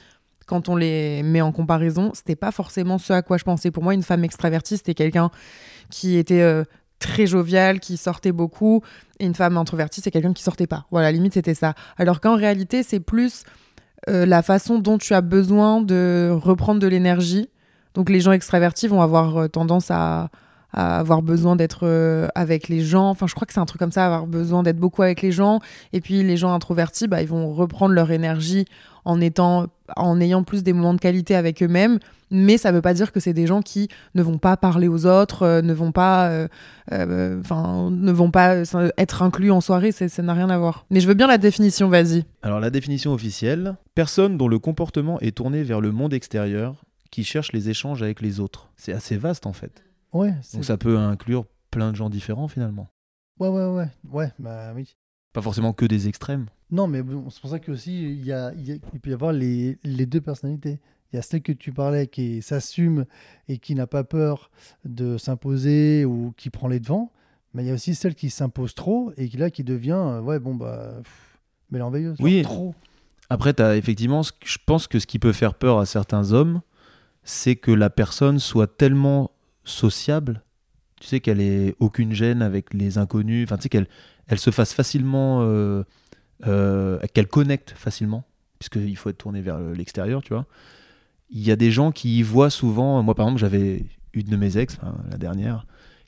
quand 0.50 0.68
on 0.68 0.76
les 0.76 1.22
met 1.22 1.42
en 1.42 1.52
comparaison, 1.52 2.12
c'était 2.16 2.36
pas 2.36 2.52
forcément 2.52 2.98
ce 2.98 3.14
à 3.14 3.22
quoi 3.22 3.38
je 3.38 3.44
pensais. 3.44 3.70
Pour 3.70 3.84
moi, 3.84 3.94
une 3.94 4.02
femme 4.02 4.24
extravertie, 4.24 4.78
c'était 4.78 4.96
quelqu'un 4.96 5.30
qui 5.92 6.18
était 6.18 6.42
euh, 6.42 6.64
très 6.98 7.28
jovial, 7.28 7.80
qui 7.80 7.98
sortait 7.98 8.32
beaucoup, 8.32 8.82
et 9.20 9.28
une 9.28 9.36
femme 9.36 9.58
introvertie, 9.58 10.02
c'est 10.02 10.10
quelqu'un 10.10 10.34
qui 10.34 10.42
sortait 10.42 10.66
pas. 10.66 10.88
Voilà, 10.90 11.12
limite, 11.12 11.36
c'était 11.36 11.54
ça. 11.54 11.76
Alors 11.98 12.20
qu'en 12.20 12.36
réalité, 12.36 12.82
c'est 12.82 13.00
plus 13.00 13.44
euh, 14.10 14.26
la 14.26 14.42
façon 14.42 14.80
dont 14.80 14.98
tu 14.98 15.14
as 15.14 15.22
besoin 15.22 15.82
de 15.82 16.32
reprendre 16.34 16.80
de 16.80 16.88
l'énergie. 16.88 17.48
Donc 17.94 18.10
les 18.10 18.20
gens 18.20 18.32
extravertis 18.32 18.88
vont 18.88 19.04
avoir 19.04 19.38
euh, 19.38 19.48
tendance 19.48 19.92
à, 19.92 20.30
avoir 20.72 21.24
besoin 21.24 21.56
d'être 21.56 22.30
avec 22.36 22.70
les 22.70 22.82
gens. 22.82 23.10
Enfin, 23.10 23.26
je 23.26 23.34
crois 23.34 23.48
que 23.48 23.54
c'est 23.54 23.60
un 23.60 23.66
truc 23.66 23.80
comme 23.80 23.92
ça, 23.92 24.06
avoir 24.06 24.28
besoin 24.28 24.62
d'être 24.62 24.78
beaucoup 24.78 25.02
avec 25.02 25.24
les 25.24 25.32
gens. 25.32 25.62
Et 25.94 26.00
puis 26.00 26.22
les 26.22 26.38
gens 26.38 26.54
introvertis, 26.54 27.08
bah, 27.08 27.24
ils 27.24 27.28
vont 27.28 27.52
reprendre 27.52 27.96
leur 27.96 28.12
énergie 28.12 28.66
en 29.06 29.22
étant, 29.22 29.68
en 29.96 30.20
ayant 30.22 30.44
plus 30.44 30.64
des 30.64 30.74
moments 30.74 30.94
de 30.94 31.00
qualité 31.00 31.36
avec 31.36 31.62
eux-mêmes. 31.64 32.00
Mais 32.32 32.58
ça 32.58 32.72
ne 32.72 32.76
veut 32.76 32.82
pas 32.82 32.94
dire 32.94 33.12
que 33.12 33.20
c'est 33.20 33.34
des 33.34 33.48
gens 33.48 33.62
qui 33.62 33.88
ne 34.14 34.22
vont 34.22 34.38
pas 34.38 34.56
parler 34.56 34.88
aux 34.88 35.06
autres, 35.08 35.44
euh, 35.44 35.62
ne 35.62 35.74
vont 35.74 35.92
pas, 35.92 36.30
euh, 36.30 36.48
euh, 36.92 37.40
enfin, 37.40 37.90
ne 37.92 38.12
vont 38.12 38.30
pas 38.30 38.64
être 38.98 39.24
inclus 39.24 39.52
en 39.52 39.62
soirée. 39.62 39.92
Ça 39.92 40.22
n'a 40.22 40.34
rien 40.34 40.50
à 40.50 40.58
voir. 40.58 40.86
Mais 40.92 41.00
je 41.00 41.08
veux 41.08 41.16
bien 41.16 41.28
la 41.28 41.38
définition. 41.40 41.90
Vas-y. 41.90 42.26
Alors 42.44 42.60
la 42.60 42.70
définition 42.70 43.14
officielle, 43.14 43.76
personne 43.96 44.38
dont 44.38 44.48
le 44.48 44.60
comportement 44.60 45.20
est 45.22 45.36
tourné 45.36 45.64
vers 45.64 45.82
le 45.82 45.92
monde 45.92 46.14
extérieur, 46.14 46.76
qui 47.10 47.24
cherche 47.24 47.52
les 47.52 47.70
échanges 47.70 48.04
avec 48.04 48.22
les 48.22 48.40
autres. 48.40 48.70
C'est 48.78 48.94
assez 48.94 49.18
vaste 49.18 49.48
en 49.48 49.54
fait. 49.54 49.84
Ouais, 50.14 50.34
Donc 50.54 50.66
ça 50.66 50.78
peut 50.78 50.98
inclure 50.98 51.46
plein 51.72 51.92
de 51.92 51.96
gens 51.96 52.10
différents 52.10 52.48
finalement. 52.48 52.90
ouais, 53.40 53.48
ouais, 53.50 53.66
ouais, 53.66 53.88
ouais, 54.12 54.32
bah 54.40 54.72
oui. 54.76 54.96
Pas 55.34 55.42
forcément 55.42 55.74
que 55.74 55.86
des 55.86 56.08
extrêmes. 56.08 56.48
Non, 56.72 56.88
mais 56.88 57.02
bon, 57.04 57.30
c'est 57.30 57.40
pour 57.42 57.50
ça 57.50 57.60
que 57.60 57.72
aussi 57.72 58.04
il 58.04 58.26
y 58.26 58.32
a, 58.32 58.52
il 58.56 58.68
y 58.68 58.72
a- 58.72 58.78
il 58.94 59.00
peut 59.00 59.10
y 59.12 59.14
avoir 59.14 59.32
les, 59.32 59.78
les 59.84 60.06
deux 60.06 60.22
personnalités. 60.22 60.80
Il 61.12 61.16
y 61.16 61.20
a 61.20 61.22
celle 61.24 61.42
que 61.42 61.52
tu 61.52 61.72
parlais 61.72 62.08
qui 62.08 62.42
s'assume 62.42 63.06
et 63.48 63.58
qui 63.58 63.74
n'a 63.76 63.88
pas 63.88 64.04
peur 64.04 64.52
de 64.86 65.18
s'imposer 65.18 66.06
ou 66.06 66.34
qui 66.38 66.50
prend 66.52 66.68
les 66.68 66.80
devants, 66.80 67.12
mais 67.54 67.64
il 67.64 67.68
y 67.68 67.72
a 67.72 67.74
aussi 67.74 67.96
celle 67.96 68.14
qui 68.16 68.30
s'impose 68.30 68.76
trop 68.76 69.12
et 69.18 69.28
qui 69.30 69.38
là 69.38 69.50
qui 69.50 69.64
devient 69.64 69.94
euh, 69.98 70.22
ouais 70.22 70.40
bon 70.40 70.54
bah 70.56 70.94
pff, 71.04 71.40
Oui. 72.20 72.42
trop. 72.44 72.76
Après, 73.32 73.54
t'as 73.54 73.76
effectivement, 73.76 74.24
ce 74.24 74.32
que- 74.32 74.48
je 74.48 74.58
pense 74.66 74.88
que 74.88 74.98
ce 75.00 75.06
qui 75.08 75.20
peut 75.20 75.34
faire 75.34 75.54
peur 75.54 75.78
à 75.80 75.86
certains 75.86 76.32
hommes, 76.34 76.62
c'est 77.24 77.56
que 77.56 77.72
la 77.72 77.90
personne 77.92 78.40
soit 78.40 78.66
tellement 78.78 79.32
sociable, 79.64 80.44
tu 81.00 81.08
sais 81.08 81.20
qu'elle 81.20 81.40
ait 81.42 81.76
aucune 81.80 82.14
gêne 82.14 82.42
avec 82.42 82.74
les 82.74 82.98
inconnus, 82.98 83.46
enfin 83.48 83.58
tu 83.58 83.64
sais 83.64 83.70
qu'elle 83.70 83.88
elle 84.30 84.40
se 84.40 84.52
fasse 84.52 84.74
facilement, 84.74 85.42
euh, 85.42 85.84
euh, 86.48 87.00
qu'elle 87.14 87.28
connecte 87.28 87.72
facilement, 87.72 88.24
puisqu'il 88.60 88.96
faut 88.96 89.10
être 89.10 89.18
tourné 89.18 89.42
vers 89.42 89.60
le- 89.60 89.74
l'extérieur, 89.74 90.22
tu 90.22 90.34
vois. 90.34 90.46
Il 91.30 91.42
y 91.42 91.52
a 91.52 91.56
des 91.56 91.72
gens 91.72 91.92
qui 91.92 92.20
y 92.20 92.22
voient 92.24 92.50
souvent, 92.50 93.04
moi 93.04 93.16
par 93.16 93.26
exemple 93.28 93.42
j'avais 93.42 93.86
une 94.14 94.28
de 94.28 94.38
mes 94.38 94.58
ex, 94.58 94.78
enfin, 94.82 94.96
la 95.12 95.18
dernière, 95.18 95.66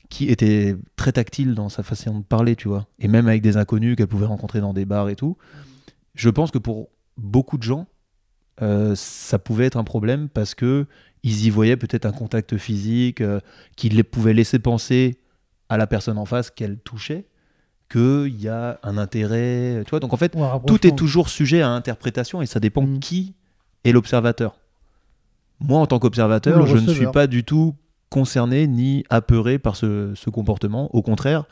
qui 0.08 0.28
était 0.28 0.76
très 0.96 1.12
tactile 1.12 1.54
dans 1.54 1.68
sa 1.68 1.82
façon 1.82 2.20
de 2.20 2.24
parler, 2.24 2.56
tu 2.56 2.68
vois, 2.68 2.86
et 2.98 3.08
même 3.08 3.28
avec 3.28 3.42
des 3.42 3.56
inconnus 3.56 3.96
qu'elle 3.96 4.08
pouvait 4.08 4.26
rencontrer 4.26 4.60
dans 4.60 4.72
des 4.72 4.84
bars 4.84 5.08
et 5.08 5.16
tout. 5.16 5.36
Je 6.14 6.30
pense 6.30 6.50
que 6.50 6.58
pour 6.58 6.90
beaucoup 7.16 7.58
de 7.58 7.62
gens, 7.62 7.86
euh, 8.60 8.94
ça 8.94 9.38
pouvait 9.38 9.66
être 9.66 9.78
un 9.78 9.84
problème 9.84 10.28
parce 10.28 10.54
que 10.54 10.86
ils 11.22 11.46
y 11.46 11.50
voyaient 11.50 11.76
peut-être 11.76 12.04
un 12.04 12.12
contact 12.12 12.56
physique 12.56 13.22
qui 13.76 13.88
les 13.88 14.02
pouvait 14.02 14.34
laisser 14.34 14.58
penser 14.58 15.18
à 15.68 15.76
la 15.76 15.86
personne 15.86 16.18
en 16.18 16.26
face 16.26 16.50
qu'elle 16.50 16.78
touchait 16.78 17.26
qu'il 17.92 18.40
y 18.40 18.48
a 18.48 18.78
un 18.82 18.96
intérêt, 18.96 19.82
tu 19.84 19.90
vois. 19.90 20.00
Donc 20.00 20.12
en 20.12 20.16
fait, 20.16 20.34
tout 20.66 20.86
est 20.86 20.96
toujours 20.96 21.28
sujet 21.28 21.60
à 21.60 21.68
interprétation 21.70 22.40
et 22.42 22.46
ça 22.46 22.58
dépend 22.60 22.82
Mm. 22.82 22.98
qui 23.00 23.34
est 23.84 23.92
l'observateur. 23.92 24.56
Moi, 25.60 25.78
en 25.78 25.86
tant 25.86 25.98
qu'observateur, 25.98 26.66
je 26.66 26.76
ne 26.76 26.92
suis 26.92 27.06
pas 27.06 27.26
du 27.26 27.44
tout 27.44 27.74
concerné 28.08 28.66
ni 28.66 29.04
apeuré 29.10 29.58
par 29.58 29.76
ce, 29.76 30.12
ce 30.14 30.30
comportement. 30.30 30.94
Au 30.94 31.02
contraire, 31.02 31.44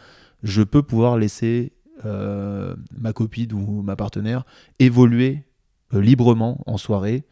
je 0.43 0.63
peux 0.63 0.83
pouvoir 0.83 1.17
laisser 1.17 1.73
euh, 2.05 2.75
ma 2.99 3.13
copine 3.13 3.53
ou 3.53 3.83
ma 3.83 3.95
partenaire 3.97 4.45
évoluer 4.79 5.45
euh, 5.95 6.01
librement 6.01 6.63
en 6.67 6.79
soirée 6.79 7.25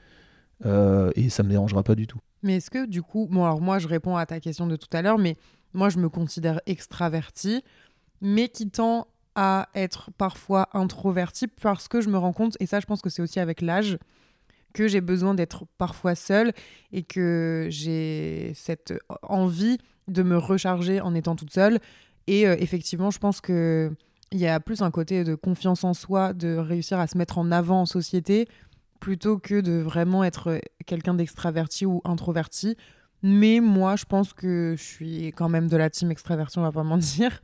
euh, 0.67 1.11
et 1.17 1.31
ça 1.31 1.43
me 1.43 1.49
dérangera 1.51 1.83
pas 1.83 1.95
du 1.95 2.07
tout. 2.07 2.19
Mais 2.43 2.57
est-ce 2.57 2.71
que 2.71 2.87
du 2.87 3.03
coup, 3.03 3.27
bon 3.31 3.45
alors 3.45 3.61
moi 3.61 3.79
je 3.79 3.89
réponds 3.89 4.17
à 4.17 4.27
ta 4.27 4.41
question 4.41 4.67
de 4.67 4.77
tout 4.77 4.89
à 4.93 5.01
l'heure, 5.03 5.19
mais 5.19 5.37
moi 5.73 5.89
je 5.89 5.99
me 5.99 6.09
considère 6.09 6.61
extraverti, 6.67 7.63
mais 8.21 8.49
qui 8.49 8.71
tend 8.71 9.07
à 9.35 9.69
être 9.75 10.11
parfois 10.19 10.69
introverti 10.73 11.47
parce 11.47 11.89
que 11.89 12.01
je 12.01 12.09
me 12.09 12.19
rends 12.19 12.33
compte, 12.33 12.57
et 12.61 12.67
ça 12.67 12.81
je 12.81 12.87
pense 12.87 13.03
que 13.03 13.11
c'est 13.11 13.23
aussi 13.23 13.41
avec 13.41 13.61
l'âge, 13.61 13.99
que 14.75 14.89
j'ai 14.89 15.01
besoin 15.01 15.35
d'être 15.35 15.65
parfois 15.79 16.15
seule 16.15 16.53
et 16.93 17.03
que 17.03 17.69
j'ai 17.71 18.53
cette 18.55 18.95
envie 19.23 19.79
de 20.09 20.23
me 20.23 20.37
recharger 20.37 21.01
en 21.01 21.15
étant 21.15 21.37
toute 21.37 21.53
seule. 21.53 21.79
Et 22.27 22.47
euh, 22.47 22.57
effectivement, 22.59 23.11
je 23.11 23.19
pense 23.19 23.41
que 23.41 23.91
il 24.31 24.39
y 24.39 24.47
a 24.47 24.61
plus 24.61 24.83
un 24.83 24.91
côté 24.91 25.25
de 25.25 25.35
confiance 25.35 25.85
en 25.85 25.95
soi, 25.95 26.35
de 26.35 26.57
réussir 26.57 26.99
à 26.99 27.07
se 27.07 27.17
mettre 27.17 27.39
en 27.39 27.51
avant 27.51 27.83
en 27.83 27.87
société, 27.87 28.47
plutôt 29.01 29.39
que 29.39 29.61
de 29.61 29.81
vraiment 29.81 30.23
être 30.23 30.61
quelqu'un 30.85 31.15
d'extraverti 31.15 31.87
ou 31.87 32.03
introverti. 32.05 32.77
Mais 33.23 33.61
moi, 33.61 33.97
je 33.97 34.05
pense 34.05 34.35
que 34.35 34.75
je 34.77 34.83
suis 34.83 35.27
quand 35.29 35.49
même 35.49 35.69
de 35.69 35.77
la 35.77 35.89
team 35.89 36.11
extraverti, 36.11 36.59
on 36.59 36.63
va 36.63 36.73
pas 36.73 36.83
mentir. 36.85 37.41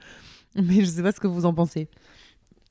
Mais 0.62 0.80
je 0.80 0.86
sais 0.86 1.02
pas 1.02 1.12
ce 1.12 1.20
que 1.20 1.26
vous 1.26 1.44
en 1.46 1.54
pensez. 1.54 1.88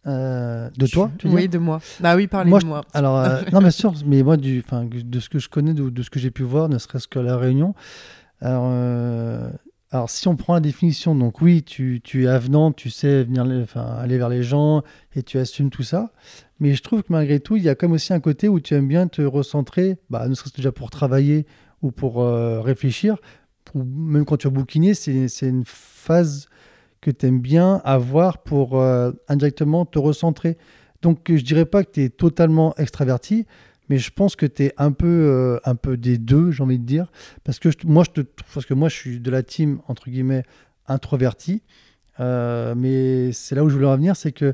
Euh, 0.06 0.70
de 0.78 0.86
toi 0.86 1.10
tu 1.18 1.28
Oui, 1.30 1.48
de 1.48 1.58
moi. 1.58 1.80
Bah 2.02 2.16
oui, 2.18 2.28
parlez 2.28 2.50
Moi, 2.50 2.60
de 2.60 2.64
je- 2.64 2.68
moi. 2.68 2.82
Alors, 2.94 3.18
euh, 3.20 3.42
non, 3.54 3.60
bien 3.60 3.72
sûr, 3.72 3.94
mais 4.06 4.22
moi, 4.22 4.36
du, 4.36 4.62
de 4.62 5.20
ce 5.20 5.30
que 5.30 5.40
je 5.40 5.48
connais, 5.48 5.74
de, 5.74 5.90
de 5.90 6.04
ce 6.04 6.10
que 6.10 6.20
j'ai 6.20 6.32
pu 6.32 6.44
voir, 6.44 6.68
ne 6.68 6.78
serait-ce 6.78 7.08
que 7.08 7.20
la 7.20 7.38
Réunion. 7.38 7.74
Alors, 8.42 8.66
euh, 8.68 9.50
alors, 9.92 10.10
si 10.10 10.28
on 10.28 10.36
prend 10.36 10.56
la 10.56 10.60
définition, 10.60 11.16
donc 11.16 11.40
oui, 11.42 11.64
tu, 11.64 12.02
tu 12.04 12.26
es 12.26 12.28
avenant, 12.28 12.74
tu 12.74 12.90
sais 12.90 13.24
venir, 13.24 13.46
aller 13.78 14.18
vers 14.18 14.28
les 14.30 14.44
gens 14.44 14.82
et 15.16 15.24
tu 15.24 15.38
assumes 15.38 15.70
tout 15.70 15.84
ça. 15.84 16.12
Mais 16.60 16.74
je 16.76 16.82
trouve 16.82 17.04
que 17.04 17.12
malgré 17.14 17.40
tout, 17.40 17.56
il 17.56 17.64
y 17.64 17.70
a 17.70 17.76
comme 17.76 17.94
aussi 17.94 18.12
un 18.12 18.20
côté 18.20 18.50
où 18.50 18.60
tu 18.60 18.74
aimes 18.74 18.88
bien 18.90 19.08
te 19.08 19.22
recentrer, 19.22 19.98
bah, 20.10 20.28
ne 20.28 20.34
serait-ce 20.34 20.52
que 20.52 20.58
déjà 20.58 20.72
pour 20.74 20.90
travailler 20.90 21.46
ou 21.82 21.92
pour 21.92 22.26
réfléchir, 22.64 23.16
même 23.76 24.26
quand 24.26 24.38
tu 24.38 24.48
vas 24.48 24.54
bouquiner, 24.54 24.94
c'est 24.94 25.28
c'est 25.28 25.48
une 25.48 25.64
phase 25.66 26.48
que 27.04 27.12
tu 27.12 27.28
aimes 27.28 27.42
bien 27.42 27.82
avoir 27.84 28.40
pour 28.40 28.80
euh, 28.80 29.12
indirectement 29.28 29.86
te 29.86 30.00
recentrer. 30.00 30.58
Donc 31.02 31.20
je 31.28 31.44
dirais 31.44 31.66
pas 31.66 31.84
que 31.84 31.92
tu 31.92 32.04
es 32.04 32.10
totalement 32.10 32.74
extraverti, 32.78 33.46
mais 33.90 33.98
je 33.98 34.10
pense 34.10 34.36
que 34.36 34.46
tu 34.46 34.64
es 34.64 34.74
un 34.78 34.92
peu, 34.92 35.08
euh, 35.08 35.60
un 35.66 35.76
peu 35.76 35.98
des 35.98 36.18
deux, 36.18 36.52
j'ai 36.52 36.64
envie 36.64 36.80
de 36.80 36.86
dire. 36.86 37.12
Parce 37.44 37.60
que 37.60 37.70
moi, 37.86 38.04
je 38.06 38.22
te, 38.22 38.28
parce 38.54 38.66
que 38.66 38.74
moi, 38.74 38.88
je 38.88 38.96
suis 38.96 39.20
de 39.20 39.30
la 39.30 39.44
team, 39.44 39.80
entre 39.88 40.10
guillemets, 40.10 40.44
introverti. 40.88 41.62
Euh, 42.20 42.74
mais 42.78 43.34
c'est 43.34 43.56
là 43.56 43.64
où 43.64 43.70
je 43.70 43.76
voulais 43.76 43.88
en 43.88 43.98
venir, 43.98 44.16
c'est 44.16 44.32
que 44.32 44.54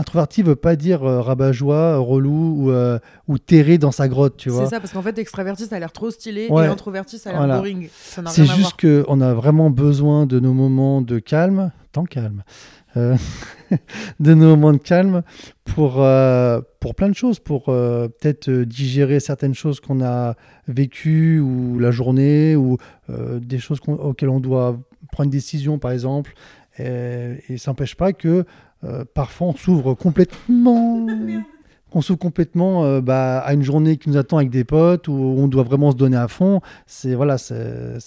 introverti 0.00 0.42
veut 0.42 0.56
pas 0.56 0.76
dire 0.76 1.04
euh, 1.04 1.20
rabat-joie, 1.20 1.98
relou 1.98 2.54
ou, 2.64 2.70
euh, 2.70 2.98
ou 3.28 3.38
terré 3.38 3.78
dans 3.78 3.92
sa 3.92 4.08
grotte, 4.08 4.36
tu 4.36 4.48
vois. 4.50 4.64
C'est 4.64 4.70
ça, 4.70 4.80
parce 4.80 4.92
qu'en 4.92 5.02
fait, 5.02 5.18
extraverti, 5.18 5.66
ça 5.66 5.76
a 5.76 5.78
l'air 5.78 5.92
trop 5.92 6.10
stylé, 6.10 6.48
Ouais. 6.50 6.64
et 6.64 6.68
introverti, 6.68 7.18
ça 7.18 7.30
a 7.30 7.32
l'air 7.32 7.40
Voilà. 7.42 7.56
boring. 7.56 7.88
C'est 8.26 8.46
juste 8.46 8.80
qu'on 8.80 9.20
a 9.20 9.34
vraiment 9.34 9.70
besoin 9.70 10.26
de 10.26 10.40
nos 10.40 10.52
moments 10.52 11.02
de 11.02 11.18
calme, 11.18 11.70
tant 11.92 12.04
calme, 12.04 12.42
euh, 12.96 13.14
de 14.20 14.34
nos 14.34 14.48
moments 14.56 14.72
de 14.72 14.78
calme 14.78 15.22
pour, 15.64 16.02
euh, 16.02 16.60
pour 16.80 16.94
plein 16.94 17.08
de 17.08 17.14
choses, 17.14 17.38
pour 17.38 17.66
peut-être 17.66 18.50
digérer 18.50 19.20
certaines 19.20 19.54
choses 19.54 19.80
qu'on 19.80 20.02
a 20.02 20.34
vécues 20.66 21.40
ou 21.40 21.78
la 21.78 21.90
journée, 21.90 22.56
ou 22.56 22.78
des 23.08 23.58
choses 23.58 23.78
auxquelles 23.86 24.28
on 24.30 24.40
doit 24.40 24.78
prendre 25.12 25.26
une 25.26 25.30
décision, 25.30 25.78
par 25.78 25.90
exemple. 25.92 26.32
Et, 26.80 27.52
et 27.54 27.58
ça 27.58 27.70
n'empêche 27.70 27.94
pas 27.96 28.12
que 28.12 28.44
euh, 28.84 29.04
parfois 29.14 29.48
on 29.48 29.54
s'ouvre 29.56 29.94
complètement. 29.94 31.06
On 31.92 32.00
s'ouvre 32.02 32.18
complètement 32.18 32.84
euh, 32.84 33.00
bah, 33.00 33.40
à 33.40 33.52
une 33.52 33.62
journée 33.62 33.96
qui 33.96 34.08
nous 34.10 34.16
attend 34.16 34.36
avec 34.38 34.50
des 34.50 34.64
potes 34.64 35.08
où 35.08 35.12
on 35.12 35.48
doit 35.48 35.64
vraiment 35.64 35.90
se 35.90 35.96
donner 35.96 36.16
à 36.16 36.28
fond. 36.28 36.60
C'est 36.86 37.14
voilà, 37.14 37.36
c'est- 37.38 37.98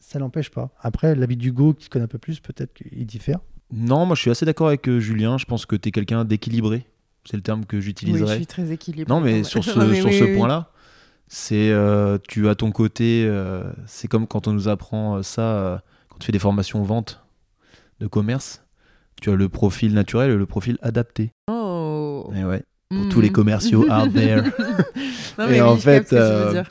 ça 0.00 0.18
n'empêche 0.18 0.50
pas. 0.50 0.70
Après, 0.80 1.14
l'avis 1.14 1.36
d'Hugo, 1.36 1.72
qui 1.72 1.88
connaît 1.88 2.04
un 2.04 2.08
peu 2.08 2.18
plus, 2.18 2.40
peut-être 2.40 2.74
qu'il 2.74 3.06
diffère. 3.06 3.38
Non, 3.72 4.04
moi 4.04 4.14
je 4.16 4.20
suis 4.20 4.30
assez 4.30 4.44
d'accord 4.44 4.66
avec 4.68 4.86
euh, 4.88 5.00
Julien. 5.00 5.38
Je 5.38 5.46
pense 5.46 5.64
que 5.64 5.76
tu 5.76 5.88
es 5.88 5.92
quelqu'un 5.92 6.24
d'équilibré. 6.26 6.84
C'est 7.24 7.36
le 7.36 7.42
terme 7.42 7.64
que. 7.64 7.76
Oui, 7.76 7.82
j'utiliserais. 7.82 8.32
je 8.32 8.36
suis 8.36 8.46
très 8.46 8.70
équilibrée. 8.70 9.08
Non, 9.14 9.20
mais 9.20 9.44
sur 9.44 9.64
ce, 9.64 9.78
Non, 9.78 9.86
mais 9.86 9.96
sur 9.96 10.06
oui, 10.10 10.18
ce 10.18 10.24
oui, 10.24 10.36
point-là, 10.36 10.68
c'est 11.28 11.70
euh, 11.70 12.18
tu 12.28 12.48
as 12.50 12.54
ton 12.54 12.70
côté. 12.70 13.24
euh, 13.26 13.62
c'est 13.86 14.08
comme 14.08 14.26
quand 14.26 14.46
on 14.46 14.52
nous 14.52 14.68
apprend 14.68 15.16
euh, 15.16 15.22
ça 15.22 15.40
euh, 15.42 15.78
quand 16.10 16.18
tu 16.18 16.26
fais 16.26 16.32
des 16.32 16.38
formations 16.38 16.82
vente 16.82 17.21
de 18.02 18.08
commerce. 18.08 18.62
Tu 19.20 19.30
as 19.30 19.36
le 19.36 19.48
profil 19.48 19.94
naturel 19.94 20.30
et 20.32 20.36
le 20.36 20.46
profil 20.46 20.76
adapté. 20.82 21.30
Oh. 21.48 22.30
Et 22.36 22.44
ouais, 22.44 22.64
pour 22.90 23.08
tous 23.08 23.20
les 23.20 23.28
Mhm. 23.28 23.32
commerciaux 23.34 23.82
out 23.90 24.12
there. 24.12 24.42
non, 25.38 25.46
Et 25.46 25.50
mais 25.52 25.60
en 25.60 25.74
oui, 25.74 25.80
fait, 25.80 26.12
euh. 26.12 26.62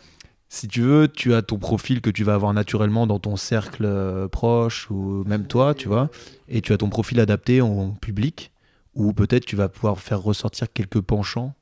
Si 0.49 0.67
tu 0.67 0.81
veux, 0.81 1.07
tu 1.07 1.33
as 1.33 1.41
ton 1.43 1.57
profil 1.57 2.01
que 2.01 2.09
tu 2.09 2.25
vas 2.25 2.33
avoir 2.33 2.53
naturellement 2.53 3.07
dans 3.07 3.19
ton 3.19 3.37
cercle 3.37 3.85
euh, 3.85 4.27
proche 4.27 4.91
ou 4.91 5.23
même 5.25 5.47
toi, 5.47 5.73
tu 5.73 5.87
vois, 5.87 6.09
et 6.49 6.59
tu 6.61 6.73
as 6.73 6.77
ton 6.77 6.89
profil 6.89 7.21
adapté 7.21 7.61
en 7.61 7.91
public 7.91 8.51
où 8.93 9.13
peut-être 9.13 9.45
tu 9.45 9.55
vas 9.55 9.69
pouvoir 9.69 9.97
faire 9.99 10.19
ressortir 10.21 10.67
quelques 10.73 10.99
penchants, 10.99 11.53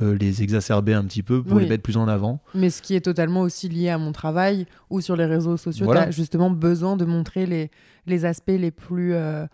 euh, 0.00 0.16
les 0.16 0.42
exacerber 0.42 0.94
un 0.94 1.04
petit 1.04 1.22
peu 1.22 1.42
pour 1.42 1.56
Oui. 1.58 1.64
les 1.64 1.68
mettre 1.68 1.82
plus 1.82 1.98
en 1.98 2.08
avant. 2.08 2.40
Mais 2.54 2.70
ce 2.70 2.80
qui 2.80 2.94
est 2.94 3.02
totalement 3.02 3.40
aussi 3.42 3.68
lié 3.68 3.90
à 3.90 3.98
mon 3.98 4.12
travail 4.12 4.64
ou 4.88 5.00
sur 5.02 5.16
les 5.16 5.26
réseaux 5.26 5.56
sociaux, 5.58 5.84
Voilà. 5.84 6.04
tu 6.04 6.08
as 6.08 6.10
justement 6.12 6.50
besoin 6.50 6.96
de 6.96 7.04
montrer 7.04 7.44
les, 7.46 7.70
les 8.06 8.24
aspects 8.24 8.48
les 8.56 8.70
plus, 8.70 9.12
euh, 9.14 9.46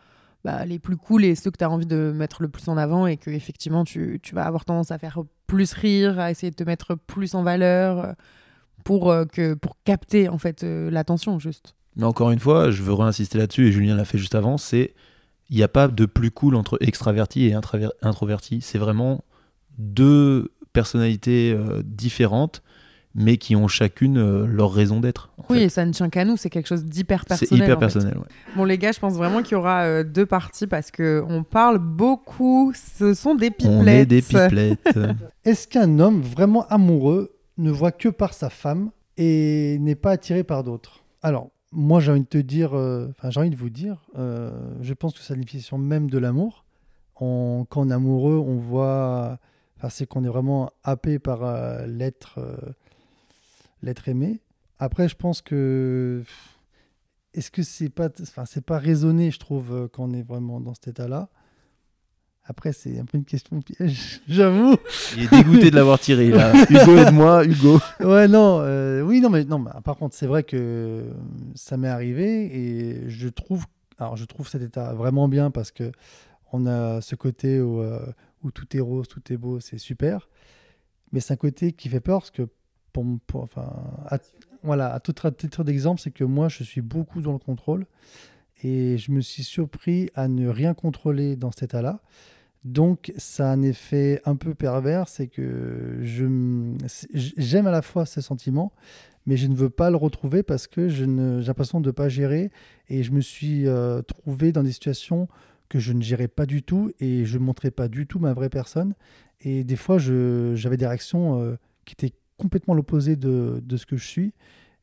bah, 0.45 0.65
les 0.65 0.79
plus 0.79 0.97
cool 0.97 1.25
et 1.25 1.35
ceux 1.35 1.51
que 1.51 1.57
tu 1.59 1.65
as 1.65 1.71
envie 1.71 1.87
de 1.87 2.13
mettre 2.15 2.41
le 2.43 2.49
plus 2.49 2.69
en 2.69 2.77
avant 2.77 3.07
et 3.09 3.17
que 3.17 3.31
effectivement 3.31 3.83
tu, 3.85 4.21
tu 4.23 4.35
vas 4.37 4.45
avoir 4.45 4.65
tendance 4.65 4.93
à 4.93 4.99
faire 4.99 5.19
plus 5.49 5.73
rire, 5.73 6.21
à 6.21 6.31
essayer 6.31 6.51
de 6.51 6.57
te 6.57 6.63
mettre 6.65 6.95
plus 6.95 7.35
en 7.35 7.43
valeur 7.43 7.99
euh, 8.05 8.13
pour, 8.85 9.11
euh, 9.11 9.25
que, 9.25 9.55
pour 9.55 9.77
capter 9.85 10.29
en 10.29 10.39
fait 10.39 10.63
l'attention 10.63 11.41
juste. 11.41 11.75
Mais 11.97 12.05
encore 12.05 12.31
une 12.31 12.39
fois, 12.39 12.71
je 12.71 12.85
veux 12.85 12.93
réinsister 12.93 13.39
là-dessus, 13.39 13.67
et 13.67 13.73
Julien 13.73 13.97
l'a 13.97 14.05
fait 14.05 14.19
juste 14.19 14.37
avant, 14.37 14.57
c'est 14.57 14.95
il 15.51 15.57
n'y 15.57 15.65
a 15.65 15.69
pas 15.69 15.89
de 15.89 16.07
plus 16.07 16.31
cool 16.31 16.55
entre 16.55 16.79
extraverti 16.81 17.47
et 17.47 17.55
introverti. 18.03 18.61
C'est 18.61 18.79
vraiment 18.79 19.25
deux 19.79 20.51
personnalités 20.73 21.53
euh, 21.53 21.83
différentes, 21.85 22.63
mais 23.15 23.37
qui 23.37 23.57
ont 23.57 23.69
chacune 23.69 24.19
euh, 24.19 24.47
leur 24.47 24.73
raison 24.73 25.01
d'être. 25.01 25.31
Oui, 25.49 25.59
fait. 25.59 25.65
et 25.65 25.69
ça 25.69 25.85
ne 25.87 25.93
tient 25.93 26.09
qu'à 26.11 26.25
nous, 26.25 26.37
c'est 26.37 26.51
quelque 26.51 26.67
chose 26.69 26.85
d'hyper 26.85 27.25
personnel. 27.25 27.49
c'est 27.49 27.65
hyper 27.65 27.79
personnel. 27.79 28.17
ouais. 28.19 28.27
Bon 28.55 28.65
les 28.65 28.79
gars, 28.79 28.93
je 28.93 29.01
pense 29.01 29.15
vraiment 29.15 29.43
qu'il 29.43 29.53
y 29.53 29.55
aura 29.57 29.83
euh, 29.85 30.05
deux 30.05 30.27
parties 30.27 30.67
parce 30.67 30.91
que 30.91 31.25
on 31.29 31.43
parle 31.43 31.79
beaucoup. 31.79 32.73
Ce 32.75 33.15
sont 33.15 33.35
des 33.35 33.51
pipelettes. 33.51 33.81
On 33.83 33.87
est 33.87 34.07
des 34.07 34.23
pipelettes. 34.23 34.99
Est-ce 35.45 35.67
qu'un 35.67 35.99
homme 35.99 36.21
vraiment 36.21 36.67
amoureux 36.69 37.35
ne 37.57 37.71
voit 37.71 37.93
que 37.93 38.09
par 38.09 38.35
sa 38.35 38.51
femme 38.51 38.91
et 39.17 39.79
n'est 39.81 39.97
pas 39.97 40.13
attiré 40.13 40.45
par 40.45 40.63
d'autres? 40.63 41.03
Alors, 41.23 41.51
moi, 41.73 42.01
j'ai 42.01 42.13
envie 42.13 42.21
de 42.21 42.27
te 42.27 42.39
dire, 42.39 42.77
euh, 42.77 43.09
enfin, 43.19 43.31
j'ai 43.31 43.41
envie 43.41 43.51
de 43.51 43.57
vous 43.57 43.71
dire, 43.71 44.07
euh, 44.17 44.51
je 44.81 44.95
pense 44.95 45.13
que 45.15 45.21
c'est 45.21 45.35
la 45.35 45.41
définition 45.41 45.77
même 45.79 46.09
de 46.09 46.19
l'amour. 46.19 46.65
On- 47.21 47.67
quand 47.69 47.81
on 47.83 47.91
est 47.91 47.95
amoureux, 47.95 48.37
on 48.47 48.55
voit, 48.57 49.39
enfin, 49.79 49.89
c'est 49.89 50.07
qu'on 50.07 50.25
est 50.25 50.29
vraiment 50.29 50.71
happé 50.85 51.19
par 51.19 51.45
euh, 51.45 51.87
l'être, 51.87 52.39
euh, 52.39 52.57
l'être 53.83 54.09
aimé. 54.09 54.41
Après, 54.79 55.09
je 55.09 55.17
pense 55.17 55.41
que 55.41 56.23
est-ce 57.35 57.51
que 57.51 57.63
c'est 57.63 57.89
pas, 57.89 58.09
enfin, 58.23 58.45
c'est 58.47 58.65
pas 58.65 58.79
raisonné, 58.79 59.31
je 59.31 59.39
trouve, 59.39 59.73
euh, 59.73 59.89
quand 59.89 60.05
on 60.05 60.13
est 60.13 60.23
vraiment 60.23 60.61
dans 60.61 60.75
cet 60.75 60.89
état-là. 60.89 61.29
Après, 62.45 62.73
c'est 62.73 62.99
un 62.99 63.05
peu 63.05 63.19
une 63.19 63.27
question 63.27 63.61
piège, 63.61 64.23
j'avoue. 64.29 64.77
Il 65.17 65.25
est 65.25 65.31
dégoûté 65.31 65.71
de 65.71 65.77
l'avoir 65.77 65.99
tiré 65.99 66.31
là. 66.31 66.53
Hugo, 66.71 66.97
aide-moi, 66.97 67.45
Hugo. 67.45 67.79
Ouais, 68.01 68.27
non, 68.27 68.61
euh, 68.63 69.03
oui, 69.03 69.21
non, 69.21 69.31
mais 69.31 69.45
non, 69.45 69.59
mais, 69.59 69.71
par 69.85 69.97
contre, 69.97 70.17
c'est 70.17 70.27
vrai 70.27 70.43
que 70.43 71.05
ça 71.55 71.77
m'est 71.77 71.89
arrivé 71.89 72.47
et 72.47 73.09
je 73.11 73.29
trouve, 73.29 73.67
alors 73.99 74.17
je 74.17 74.25
trouve 74.25 74.49
cet 74.49 74.63
état 74.63 74.95
vraiment 74.95 75.29
bien 75.29 75.51
parce 75.51 75.71
que 75.71 75.93
on 76.53 76.67
a 76.67 77.03
ce 77.03 77.15
côté 77.15 77.61
où, 77.61 77.83
euh, 77.83 78.01
où 78.43 78.51
tout 78.51 78.77
est 78.77 78.81
rose, 78.81 79.09
tout 79.09 79.33
est 79.33 79.37
beau, 79.37 79.61
c'est 79.61 79.79
super, 79.79 80.29
mais 81.13 81.21
c'est 81.21 81.33
un 81.33 81.37
côté 81.37 81.73
qui 81.73 81.89
fait 81.89 82.01
peur 82.01 82.21
parce 82.21 82.31
que, 82.31 82.49
enfin, 83.35 83.73
à, 84.07 84.19
voilà, 84.63 84.93
à 84.93 85.01
tout 85.01 85.13
titre 85.13 85.65
d'exemple, 85.65 86.01
c'est 86.01 86.11
que 86.11 86.25
moi, 86.25 86.49
je 86.49 86.65
suis 86.65 86.81
beaucoup 86.81 87.21
dans 87.21 87.33
le 87.33 87.39
contrôle 87.39 87.87
et 88.63 88.99
je 88.99 89.13
me 89.13 89.21
suis 89.21 89.45
surpris 89.45 90.11
à 90.15 90.29
ne 90.29 90.49
rien 90.49 90.75
contrôler 90.75 91.37
dans 91.37 91.51
cet 91.53 91.65
état-là. 91.65 92.01
Donc, 92.65 93.13
ça 93.17 93.51
a 93.51 93.53
un 93.53 93.63
effet 93.63 94.21
un 94.25 94.35
peu 94.35 94.55
pervers, 94.55 95.09
c'est 95.09 95.29
que 95.29 95.99
j'aime 96.03 97.67
à 97.67 97.71
la 97.71 97.83
fois 97.83 98.05
ce 98.05 98.21
sentiment, 98.21 98.73
mais 99.27 99.37
je 99.37 99.47
ne 99.47 99.55
veux 99.55 99.71
pas 99.71 99.91
le 99.91 99.97
retrouver 99.97 100.43
parce 100.43 100.67
que 100.67 100.89
j'ai 100.89 101.07
l'impression 101.07 101.81
de 101.81 101.87
ne 101.87 101.93
pas 101.93 102.09
gérer 102.09 102.51
et 102.89 103.03
je 103.03 103.13
me 103.13 103.21
suis 103.21 103.69
euh, 103.69 104.03
trouvé 104.03 104.53
dans 104.53 104.63
des 104.63 104.73
situations 104.73 105.29
que 105.69 105.79
je 105.79 105.93
ne 105.93 106.03
gérais 106.03 106.29
pas 106.29 106.47
du 106.47 106.63
tout 106.63 106.91
et 107.01 107.25
je 107.27 107.39
ne 107.39 107.45
montrais 107.45 107.71
pas 107.71 107.89
du 107.89 108.07
tout 108.07 108.19
ma 108.19 108.33
vraie 108.33 108.49
personne. 108.49 108.95
Et 109.41 109.65
des 109.65 109.77
fois, 109.77 109.99
j'avais 109.99 110.77
des 110.77 110.87
réactions 110.87 111.41
euh, 111.43 111.57
qui 111.85 111.93
étaient 111.95 112.15
complètement 112.37 112.75
l'opposé 112.75 113.17
de, 113.17 113.61
de 113.63 113.77
ce 113.77 113.87
que 113.87 113.97
je 113.97 114.07
suis. 114.07 114.33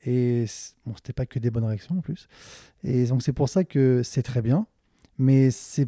Et 0.05 0.45
bon, 0.85 0.93
c'était 0.95 1.13
pas 1.13 1.25
que 1.25 1.39
des 1.39 1.49
bonnes 1.49 1.63
réactions 1.65 1.97
en 1.97 2.01
plus. 2.01 2.27
Et 2.83 3.05
donc, 3.07 3.23
c'est 3.23 3.33
pour 3.33 3.49
ça 3.49 3.63
que 3.63 4.01
c'est 4.03 4.21
très 4.23 4.41
bien. 4.41 4.67
Mais 5.17 5.49
c'est, 5.49 5.87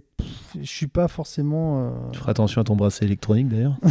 je 0.60 0.64
suis 0.66 0.88
pas 0.88 1.08
forcément. 1.10 1.89
euh, 2.08 2.12
Tu 2.14 2.20
feras 2.20 2.32
attention 2.32 2.62
à 2.62 2.64
ton 2.64 2.76
bracelet 2.78 3.08
électronique 3.08 3.50
d'ailleurs. 3.50 3.78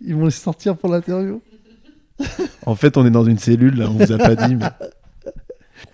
Ils 0.00 0.14
vont 0.16 0.24
les 0.24 0.30
sortir 0.30 0.76
pour 0.76 0.90
l'interview. 0.90 1.40
En 2.66 2.74
fait, 2.74 2.96
on 2.96 3.06
est 3.06 3.10
dans 3.10 3.24
une 3.24 3.38
cellule 3.38 3.76
là, 3.76 3.88
on 3.90 3.94
vous 3.94 4.12
a 4.12 4.18
pas 4.18 4.34
dit. 4.48 4.56
Mais... 4.56 4.66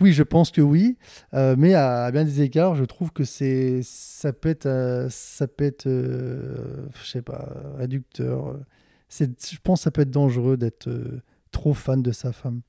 Oui, 0.00 0.12
je 0.12 0.22
pense 0.22 0.50
que 0.50 0.60
oui, 0.60 0.96
Euh, 1.34 1.54
mais 1.58 1.74
à, 1.74 2.10
bien 2.10 2.24
des 2.24 2.42
égards, 2.42 2.74
je 2.74 2.84
trouve 2.84 3.12
que 3.12 3.24
c'est 3.24 3.80
ça 3.82 4.32
peut 4.32 4.48
être, 4.48 4.66
euh, 4.66 5.08
ça 5.10 5.46
peut 5.46 5.64
être, 5.64 5.86
euh, 5.86 6.86
je 7.02 7.10
sais 7.10 7.22
pas, 7.22 7.48
réducteur. 7.76 8.56
Je 9.10 9.26
pense 9.62 9.80
que 9.80 9.84
ça 9.84 9.90
peut 9.90 10.02
être 10.02 10.10
dangereux 10.10 10.56
d'être 10.56 10.88
euh, 10.88 11.22
trop 11.52 11.74
fan 11.74 12.02
de 12.02 12.12
sa 12.12 12.32
femme. 12.32 12.60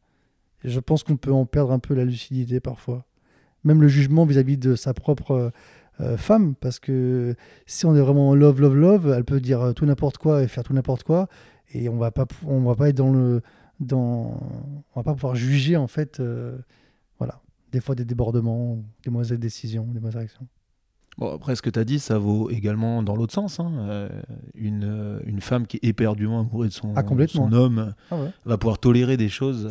Et 0.63 0.69
je 0.69 0.79
pense 0.79 1.03
qu'on 1.03 1.17
peut 1.17 1.31
en 1.31 1.45
perdre 1.45 1.71
un 1.71 1.79
peu 1.79 1.93
la 1.93 2.05
lucidité 2.05 2.59
parfois, 2.59 3.05
même 3.63 3.81
le 3.81 3.87
jugement 3.87 4.25
vis-à-vis 4.25 4.57
de 4.57 4.75
sa 4.75 4.93
propre 4.93 5.51
femme, 6.17 6.55
parce 6.55 6.79
que 6.79 7.35
si 7.65 7.85
on 7.85 7.93
est 7.93 7.99
vraiment 7.99 8.29
en 8.29 8.35
love, 8.35 8.61
love, 8.61 8.75
love, 8.75 9.13
elle 9.15 9.25
peut 9.25 9.41
dire 9.41 9.73
tout 9.75 9.85
n'importe 9.85 10.17
quoi 10.17 10.43
et 10.43 10.47
faire 10.47 10.63
tout 10.63 10.73
n'importe 10.73 11.03
quoi, 11.03 11.27
et 11.73 11.89
on 11.89 11.97
va 11.97 12.11
pas, 12.11 12.25
va 12.43 12.75
pas 12.75 12.89
être 12.89 12.95
dans 12.95 13.11
le, 13.11 13.41
dans, 13.81 14.39
on 14.95 14.99
va 14.99 15.03
pas 15.03 15.13
pouvoir 15.13 15.35
juger 15.35 15.75
en 15.75 15.87
fait. 15.87 16.21
Des 17.71 17.81
fois 17.81 17.95
des 17.95 18.05
débordements, 18.05 18.83
des 19.03 19.11
mauvaises 19.11 19.31
décisions, 19.33 19.85
des 19.85 19.99
mauvaises 19.99 20.15
réactions. 20.15 20.47
Bon, 21.17 21.33
après, 21.35 21.55
ce 21.57 21.61
que 21.61 21.69
tu 21.69 21.77
as 21.77 21.83
dit, 21.83 21.99
ça 21.99 22.17
vaut 22.17 22.49
également 22.49 23.03
dans 23.03 23.13
l'autre 23.15 23.33
sens. 23.33 23.59
hein. 23.59 23.73
Euh, 23.79 24.09
une, 24.55 24.85
euh, 24.85 25.19
une 25.25 25.41
femme 25.41 25.67
qui 25.67 25.75
est 25.77 25.83
éperdument 25.85 26.39
amoureuse 26.41 26.69
de 26.69 26.73
son, 26.73 26.93
Ah, 26.95 27.03
homme 27.51 27.93
Ah 28.09 28.17
ouais, 28.21 28.29
va 28.45 28.57
pouvoir 28.57 28.79
tolérer 28.79 29.17
des 29.17 29.27
choses 29.27 29.69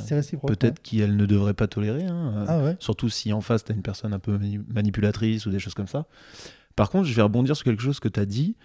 peut-être 0.48 0.82
qu'elle 0.82 1.16
ne 1.16 1.24
devrait 1.24 1.54
pas 1.54 1.66
tolérer. 1.66 2.04
hein. 2.04 2.32
Euh, 2.36 2.40
ouais. 2.40 2.46
Ah 2.48 2.62
ouais. 2.64 2.76
Surtout 2.80 3.08
si 3.08 3.32
en 3.32 3.40
face, 3.40 3.64
tu 3.64 3.72
as 3.72 3.74
une 3.74 3.82
personne 3.82 4.12
un 4.12 4.18
peu 4.18 4.36
mani- 4.36 4.60
manipulatrice 4.68 5.46
ou 5.46 5.50
des 5.50 5.58
choses 5.58 5.74
comme 5.74 5.86
ça. 5.86 6.06
Par 6.76 6.90
contre, 6.90 7.06
je 7.08 7.14
vais 7.14 7.22
rebondir 7.22 7.56
sur 7.56 7.64
quelque 7.64 7.82
chose 7.82 7.98
que 7.98 8.08
tu 8.08 8.20
as 8.20 8.26
dit. 8.26 8.56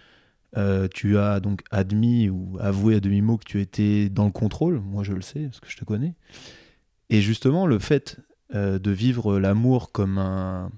Euh, 0.58 0.86
tu 0.92 1.16
as 1.16 1.40
donc 1.40 1.62
admis 1.70 2.28
ou 2.28 2.58
avoué 2.60 2.96
à 2.96 3.00
demi-mot 3.00 3.38
que 3.38 3.44
tu 3.44 3.60
étais 3.62 4.08
dans 4.10 4.26
le 4.26 4.30
contrôle. 4.30 4.78
Moi, 4.80 5.02
je 5.04 5.12
le 5.14 5.22
sais, 5.22 5.40
parce 5.44 5.58
que 5.60 5.70
je 5.70 5.76
te 5.78 5.84
connais. 5.84 6.14
Et 7.10 7.20
justement, 7.22 7.66
le 7.66 7.78
fait 7.78 8.18
euh, 8.54 8.78
de 8.78 8.90
vivre 8.90 9.38
l'amour 9.38 9.92
comme 9.92 10.18
un, 10.18 10.70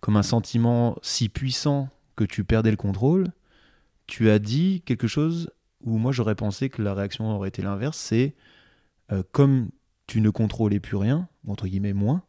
comme 0.00 0.16
un 0.16 0.22
sentiment 0.22 0.96
si 1.02 1.28
puissant 1.28 1.88
que 2.16 2.24
tu 2.24 2.44
perdais 2.44 2.70
le 2.70 2.76
contrôle, 2.76 3.28
tu 4.06 4.30
as 4.30 4.38
dit 4.38 4.82
quelque 4.84 5.06
chose 5.06 5.50
où 5.82 5.96
moi 5.96 6.12
j'aurais 6.12 6.34
pensé 6.34 6.68
que 6.68 6.82
la 6.82 6.94
réaction 6.94 7.30
aurait 7.34 7.48
été 7.48 7.62
l'inverse, 7.62 7.96
c'est 7.96 8.34
euh, 9.12 9.22
comme 9.32 9.70
tu 10.06 10.20
ne 10.20 10.30
contrôlais 10.30 10.80
plus 10.80 10.96
rien, 10.96 11.28
entre 11.46 11.66
guillemets 11.66 11.92
moins, 11.92 12.22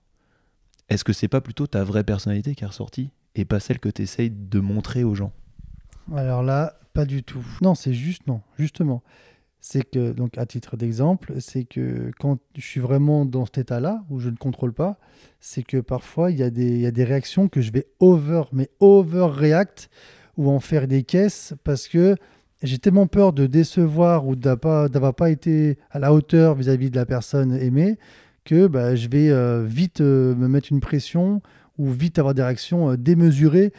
est-ce 0.90 1.04
que 1.04 1.14
c'est 1.14 1.28
pas 1.28 1.42
plutôt 1.42 1.68
ta 1.68 1.84
vraie 1.84 2.04
personnalité 2.04 2.56
qui 2.56 2.64
est 2.64 2.68
ressortie 2.68 3.12
et 3.36 3.46
pas 3.46 3.60
celle 3.60 3.80
que 3.80 3.90
tu 3.90 4.02
essayes 4.02 4.30
de 4.30 4.60
montrer 4.60 5.04
aux 5.04 5.16
gens? 5.16 5.34
Alors 6.16 6.44
là, 6.44 6.80
pas 6.94 7.06
du 7.06 7.24
tout. 7.24 7.46
Non, 7.62 7.76
c'est 7.76 7.94
juste 7.94 8.28
non, 8.28 8.42
justement. 8.58 9.02
C'est 9.64 9.84
que, 9.84 10.12
donc 10.12 10.40
à 10.40 10.48
titre 10.48 10.76
d'exemple, 10.76 11.36
c'est 11.40 11.66
que 11.66 12.12
quand 12.20 12.40
je 12.58 12.62
suis 12.62 12.80
vraiment 12.80 13.26
dans 13.26 13.46
cet 13.46 13.60
état-là, 13.60 14.04
où 14.10 14.20
je 14.20 14.30
ne 14.30 14.36
contrôle 14.36 14.74
pas, 14.74 14.98
c'est 15.40 15.62
que 15.62 15.78
parfois 15.78 16.32
il 16.32 16.40
y, 16.40 16.44
a 16.44 16.50
des- 16.50 16.80
y 16.80 16.88
a 16.88 16.92
des 16.92 17.04
réactions 17.04 17.48
que 17.48 17.62
je 17.62 17.72
vais 17.72 17.86
over, 18.00 18.44
mais 18.54 18.70
over-react, 18.80 19.90
ou 20.38 20.50
en 20.50 20.60
faire 20.60 20.88
des 20.88 21.04
caisses, 21.04 21.54
parce 21.64 21.88
que 21.88 22.16
j'ai 22.64 22.80
tellement 22.80 23.06
peur 23.06 23.34
de 23.34 23.46
décevoir 23.46 24.26
ou 24.28 24.36
d'avoir 24.36 24.90
pas, 24.90 25.14
pas 25.14 25.30
été 25.30 25.78
à 25.92 26.00
la 26.00 26.12
hauteur 26.12 26.56
vis-à-vis 26.56 26.90
de 26.90 26.96
la 26.96 27.06
personne 27.06 27.54
aimée, 27.54 28.00
que 28.46 28.66
bah, 28.66 28.96
je 28.96 29.10
vais 29.10 29.30
euh, 29.30 29.64
vite 29.64 30.02
euh, 30.02 30.34
me 30.36 30.48
mettre 30.48 30.72
une 30.72 30.80
pression, 30.80 31.42
ou 31.78 31.88
vite 31.90 32.18
avoir 32.18 32.34
des 32.34 32.42
réactions 32.42 32.92
euh, 32.92 32.98
démesurées 32.98 33.74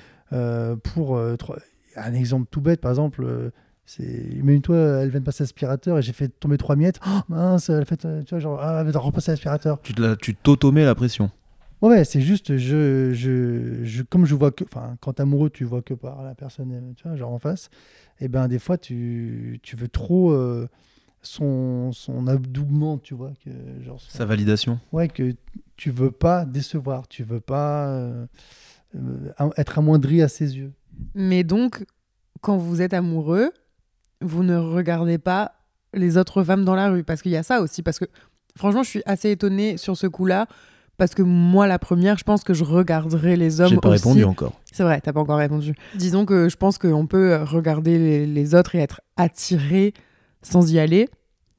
pour... 0.84 1.18
un 1.18 2.14
exemple 2.14 2.46
tout 2.50 2.60
bête, 2.62 2.80
par 2.80 2.92
exemple, 2.92 3.50
imagine-toi, 3.98 4.76
elle 5.02 5.10
vient 5.10 5.20
de 5.20 5.24
passer 5.24 5.42
l'aspirateur 5.44 5.98
et 5.98 6.02
j'ai 6.02 6.12
fait 6.12 6.28
tomber 6.28 6.56
trois 6.56 6.76
miettes. 6.76 7.00
Oh, 7.06 7.20
mince, 7.28 7.68
elle 7.68 7.82
a 7.82 7.84
fait, 7.84 8.04
euh, 8.04 8.22
tu 8.22 8.30
vois, 8.30 8.38
genre, 8.38 8.60
ah, 8.62 8.82
elle 8.86 8.90
va 8.92 9.00
repasser 9.00 9.32
l'aspirateur. 9.32 9.80
Tu 9.82 9.92
te 9.94 10.00
la- 10.02 10.16
tu 10.16 10.34
t'automets 10.34 10.84
la 10.84 10.94
pression. 10.94 11.30
Ouais, 11.80 12.04
c'est 12.04 12.20
juste, 12.20 12.56
je, 12.58 13.12
je, 13.12 13.80
je, 13.82 14.02
comme 14.04 14.24
je 14.24 14.36
vois 14.36 14.52
que, 14.52 14.62
enfin, 14.64 14.96
quand 15.00 15.14
t'es 15.14 15.22
amoureux, 15.22 15.50
tu 15.50 15.64
vois 15.64 15.82
que 15.82 15.94
par 15.94 16.22
la 16.22 16.34
personne, 16.36 16.72
euh, 16.72 16.92
tu 16.96 17.08
vois, 17.08 17.16
genre 17.16 17.32
en 17.32 17.40
face, 17.40 17.70
et 18.20 18.28
ben 18.28 18.46
des 18.46 18.60
fois, 18.60 18.78
tu, 18.78 19.58
tu 19.64 19.74
veux 19.74 19.88
trop 19.88 20.30
euh, 20.30 20.68
son, 21.22 21.90
son 21.90 22.28
adoubement, 22.28 22.98
tu 22.98 23.14
vois, 23.14 23.32
que, 23.44 23.50
genre, 23.84 24.00
son- 24.00 24.16
Sa 24.16 24.24
validation. 24.24 24.78
ouais, 24.92 25.08
que 25.08 25.34
tu 25.76 25.90
veux 25.90 26.12
pas 26.12 26.44
décevoir, 26.44 27.08
tu 27.08 27.24
veux 27.24 27.40
pas 27.40 27.88
euh, 27.88 28.26
euh, 28.94 29.50
être 29.56 29.78
amoindri 29.78 30.22
à 30.22 30.28
ses 30.28 30.56
yeux. 30.56 30.72
Mais 31.16 31.42
donc, 31.42 31.84
quand 32.42 32.56
vous 32.58 32.80
êtes 32.80 32.94
amoureux, 32.94 33.50
vous 34.22 34.42
ne 34.42 34.56
regardez 34.56 35.18
pas 35.18 35.52
les 35.94 36.16
autres 36.16 36.42
femmes 36.44 36.64
dans 36.64 36.74
la 36.74 36.88
rue. 36.88 37.04
Parce 37.04 37.22
qu'il 37.22 37.32
y 37.32 37.36
a 37.36 37.42
ça 37.42 37.60
aussi. 37.60 37.82
Parce 37.82 37.98
que 37.98 38.06
franchement, 38.56 38.82
je 38.82 38.88
suis 38.88 39.02
assez 39.06 39.30
étonnée 39.30 39.76
sur 39.76 39.96
ce 39.96 40.06
coup-là. 40.06 40.46
Parce 40.98 41.14
que 41.14 41.22
moi, 41.22 41.66
la 41.66 41.78
première, 41.78 42.18
je 42.18 42.24
pense 42.24 42.44
que 42.44 42.54
je 42.54 42.64
regarderai 42.64 43.34
les 43.36 43.60
hommes 43.60 43.70
J'ai 43.70 43.76
pas 43.78 43.88
aussi. 43.88 44.02
répondu 44.04 44.24
encore. 44.24 44.52
C'est 44.70 44.82
vrai, 44.82 45.00
t'as 45.00 45.12
pas 45.12 45.20
encore 45.20 45.38
répondu. 45.38 45.74
Disons 45.96 46.26
que 46.26 46.48
je 46.48 46.56
pense 46.56 46.78
qu'on 46.78 47.06
peut 47.06 47.36
regarder 47.42 47.98
les, 47.98 48.26
les 48.26 48.54
autres 48.54 48.74
et 48.74 48.78
être 48.78 49.00
attiré 49.16 49.94
sans 50.42 50.70
y 50.72 50.78
aller. 50.78 51.08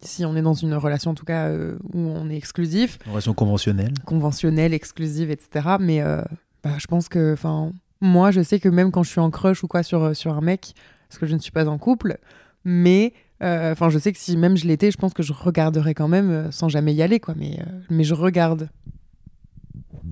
Si 0.01 0.23
on 0.25 0.35
est 0.35 0.41
dans 0.41 0.53
une 0.53 0.73
relation, 0.75 1.11
en 1.11 1.15
tout 1.15 1.25
cas, 1.25 1.47
euh, 1.47 1.77
où 1.93 1.99
on 1.99 2.29
est 2.29 2.35
exclusif, 2.37 2.99
Une 3.05 3.11
relation 3.13 3.33
conventionnelle. 3.33 3.93
conventionnelle, 4.05 4.73
exclusive, 4.73 5.31
etc. 5.31 5.77
Mais 5.79 6.01
euh, 6.01 6.21
bah, 6.63 6.71
je 6.77 6.87
pense 6.87 7.09
que, 7.09 7.33
enfin, 7.33 7.71
moi, 8.01 8.31
je 8.31 8.41
sais 8.41 8.59
que 8.59 8.69
même 8.69 8.91
quand 8.91 9.03
je 9.03 9.09
suis 9.09 9.19
en 9.21 9.31
crush 9.31 9.63
ou 9.63 9.67
quoi 9.67 9.81
sur, 9.81 10.15
sur 10.15 10.33
un 10.37 10.41
mec, 10.41 10.73
parce 11.09 11.19
que 11.19 11.25
je 11.25 11.33
ne 11.33 11.39
suis 11.39 11.51
pas 11.51 11.67
en 11.67 11.77
couple, 11.77 12.17
mais 12.65 13.13
Euh, 13.41 13.73
Enfin, 13.73 13.89
je 13.89 13.99
sais 13.99 14.13
que 14.13 14.19
si 14.19 14.37
même 14.37 14.55
je 14.55 14.65
l'étais, 14.65 14.89
je 14.89 14.97
pense 14.97 15.13
que 15.13 15.21
je 15.23 15.33
regarderais 15.33 15.93
quand 15.93 16.07
même 16.07 16.29
euh, 16.31 16.51
sans 16.51 16.69
jamais 16.69 16.93
y 16.93 17.01
aller, 17.01 17.19
quoi. 17.19 17.33
Mais, 17.37 17.59
euh, 17.59 17.65
mais 17.89 18.05
je 18.05 18.13
regarde. 18.13 18.69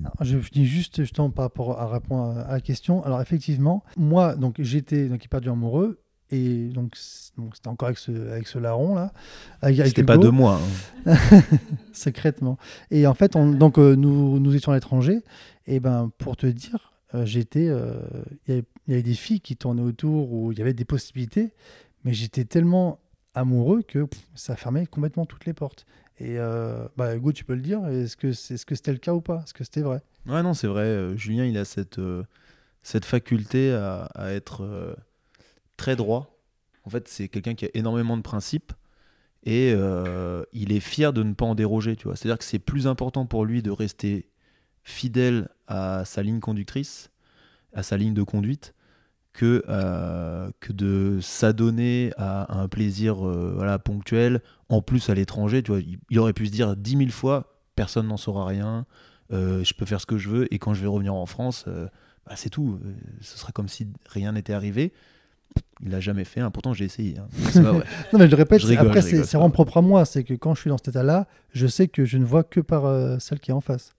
Alors, 0.04 0.14
Je 0.20 0.36
dis 0.50 0.66
juste 0.66 1.00
justement 1.00 1.30
par 1.30 1.44
rapport 1.46 1.80
à 1.80 1.86
répondre 1.88 2.38
à, 2.38 2.52
la 2.52 2.60
question. 2.60 3.02
Alors 3.04 3.20
effectivement, 3.22 3.84
moi 3.96 4.34
donc 4.34 4.56
j'étais 4.58 5.08
donc 5.08 5.24
hyper 5.24 5.40
du 5.40 5.48
amoureux 5.48 6.00
et 6.30 6.68
donc 6.68 6.94
c'était 6.96 7.68
encore 7.68 7.86
avec 7.88 7.98
ce 7.98 8.10
avec 8.32 8.48
ce 8.48 8.58
larron 8.58 8.94
là. 8.96 9.12
C'était 9.62 10.02
pas 10.02 10.14
Hugo, 10.16 10.24
de 10.24 10.28
moi. 10.30 10.60
hein. 11.06 11.14
secrètement. 11.92 12.58
Et 12.90 13.06
en 13.06 13.14
fait 13.14 13.36
on, 13.36 13.50
donc 13.52 13.78
euh, 13.78 13.94
nous 13.94 14.40
nous 14.40 14.54
étions 14.56 14.72
à 14.72 14.74
l'étranger 14.74 15.20
et 15.66 15.78
ben 15.80 16.10
pour 16.18 16.36
te 16.36 16.46
dire 16.46 16.92
euh, 17.14 17.24
j'étais 17.26 17.68
euh, 17.68 17.94
il 18.46 18.54
y, 18.54 18.58
avait- 18.58 18.64
il 18.88 18.90
y 18.90 18.94
avait 18.94 19.02
des 19.02 19.14
filles 19.14 19.40
qui 19.40 19.56
tournaient 19.56 19.82
autour 19.82 20.32
où 20.32 20.52
il 20.52 20.58
y 20.58 20.62
avait 20.62 20.74
des 20.74 20.84
possibilités 20.86 21.52
mais 22.04 22.12
j'étais 22.12 22.44
tellement 22.44 23.00
amoureux 23.34 23.82
que 23.82 24.06
ça 24.34 24.56
fermait 24.56 24.86
complètement 24.86 25.26
toutes 25.26 25.46
les 25.46 25.54
portes. 25.54 25.86
Et 26.18 26.38
euh, 26.38 26.86
bah 26.96 27.16
Hugo 27.16 27.32
tu 27.32 27.44
peux 27.44 27.54
le 27.54 27.62
dire 27.62 27.86
est-ce 27.86 28.16
que 28.16 28.32
c'est 28.32 28.54
est-ce 28.54 28.66
que 28.66 28.74
c'était 28.74 28.92
le 28.92 28.98
cas 28.98 29.14
ou 29.14 29.20
pas? 29.20 29.42
Est-ce 29.44 29.54
que 29.54 29.64
c'était 29.64 29.80
vrai? 29.82 30.02
Ouais, 30.26 30.42
non, 30.42 30.54
c'est 30.54 30.66
vrai. 30.66 30.82
euh, 30.82 31.16
Julien, 31.16 31.44
il 31.44 31.58
a 31.58 31.64
cette, 31.64 31.98
euh, 31.98 32.22
faculté 32.84 33.72
à, 33.72 34.32
être 34.32 34.96
très 35.76 35.96
droit. 35.96 36.38
En 36.84 36.90
fait, 36.90 37.08
c'est 37.08 37.28
quelqu'un 37.28 37.54
qui 37.54 37.64
a 37.64 37.68
énormément 37.74 38.16
de 38.16 38.22
principes 38.22 38.72
et 39.44 39.72
il 40.52 40.72
est 40.72 40.80
fier 40.80 41.12
de 41.12 41.22
ne 41.22 41.32
pas 41.34 41.46
en 41.46 41.54
déroger. 41.54 41.96
Tu 41.96 42.04
vois, 42.04 42.16
c'est-à-dire 42.16 42.38
que 42.38 42.44
c'est 42.44 42.58
plus 42.58 42.86
important 42.86 43.26
pour 43.26 43.44
lui 43.44 43.62
de 43.62 43.70
rester 43.70 44.28
fidèle 44.84 45.48
à 45.66 46.04
sa 46.04 46.22
ligne 46.22 46.40
conductrice, 46.40 47.10
à 47.72 47.82
sa 47.82 47.96
ligne 47.96 48.14
de 48.14 48.22
conduite, 48.22 48.74
que, 49.32 49.64
euh, 49.68 50.50
que 50.60 50.72
de 50.72 51.18
s'adonner 51.22 52.12
à 52.18 52.58
un 52.60 52.68
plaisir 52.68 53.26
euh, 53.26 53.52
voilà, 53.56 53.78
ponctuel, 53.78 54.40
en 54.68 54.82
plus 54.82 55.08
à 55.10 55.14
l'étranger. 55.14 55.62
Tu 55.62 55.70
vois, 55.72 55.80
il, 56.10 56.18
aurait 56.18 56.32
pu 56.34 56.46
se 56.46 56.52
dire 56.52 56.76
dix 56.76 56.96
mille 56.96 57.12
fois, 57.12 57.54
personne 57.74 58.08
n'en 58.08 58.16
saura 58.18 58.46
rien, 58.46 58.84
euh, 59.32 59.64
je 59.64 59.72
peux 59.74 59.86
faire 59.86 60.00
ce 60.00 60.06
que 60.06 60.18
je 60.18 60.28
veux, 60.28 60.52
et 60.54 60.58
quand 60.58 60.74
je 60.74 60.82
vais 60.82 60.86
revenir 60.88 61.14
en 61.14 61.26
France, 61.26 61.64
bah, 62.26 62.34
c'est 62.36 62.50
tout. 62.50 62.78
Ce 63.20 63.38
sera 63.38 63.52
comme 63.52 63.68
si 63.68 63.88
rien 64.06 64.32
n'était 64.32 64.52
arrivé. 64.52 64.92
Il 65.84 65.90
l'a 65.90 66.00
jamais 66.00 66.24
fait, 66.24 66.40
hein. 66.40 66.50
pourtant 66.50 66.72
j'ai 66.72 66.84
essayé. 66.84 67.18
hein. 67.18 67.26
C'est 67.50 67.62
pas 67.62 67.72
vrai. 67.72 67.84
Non, 68.12 68.18
mais 68.18 68.26
je 68.26 68.30
le 68.30 68.36
répète, 68.36 68.60
Je 68.60 68.66
c'est- 68.66 68.70
rigole, 68.72 68.86
après, 68.86 69.02
c'est 69.02 69.16
vraiment 69.36 69.50
propre 69.50 69.78
à 69.78 69.82
moi. 69.82 70.04
C'est 70.06 70.24
que 70.24 70.32
quand 70.34 70.54
je 70.54 70.60
suis 70.60 70.70
dans 70.70 70.78
cet 70.78 70.88
état-là, 70.88 71.26
je 71.52 71.66
sais 71.66 71.88
que 71.88 72.04
je 72.04 72.16
ne 72.18 72.24
vois 72.24 72.42
que 72.44 72.60
par 72.60 73.20
celle 73.20 73.40
qui 73.40 73.50
est 73.50 73.54
en 73.54 73.60
face. 73.60 73.94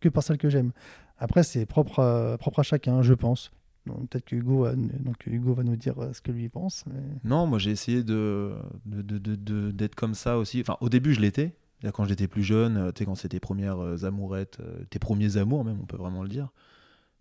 Que 0.00 0.08
par 0.08 0.22
celle 0.22 0.36
que 0.38 0.48
j'aime. 0.50 0.72
Après, 1.18 1.44
c'est 1.44 1.64
propre, 1.66 2.00
à- 2.00 2.36
propre 2.38 2.60
à 2.60 2.62
chacun, 2.62 3.00
je 3.02 3.14
pense. 3.14 3.52
Peut-être 3.84 4.24
que 4.24 4.36
Hugo, 4.36 4.62
va, 4.62 4.74
donc, 4.76 5.26
Hugo 5.26 5.54
va 5.54 5.64
nous 5.64 5.74
dire 5.76 5.98
euh, 5.98 6.12
ce 6.12 6.20
que 6.20 6.30
lui 6.30 6.48
pense. 6.48 6.84
Non, 7.24 7.46
moi 7.46 7.58
j'ai 7.58 7.72
essayé 7.72 8.04
de, 8.04 8.52
de- 8.86 9.02
de- 9.18 9.70
d'être 9.72 9.94
comme 9.96 10.14
ça 10.14 10.38
aussi. 10.38 10.60
Enfin, 10.60 10.76
au 10.80 10.88
début 10.88 11.14
je 11.14 11.20
l'étais. 11.20 11.54
Quand 11.94 12.04
j'étais 12.04 12.28
plus 12.28 12.44
jeune, 12.44 12.76
euh, 12.76 12.90
quand 13.04 13.16
c'était 13.16 13.36
tes 13.36 13.40
premières 13.40 13.82
euh, 13.82 14.04
amourettes, 14.04 14.58
tes 14.90 15.00
premiers 15.00 15.36
amours 15.36 15.64
même, 15.64 15.78
on 15.82 15.86
peut 15.86 15.96
vraiment 15.96 16.22
le 16.22 16.28
dire. 16.28 16.48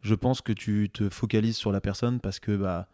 Je 0.01 0.13
pense 0.13 0.41
que 0.41 0.53
tu 0.53 0.89
te 0.93 1.09
focalises 1.09 1.57
sur 1.57 1.71
la 1.71 1.81
personne 1.81 2.19
parce 2.19 2.39
que 2.39 2.55
bah, 2.55 2.87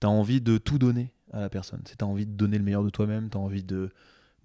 tu 0.00 0.06
as 0.06 0.10
envie 0.10 0.40
de 0.40 0.56
tout 0.56 0.78
donner 0.78 1.10
à 1.32 1.40
la 1.40 1.50
personne. 1.50 1.82
Tu 1.84 1.94
as 2.02 2.06
envie 2.06 2.24
de 2.24 2.32
donner 2.32 2.56
le 2.56 2.64
meilleur 2.64 2.84
de 2.84 2.90
toi-même, 2.90 3.28
tu 3.28 3.36
as 3.36 3.40
envie 3.40 3.62
de, 3.64 3.90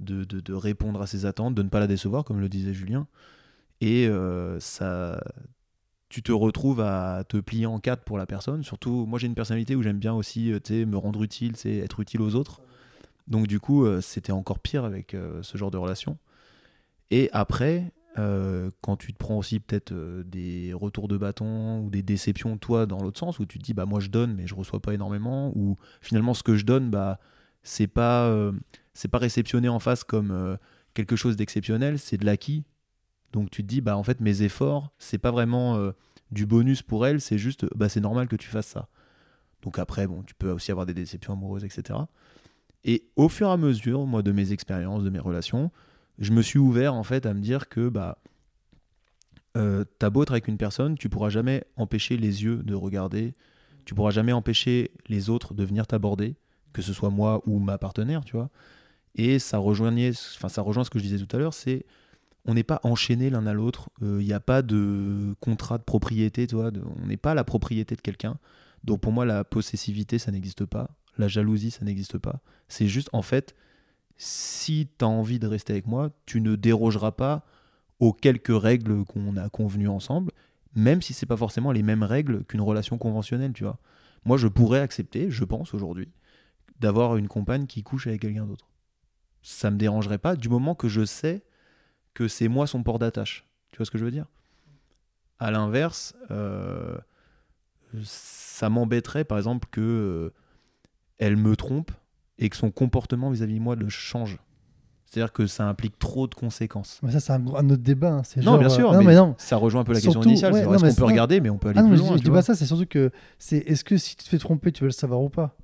de, 0.01 0.25
de- 0.25 0.53
répondre 0.53 1.01
à 1.01 1.07
ses 1.07 1.25
attentes, 1.25 1.55
de 1.55 1.63
ne 1.63 1.69
pas 1.69 1.79
la 1.79 1.87
décevoir, 1.87 2.25
comme 2.25 2.41
le 2.41 2.49
disait 2.49 2.73
Julien. 2.73 3.07
Et 3.79 4.09
ça, 4.59 5.21
tu 6.13 6.21
te 6.21 6.31
retrouves 6.31 6.79
à 6.79 7.23
te 7.27 7.37
plier 7.37 7.65
en 7.65 7.79
quatre 7.79 8.03
pour 8.03 8.19
la 8.19 8.27
personne. 8.27 8.61
Surtout, 8.61 9.07
moi 9.07 9.17
j'ai 9.17 9.25
une 9.25 9.33
personnalité 9.33 9.75
où 9.75 9.81
j'aime 9.81 9.97
bien 9.97 10.13
aussi 10.13 10.53
euh, 10.53 10.85
me 10.85 10.95
rendre 10.95 11.23
utile, 11.23 11.55
être 11.65 12.01
utile 12.01 12.21
aux 12.21 12.35
autres. 12.35 12.61
Donc 13.27 13.47
du 13.47 13.59
coup, 13.59 13.83
euh, 13.83 13.99
c'était 13.99 14.31
encore 14.31 14.59
pire 14.59 14.85
avec 14.85 15.15
euh, 15.15 15.41
ce 15.41 15.57
genre 15.57 15.71
de 15.71 15.77
relation. 15.77 16.19
Et 17.09 17.31
après, 17.33 17.91
quand 18.15 18.95
tu 18.95 19.11
te 19.11 19.17
prends 19.17 19.39
aussi 19.39 19.59
peut-être 19.59 19.91
des 20.27 20.71
retours 20.71 21.07
de 21.07 21.17
bâton 21.17 21.79
ou 21.79 21.89
des 21.89 22.03
déceptions, 22.03 22.59
toi, 22.59 22.85
dans 22.85 23.01
l'autre 23.01 23.17
sens, 23.19 23.39
où 23.39 23.47
tu 23.47 23.57
te 23.57 23.63
dis, 23.63 23.73
bah 23.73 23.87
moi 23.87 23.99
je 23.99 24.09
donne, 24.09 24.35
mais 24.35 24.45
je 24.45 24.53
reçois 24.53 24.79
pas 24.79 24.93
énormément, 24.93 25.51
ou 25.55 25.77
finalement 25.99 26.35
ce 26.35 26.43
que 26.43 26.55
je 26.55 26.63
donne, 26.63 26.91
bah 26.91 27.19
c'est 27.63 27.87
pas, 27.87 28.31
c'est 28.93 29.07
pas 29.07 29.17
réceptionné 29.17 29.67
en 29.67 29.79
face 29.79 30.03
comme 30.03 30.59
quelque 30.93 31.15
chose 31.15 31.35
d'exceptionnel, 31.37 31.97
c'est 31.97 32.17
de 32.17 32.25
l'acquis. 32.25 32.65
Donc 33.33 33.49
tu 33.49 33.63
te 33.63 33.67
dis, 33.67 33.81
bah 33.81 33.97
en 33.97 34.03
fait 34.03 34.21
mes 34.21 34.43
efforts, 34.43 34.93
c'est 34.99 35.17
pas 35.17 35.31
vraiment 35.31 35.75
euh, 35.75 35.91
du 36.31 36.45
bonus 36.45 36.81
pour 36.81 37.05
elle, 37.05 37.19
c'est 37.19 37.37
juste, 37.37 37.65
bah 37.75 37.89
c'est 37.89 37.99
normal 37.99 38.27
que 38.27 38.35
tu 38.35 38.47
fasses 38.47 38.67
ça. 38.67 38.87
Donc 39.63 39.79
après, 39.79 40.07
bon, 40.07 40.23
tu 40.23 40.35
peux 40.35 40.51
aussi 40.51 40.71
avoir 40.71 40.85
des 40.85 40.93
déceptions 40.93 41.33
amoureuses, 41.33 41.65
etc. 41.65 41.99
Et 42.83 43.05
au 43.15 43.29
fur 43.29 43.47
et 43.47 43.51
à 43.51 43.57
mesure, 43.57 44.05
moi, 44.05 44.21
de 44.21 44.31
mes 44.31 44.51
expériences, 44.51 45.03
de 45.03 45.09
mes 45.09 45.19
relations, 45.19 45.71
je 46.19 46.31
me 46.31 46.41
suis 46.41 46.59
ouvert 46.59 46.93
en 46.93 47.03
fait 47.03 47.25
à 47.25 47.33
me 47.33 47.41
dire 47.41 47.69
que 47.69 47.89
bah 47.89 48.19
euh, 49.57 49.83
t'as 49.99 50.09
beau 50.09 50.23
être 50.23 50.31
avec 50.31 50.47
une 50.47 50.57
personne, 50.57 50.97
tu 50.97 51.09
pourras 51.09 51.29
jamais 51.29 51.63
empêcher 51.75 52.17
les 52.17 52.43
yeux 52.43 52.57
de 52.57 52.75
regarder, 52.75 53.33
tu 53.85 53.95
pourras 53.95 54.11
jamais 54.11 54.33
empêcher 54.33 54.91
les 55.07 55.29
autres 55.29 55.53
de 55.53 55.63
venir 55.63 55.87
t'aborder, 55.87 56.35
que 56.71 56.81
ce 56.81 56.93
soit 56.93 57.09
moi 57.09 57.41
ou 57.45 57.59
ma 57.59 57.77
partenaire, 57.77 58.23
tu 58.25 58.35
vois. 58.35 58.49
Et 59.15 59.39
ça 59.39 59.57
rejoignait, 59.57 60.11
ça 60.13 60.61
rejoint 60.61 60.83
ce 60.83 60.89
que 60.89 60.99
je 60.99 61.03
disais 61.03 61.23
tout 61.23 61.35
à 61.35 61.39
l'heure, 61.39 61.53
c'est 61.53 61.85
on 62.45 62.53
n'est 62.53 62.63
pas 62.63 62.79
enchaîné 62.83 63.29
l'un 63.29 63.47
à 63.47 63.53
l'autre, 63.53 63.89
il 64.01 64.17
n'y 64.17 64.33
a 64.33 64.39
pas 64.39 64.61
de 64.61 65.33
contrat 65.39 65.77
de 65.77 65.83
propriété, 65.83 66.45
de- 66.47 66.55
on 66.57 67.07
n'est 67.07 67.17
pas 67.17 67.33
la 67.33 67.43
propriété 67.43 67.95
de 67.95 68.01
quelqu'un. 68.01 68.37
Donc 68.83 69.01
pour 69.01 69.11
moi, 69.11 69.25
la 69.25 69.43
possessivité, 69.43 70.19
ça 70.19 70.31
n'existe 70.31 70.65
pas. 70.65 70.89
La 71.17 71.27
jalousie, 71.27 71.71
ça 71.71 71.85
n'existe 71.85 72.17
pas. 72.17 72.41
C'est 72.67 72.87
juste, 72.87 73.09
en 73.13 73.21
fait, 73.21 73.55
si 74.17 74.89
tu 74.97 75.05
as 75.05 75.07
envie 75.07 75.39
de 75.39 75.47
rester 75.47 75.73
avec 75.73 75.87
moi, 75.87 76.11
tu 76.25 76.41
ne 76.41 76.55
dérogeras 76.55 77.11
pas 77.11 77.45
aux 77.99 78.13
quelques 78.13 78.61
règles 78.61 79.05
qu'on 79.05 79.37
a 79.37 79.47
convenues 79.49 79.87
ensemble, 79.87 80.31
même 80.75 81.01
si 81.01 81.13
c'est 81.13 81.25
pas 81.25 81.37
forcément 81.37 81.71
les 81.71 81.83
mêmes 81.83 82.03
règles 82.03 82.43
qu'une 82.45 82.61
relation 82.61 82.97
conventionnelle, 82.97 83.53
tu 83.53 83.63
vois. 83.63 83.79
Moi, 84.25 84.37
je 84.37 84.47
pourrais 84.47 84.79
accepter, 84.79 85.29
je 85.29 85.43
pense 85.45 85.73
aujourd'hui, 85.73 86.09
d'avoir 86.79 87.15
une 87.15 87.27
compagne 87.27 87.67
qui 87.67 87.83
couche 87.83 88.07
avec 88.07 88.21
quelqu'un 88.21 88.45
d'autre. 88.45 88.67
Ça 89.41 89.71
me 89.71 89.77
dérangerait 89.77 90.17
pas 90.17 90.35
du 90.35 90.49
moment 90.49 90.75
que 90.75 90.87
je 90.87 91.05
sais 91.05 91.43
que 92.13 92.27
c'est 92.27 92.47
moi 92.47 92.67
son 92.67 92.83
port 92.83 92.99
d'attache. 92.99 93.45
Tu 93.71 93.77
vois 93.77 93.85
ce 93.85 93.91
que 93.91 93.97
je 93.97 94.05
veux 94.05 94.11
dire? 94.11 94.25
À 95.39 95.51
l'inverse, 95.51 96.15
euh, 96.31 96.95
ça 98.03 98.69
m'embêterait 98.69 99.23
par 99.23 99.37
exemple 99.37 99.67
que 99.71 99.81
euh, 99.81 100.33
elle 101.17 101.37
me 101.37 101.55
trompe 101.55 101.91
et 102.39 102.49
que 102.49 102.55
son 102.55 102.71
comportement 102.71 103.29
vis-à-vis 103.29 103.55
de 103.55 103.59
moi 103.59 103.75
le 103.75 103.89
change. 103.89 104.39
C'est-à-dire 105.05 105.31
que 105.31 105.45
ça 105.45 105.67
implique 105.67 105.99
trop 105.99 106.27
de 106.27 106.33
conséquences. 106.33 106.99
Mais 107.03 107.11
ça, 107.11 107.19
c'est 107.19 107.33
un, 107.33 107.45
autre 107.45 107.75
débat. 107.75 108.09
hein. 108.13 108.23
C'est 108.23 108.39
Non, 108.39 108.53
genre, 108.53 108.57
bien 108.59 108.67
euh, 108.67 108.71
sûr, 108.71 108.91
non, 108.93 108.99
mais, 108.99 109.05
mais 109.05 109.15
non. 109.15 109.35
ça 109.37 109.57
rejoint 109.57 109.81
un 109.81 109.83
peu 109.83 109.93
la 109.93 110.01
question 110.01 110.23
initiale. 110.23 110.53
ouais, 110.53 110.61
c'est 110.61 110.65
non, 110.65 110.73
est-ce 110.73 110.85
qu'on 110.85 110.95
peut 110.95 111.03
regarder, 111.11 111.39
mais 111.39 111.51
on 111.51 111.59
peut 111.59 111.69
aller 111.69 111.77
Ah 111.79 111.83
non, 111.83 111.89
mais 111.89 111.95
plus 111.97 112.03
je, 112.03 112.07
loin. 112.07 112.17
je 112.17 112.21
tu 112.23 112.29
dis 112.29 112.31
pas 112.31 112.41
ça, 112.41 112.55
c'est 112.55 112.65
surtout 112.65 112.87
que 112.87 113.11
c'est 113.37 113.57
est-ce 113.57 113.83
que 113.83 113.95
si 113.97 114.15
tu 114.15 114.23
te 114.23 114.29
fais 114.29 114.39
tromper, 114.39 114.71
tu 114.71 114.81
veux 114.83 114.87
le 114.87 114.91
savoir 114.93 115.21
ou 115.21 115.29
pas? 115.29 115.55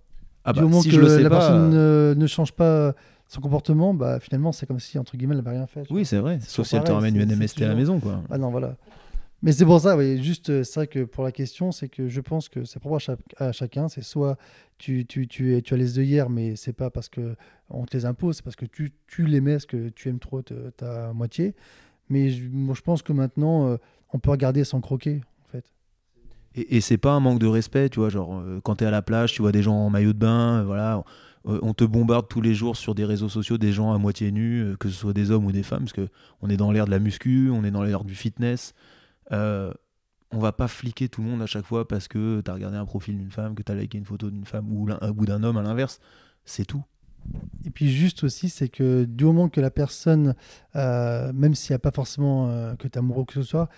Ah 0.43 0.53
Du 0.53 0.59
bah, 0.59 0.65
moment 0.67 0.81
si 0.83 0.89
que 0.89 0.95
je 0.95 1.01
le 1.01 1.09
sais 1.09 1.23
la 1.23 1.29
pas, 1.31 1.37
personne 1.39 1.71
euh, 1.73 2.13
ne, 2.13 2.19
ne 2.21 2.27
change 2.27 2.51
pas 2.51 2.93
son 3.29 3.39
comportement, 3.41 3.93
bah 3.93 4.19
finalement 4.19 4.51
c'est 4.51 4.65
comme 4.65 4.79
si 4.79 4.99
entre 4.99 5.15
guillemets 5.15 5.35
elle 5.37 5.43
n'avait 5.43 5.55
rien 5.57 5.67
fait. 5.67 5.83
Oui, 5.89 6.03
c'est 6.03 6.17
vrai. 6.17 6.39
Sauf 6.41 6.67
si 6.67 6.75
elle 6.75 6.83
te 6.83 6.91
ramène 6.91 7.15
une 7.15 7.31
MST 7.31 7.61
à 7.63 7.67
la 7.69 7.75
maison, 7.75 7.99
quoi. 8.01 8.21
Ah 8.29 8.37
non, 8.37 8.49
voilà. 8.49 8.75
Mais 9.41 9.53
c'est 9.53 9.63
pour 9.63 9.79
ça, 9.79 9.95
oui, 9.95 10.21
juste, 10.21 10.49
euh, 10.49 10.63
c'est 10.65 10.81
vrai 10.81 10.87
que 10.87 11.05
pour 11.05 11.23
la 11.23 11.31
question, 11.31 11.71
c'est 11.71 11.87
que 11.87 12.09
je 12.09 12.19
pense 12.19 12.49
que 12.49 12.65
c'est 12.65 12.79
propre 12.81 12.97
à, 12.97 12.99
chaque- 12.99 13.19
à 13.37 13.53
chacun. 13.53 13.87
C'est 13.87 14.01
soit 14.03 14.37
tu, 14.77 15.05
tu, 15.05 15.27
tu, 15.29 15.55
es- 15.55 15.61
tu 15.61 15.73
as 15.73 15.77
les 15.77 15.97
œillères, 15.97 16.29
mais 16.29 16.57
c'est 16.57 16.73
pas 16.73 16.89
parce 16.89 17.07
que 17.07 17.37
on 17.69 17.85
te 17.85 17.95
les 17.95 18.03
impose, 18.05 18.35
c'est 18.37 18.43
parce 18.43 18.57
que 18.57 18.65
tu, 18.65 18.91
tu 19.07 19.25
l'aimais, 19.25 19.53
parce 19.53 19.65
que 19.65 19.87
tu 19.89 20.09
aimes 20.09 20.19
trop 20.19 20.41
te- 20.41 20.71
ta 20.71 21.13
moitié. 21.13 21.55
Mais 22.09 22.31
je, 22.31 22.43
je 22.49 22.81
pense 22.81 23.01
que 23.01 23.13
maintenant, 23.13 23.69
euh, 23.69 23.77
on 24.11 24.19
peut 24.19 24.31
regarder 24.31 24.65
sans 24.65 24.81
croquer, 24.81 25.21
en 25.47 25.51
fait. 25.53 25.63
Et, 26.55 26.75
et 26.77 26.81
c'est 26.81 26.97
pas 26.97 27.11
un 27.11 27.21
manque 27.21 27.39
de 27.39 27.47
respect, 27.47 27.87
tu 27.87 27.99
vois. 28.01 28.09
Genre, 28.09 28.33
euh, 28.41 28.59
quand 28.61 28.75
t'es 28.75 28.85
à 28.85 28.91
la 28.91 29.01
plage, 29.03 29.31
tu 29.31 29.41
vois 29.41 29.53
des 29.53 29.61
gens 29.63 29.75
en 29.75 29.89
maillot 29.89 30.11
de 30.11 30.17
bain, 30.19 30.59
euh, 30.59 30.63
voilà. 30.65 31.01
Euh, 31.47 31.59
on 31.61 31.73
te 31.73 31.83
bombarde 31.85 32.27
tous 32.27 32.41
les 32.41 32.53
jours 32.53 32.75
sur 32.75 32.95
des 32.95 33.05
réseaux 33.05 33.29
sociaux 33.29 33.57
des 33.57 33.71
gens 33.71 33.93
à 33.93 33.97
moitié 33.97 34.31
nus, 34.31 34.61
euh, 34.61 34.75
que 34.75 34.89
ce 34.89 34.95
soit 34.95 35.13
des 35.13 35.31
hommes 35.31 35.45
ou 35.45 35.51
des 35.51 35.63
femmes, 35.63 35.79
parce 35.83 35.93
que 35.93 36.09
on 36.41 36.49
est 36.49 36.57
dans 36.57 36.71
l'ère 36.71 36.85
de 36.85 36.91
la 36.91 36.99
muscu, 36.99 37.49
on 37.49 37.63
est 37.63 37.71
dans 37.71 37.83
l'ère 37.83 38.03
du 38.03 38.15
fitness. 38.15 38.73
Euh, 39.31 39.71
on 40.31 40.39
va 40.39 40.51
pas 40.51 40.67
fliquer 40.67 41.09
tout 41.09 41.21
le 41.23 41.29
monde 41.29 41.41
à 41.41 41.47
chaque 41.47 41.65
fois 41.65 41.87
parce 41.87 42.07
que 42.07 42.41
t'as 42.41 42.53
regardé 42.53 42.77
un 42.77 42.85
profil 42.85 43.17
d'une 43.17 43.31
femme, 43.31 43.55
que 43.55 43.63
t'as 43.63 43.73
liké 43.73 43.97
une 43.97 44.05
photo 44.05 44.29
d'une 44.29 44.45
femme 44.45 44.69
ou, 44.71 44.85
l'un- 44.85 44.99
ou 45.17 45.25
d'un 45.25 45.41
homme 45.43 45.57
à 45.57 45.63
l'inverse. 45.63 45.99
C'est 46.45 46.65
tout. 46.65 46.83
Et 47.65 47.69
puis 47.69 47.89
juste 47.91 48.23
aussi, 48.23 48.47
c'est 48.49 48.69
que 48.69 49.05
du 49.05 49.25
moment 49.25 49.49
que 49.49 49.59
la 49.59 49.71
personne, 49.71 50.35
euh, 50.75 51.33
même 51.33 51.55
s'il 51.55 51.73
n'y 51.73 51.75
a 51.75 51.79
pas 51.79 51.91
forcément 51.91 52.47
que 52.77 52.87
tu 52.87 52.95
es 52.95 52.97
amoureux 52.97 53.21
ou 53.21 53.25
que 53.25 53.33
ce 53.33 53.43
soit, 53.43 53.69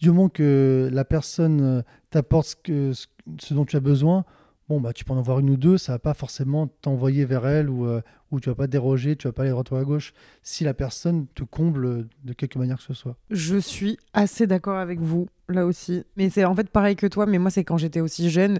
du 0.00 0.10
moment 0.10 0.28
que 0.28 0.88
la 0.92 1.04
personne 1.04 1.82
t'apporte 2.10 2.56
ce- 2.66 3.06
ce 3.38 3.54
dont 3.54 3.64
tu 3.64 3.76
as 3.76 3.80
besoin, 3.80 4.24
bon, 4.68 4.80
bah, 4.80 4.92
tu 4.92 5.04
peux 5.04 5.12
en 5.12 5.18
avoir 5.18 5.38
une 5.38 5.50
ou 5.50 5.56
deux, 5.56 5.78
ça 5.78 5.92
va 5.92 5.98
pas 5.98 6.14
forcément 6.14 6.66
t'envoyer 6.66 7.24
vers 7.24 7.46
elle 7.46 7.70
ou, 7.70 7.86
euh, 7.86 8.00
ou 8.30 8.40
tu 8.40 8.48
vas 8.48 8.54
pas 8.54 8.66
déroger, 8.66 9.16
tu 9.16 9.28
vas 9.28 9.32
pas 9.32 9.42
aller 9.42 9.50
à 9.50 9.52
droite 9.52 9.70
ou 9.70 9.76
à 9.76 9.84
gauche, 9.84 10.12
si 10.42 10.64
la 10.64 10.74
personne 10.74 11.26
te 11.34 11.44
comble 11.44 12.08
de 12.24 12.32
quelque 12.32 12.58
manière 12.58 12.76
que 12.78 12.82
ce 12.82 12.94
soit. 12.94 13.16
Je 13.30 13.56
suis 13.56 13.96
assez 14.12 14.46
d'accord 14.46 14.76
avec 14.78 15.00
vous, 15.00 15.28
là 15.48 15.66
aussi. 15.66 16.04
Mais 16.16 16.30
c'est 16.30 16.44
en 16.44 16.54
fait 16.54 16.68
pareil 16.70 16.96
que 16.96 17.06
toi, 17.06 17.26
mais 17.26 17.38
moi, 17.38 17.50
c'est 17.50 17.64
quand 17.64 17.78
j'étais 17.78 18.00
aussi 18.00 18.30
jeune. 18.30 18.58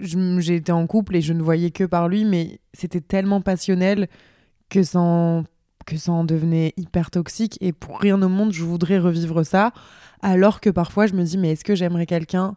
je- 0.00 0.38
j'ai 0.40 0.54
été 0.54 0.70
en 0.70 0.86
couple 0.86 1.16
et 1.16 1.20
je 1.20 1.32
ne 1.32 1.42
voyais 1.42 1.72
que 1.72 1.82
par 1.82 2.08
lui, 2.08 2.24
mais 2.24 2.60
c'était 2.74 3.00
tellement 3.00 3.40
passionnel 3.40 4.06
que 4.68 4.84
ça 4.84 5.00
en, 5.00 5.42
que 5.84 5.96
ça 5.96 6.12
en 6.12 6.22
devenait 6.24 6.74
hyper 6.76 7.10
toxique. 7.10 7.58
Et 7.60 7.72
pour 7.72 7.98
rien 7.98 8.22
au 8.22 8.28
monde, 8.28 8.52
je 8.52 8.62
voudrais 8.62 9.00
revivre 9.00 9.44
ça. 9.44 9.72
Alors 10.22 10.60
que 10.60 10.70
parfois, 10.70 11.06
je 11.08 11.14
me 11.14 11.24
dis, 11.24 11.38
mais 11.38 11.50
est-ce 11.52 11.64
que 11.64 11.74
j'aimerais 11.74 12.06
quelqu'un 12.06 12.54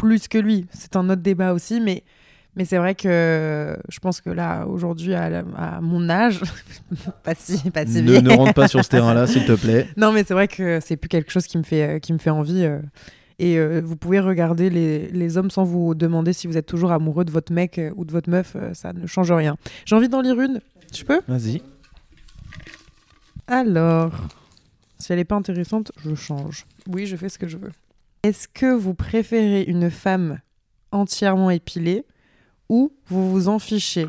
plus 0.00 0.28
que 0.28 0.38
lui 0.38 0.66
C'est 0.72 0.96
un 0.96 1.08
autre 1.10 1.20
débat 1.20 1.52
aussi, 1.52 1.78
mais, 1.80 2.02
mais 2.56 2.64
c'est 2.64 2.78
vrai 2.78 2.94
que 2.94 3.76
je 3.88 3.98
pense 3.98 4.22
que 4.22 4.30
là, 4.30 4.64
aujourd'hui, 4.66 5.14
à, 5.14 5.42
mon 5.82 6.08
âge, 6.08 6.40
pas 7.22 7.34
si, 7.36 7.70
pas 7.70 7.84
si 7.84 8.02
Ne, 8.02 8.34
rentre 8.34 8.54
pas 8.54 8.66
sur 8.66 8.82
ce 8.82 8.88
terrain-là, 8.96 9.26
s'il 9.26 9.44
te 9.44 9.52
plaît. 9.52 9.88
Non, 9.98 10.10
mais 10.12 10.24
c'est 10.24 10.32
vrai 10.34 10.48
que 10.48 10.80
c'est 10.80 10.96
plus 10.96 11.08
quelque 11.08 11.30
chose 11.30 11.46
qui 11.46 11.58
me 11.58 11.62
fait, 11.62 12.00
qui 12.00 12.12
me 12.14 12.18
fait 12.18 12.30
envie. 12.30 12.64
euh. 12.64 12.80
Et 13.38 13.58
euh, 13.58 13.80
vous 13.82 13.96
pouvez 13.96 14.20
regarder 14.20 14.68
les, 14.68 15.08
les 15.08 15.36
hommes 15.38 15.50
sans 15.50 15.64
vous 15.64 15.94
demander 15.94 16.32
si 16.34 16.46
vous 16.46 16.56
êtes 16.58 16.66
toujours 16.66 16.92
amoureux 16.92 17.24
de 17.24 17.30
votre 17.30 17.52
mec 17.52 17.78
euh, 17.78 17.90
ou 17.96 18.04
de 18.04 18.12
votre 18.12 18.28
meuf. 18.28 18.56
ça 18.74 18.92
ne 18.92 19.06
change 19.06 19.32
rien. 19.32 19.56
J'ai 19.86 19.96
envie 19.96 20.08
d'en 20.08 20.20
lire 20.20 20.38
une. 20.40 20.60
Je 20.94 21.04
peux? 21.04 21.20
Vas-y. 21.28 21.62
Alors, 23.46 24.12
si 24.98 25.12
elle 25.12 25.18
n'est 25.18 25.24
pas 25.24 25.36
intéressante, 25.36 25.92
je 26.04 26.14
change. 26.14 26.66
Oui, 26.88 27.06
je 27.06 27.16
fais 27.16 27.28
ce 27.28 27.38
que 27.38 27.48
je 27.48 27.56
veux. 27.56 27.72
Est-ce 28.22 28.48
que 28.48 28.74
vous 28.74 28.92
préférez 28.92 29.62
une 29.62 29.90
femme 29.90 30.40
entièrement 30.92 31.50
épilée 31.50 32.04
ou 32.68 32.92
vous 33.06 33.30
vous 33.30 33.48
en 33.48 33.58
fichez? 33.58 34.06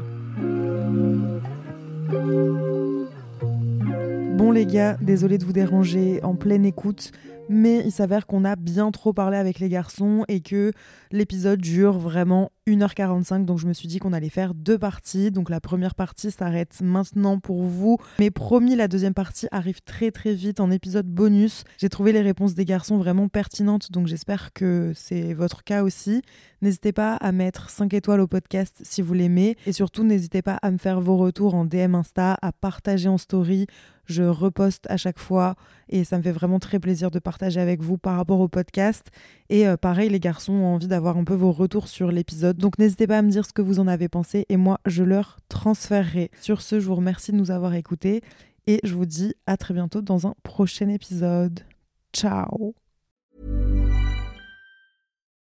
Bon 4.36 4.52
les 4.52 4.66
gars, 4.66 4.98
désolé 5.00 5.38
de 5.38 5.46
vous 5.46 5.54
déranger. 5.54 6.22
En 6.24 6.36
pleine 6.36 6.66
écoute, 6.66 7.14
mais 7.50 7.82
il 7.86 7.92
s'avère 7.92 8.28
qu'on 8.28 8.46
a 8.46 8.56
bien 8.56 8.92
trop 8.92 9.14
parlé 9.14 9.38
avec 9.38 9.60
les 9.60 9.70
garçons 9.70 10.24
et 10.28 10.42
que 10.42 10.72
l'épisode 11.12 11.60
dure 11.60 11.98
vraiment 11.98 12.52
1h45, 12.68 13.46
donc 13.46 13.60
je 13.60 13.68
me 13.68 13.74
suis 13.74 13.88
dit 13.88 14.00
qu'on 14.00 14.14
allait 14.14 14.30
faire 14.30 14.54
deux 14.54 14.78
parties. 14.78 15.32
Donc 15.32 15.50
la 15.50 15.60
première 15.60 15.96
partie 15.96 16.32
s'arrête 16.32 16.80
maintenant 16.82 17.40
pour 17.40 17.64
vous, 17.64 17.98
mais 18.20 18.32
promis, 18.32 18.76
la 18.76 18.88
deuxième 18.88 19.14
partie 19.14 19.48
arrive 19.52 19.82
très 19.82 20.12
très 20.12 20.34
vite 20.34 20.60
en 20.60 20.72
épisode 20.72 21.08
bonus. 21.08 21.64
J'ai 21.78 21.90
trouvé 21.90 22.12
les 22.12 22.22
réponses 22.22 22.54
des 22.54 22.66
garçons 22.66 22.98
vraiment 22.98 23.28
pertinentes, 23.28 23.92
donc 23.92 24.08
j'espère 24.08 24.54
que 24.54 24.92
c'est 24.96 25.34
votre 25.34 25.64
cas 25.64 25.84
aussi. 25.84 26.22
N'hésitez 26.62 26.92
pas 26.92 27.16
à 27.16 27.32
mettre 27.32 27.70
5 27.70 27.94
étoiles 27.94 28.22
au 28.22 28.28
podcast 28.28 28.80
si 28.84 29.02
vous 29.02 29.14
l'aimez, 29.14 29.58
et 29.66 29.74
surtout 29.74 30.04
n'hésitez 30.04 30.42
pas 30.42 30.58
à 30.62 30.72
me 30.72 30.78
faire 30.78 31.02
vos 31.02 31.18
retours 31.18 31.56
en 31.56 31.66
DM 31.66 31.96
Insta, 31.96 32.38
à 32.42 32.52
partager 32.52 33.10
en 33.10 33.18
story. 33.18 33.66
Je 34.06 34.24
reposte 34.24 34.86
à 34.90 34.98
chaque 34.98 35.20
fois 35.20 35.56
et 35.92 36.04
ça 36.04 36.18
me 36.18 36.24
fait 36.24 36.32
vraiment 36.32 36.60
très 36.60 36.80
plaisir 36.80 37.12
de 37.12 37.20
partager 37.20 37.60
avec 37.60 37.82
vous 37.82 37.98
par 37.98 38.16
rapport 38.16 38.40
au 38.40 38.48
podcast. 38.48 39.08
Et 39.50 39.68
euh, 39.68 39.78
pareil, 39.78 40.10
les 40.10 40.20
garçons 40.20 40.54
ont 40.54 40.74
envie 40.74 40.88
d'avoir 40.88 41.18
un 41.18 41.24
peu 41.24 41.34
vos 41.34 41.52
retours 41.52 41.88
sur 41.88 42.12
l'épisode. 42.12 42.58
Donc 42.58 42.80
n'hésitez 42.80 43.08
pas 43.08 43.20
à 43.20 43.22
me 43.22 43.30
dire 43.30 43.46
ce 43.46 43.54
que 43.54 43.62
vous 43.62 43.80
en 43.80 43.88
avez 43.88 44.10
pensé 44.10 44.46
et 44.50 44.58
moi, 44.58 44.80
je 44.86 45.04
leur 45.04 45.38
transférerai. 45.50 46.32
Sur 46.42 46.62
ce, 46.62 46.80
je 46.80 46.88
vous 46.88 46.96
remercie 46.96 47.32
de 47.32 47.38
nous 47.38 47.52
avoir 47.52 47.74
écoutés 47.76 48.22
et 48.68 48.80
je 48.84 48.94
vous 48.94 49.06
dis 49.06 49.36
à 49.46 49.58
très 49.58 49.74
bientôt 49.74 50.02
dans 50.02 50.28
un 50.28 50.36
prochain 50.44 50.90
épisode. 50.90 51.62
Ciao 52.14 52.74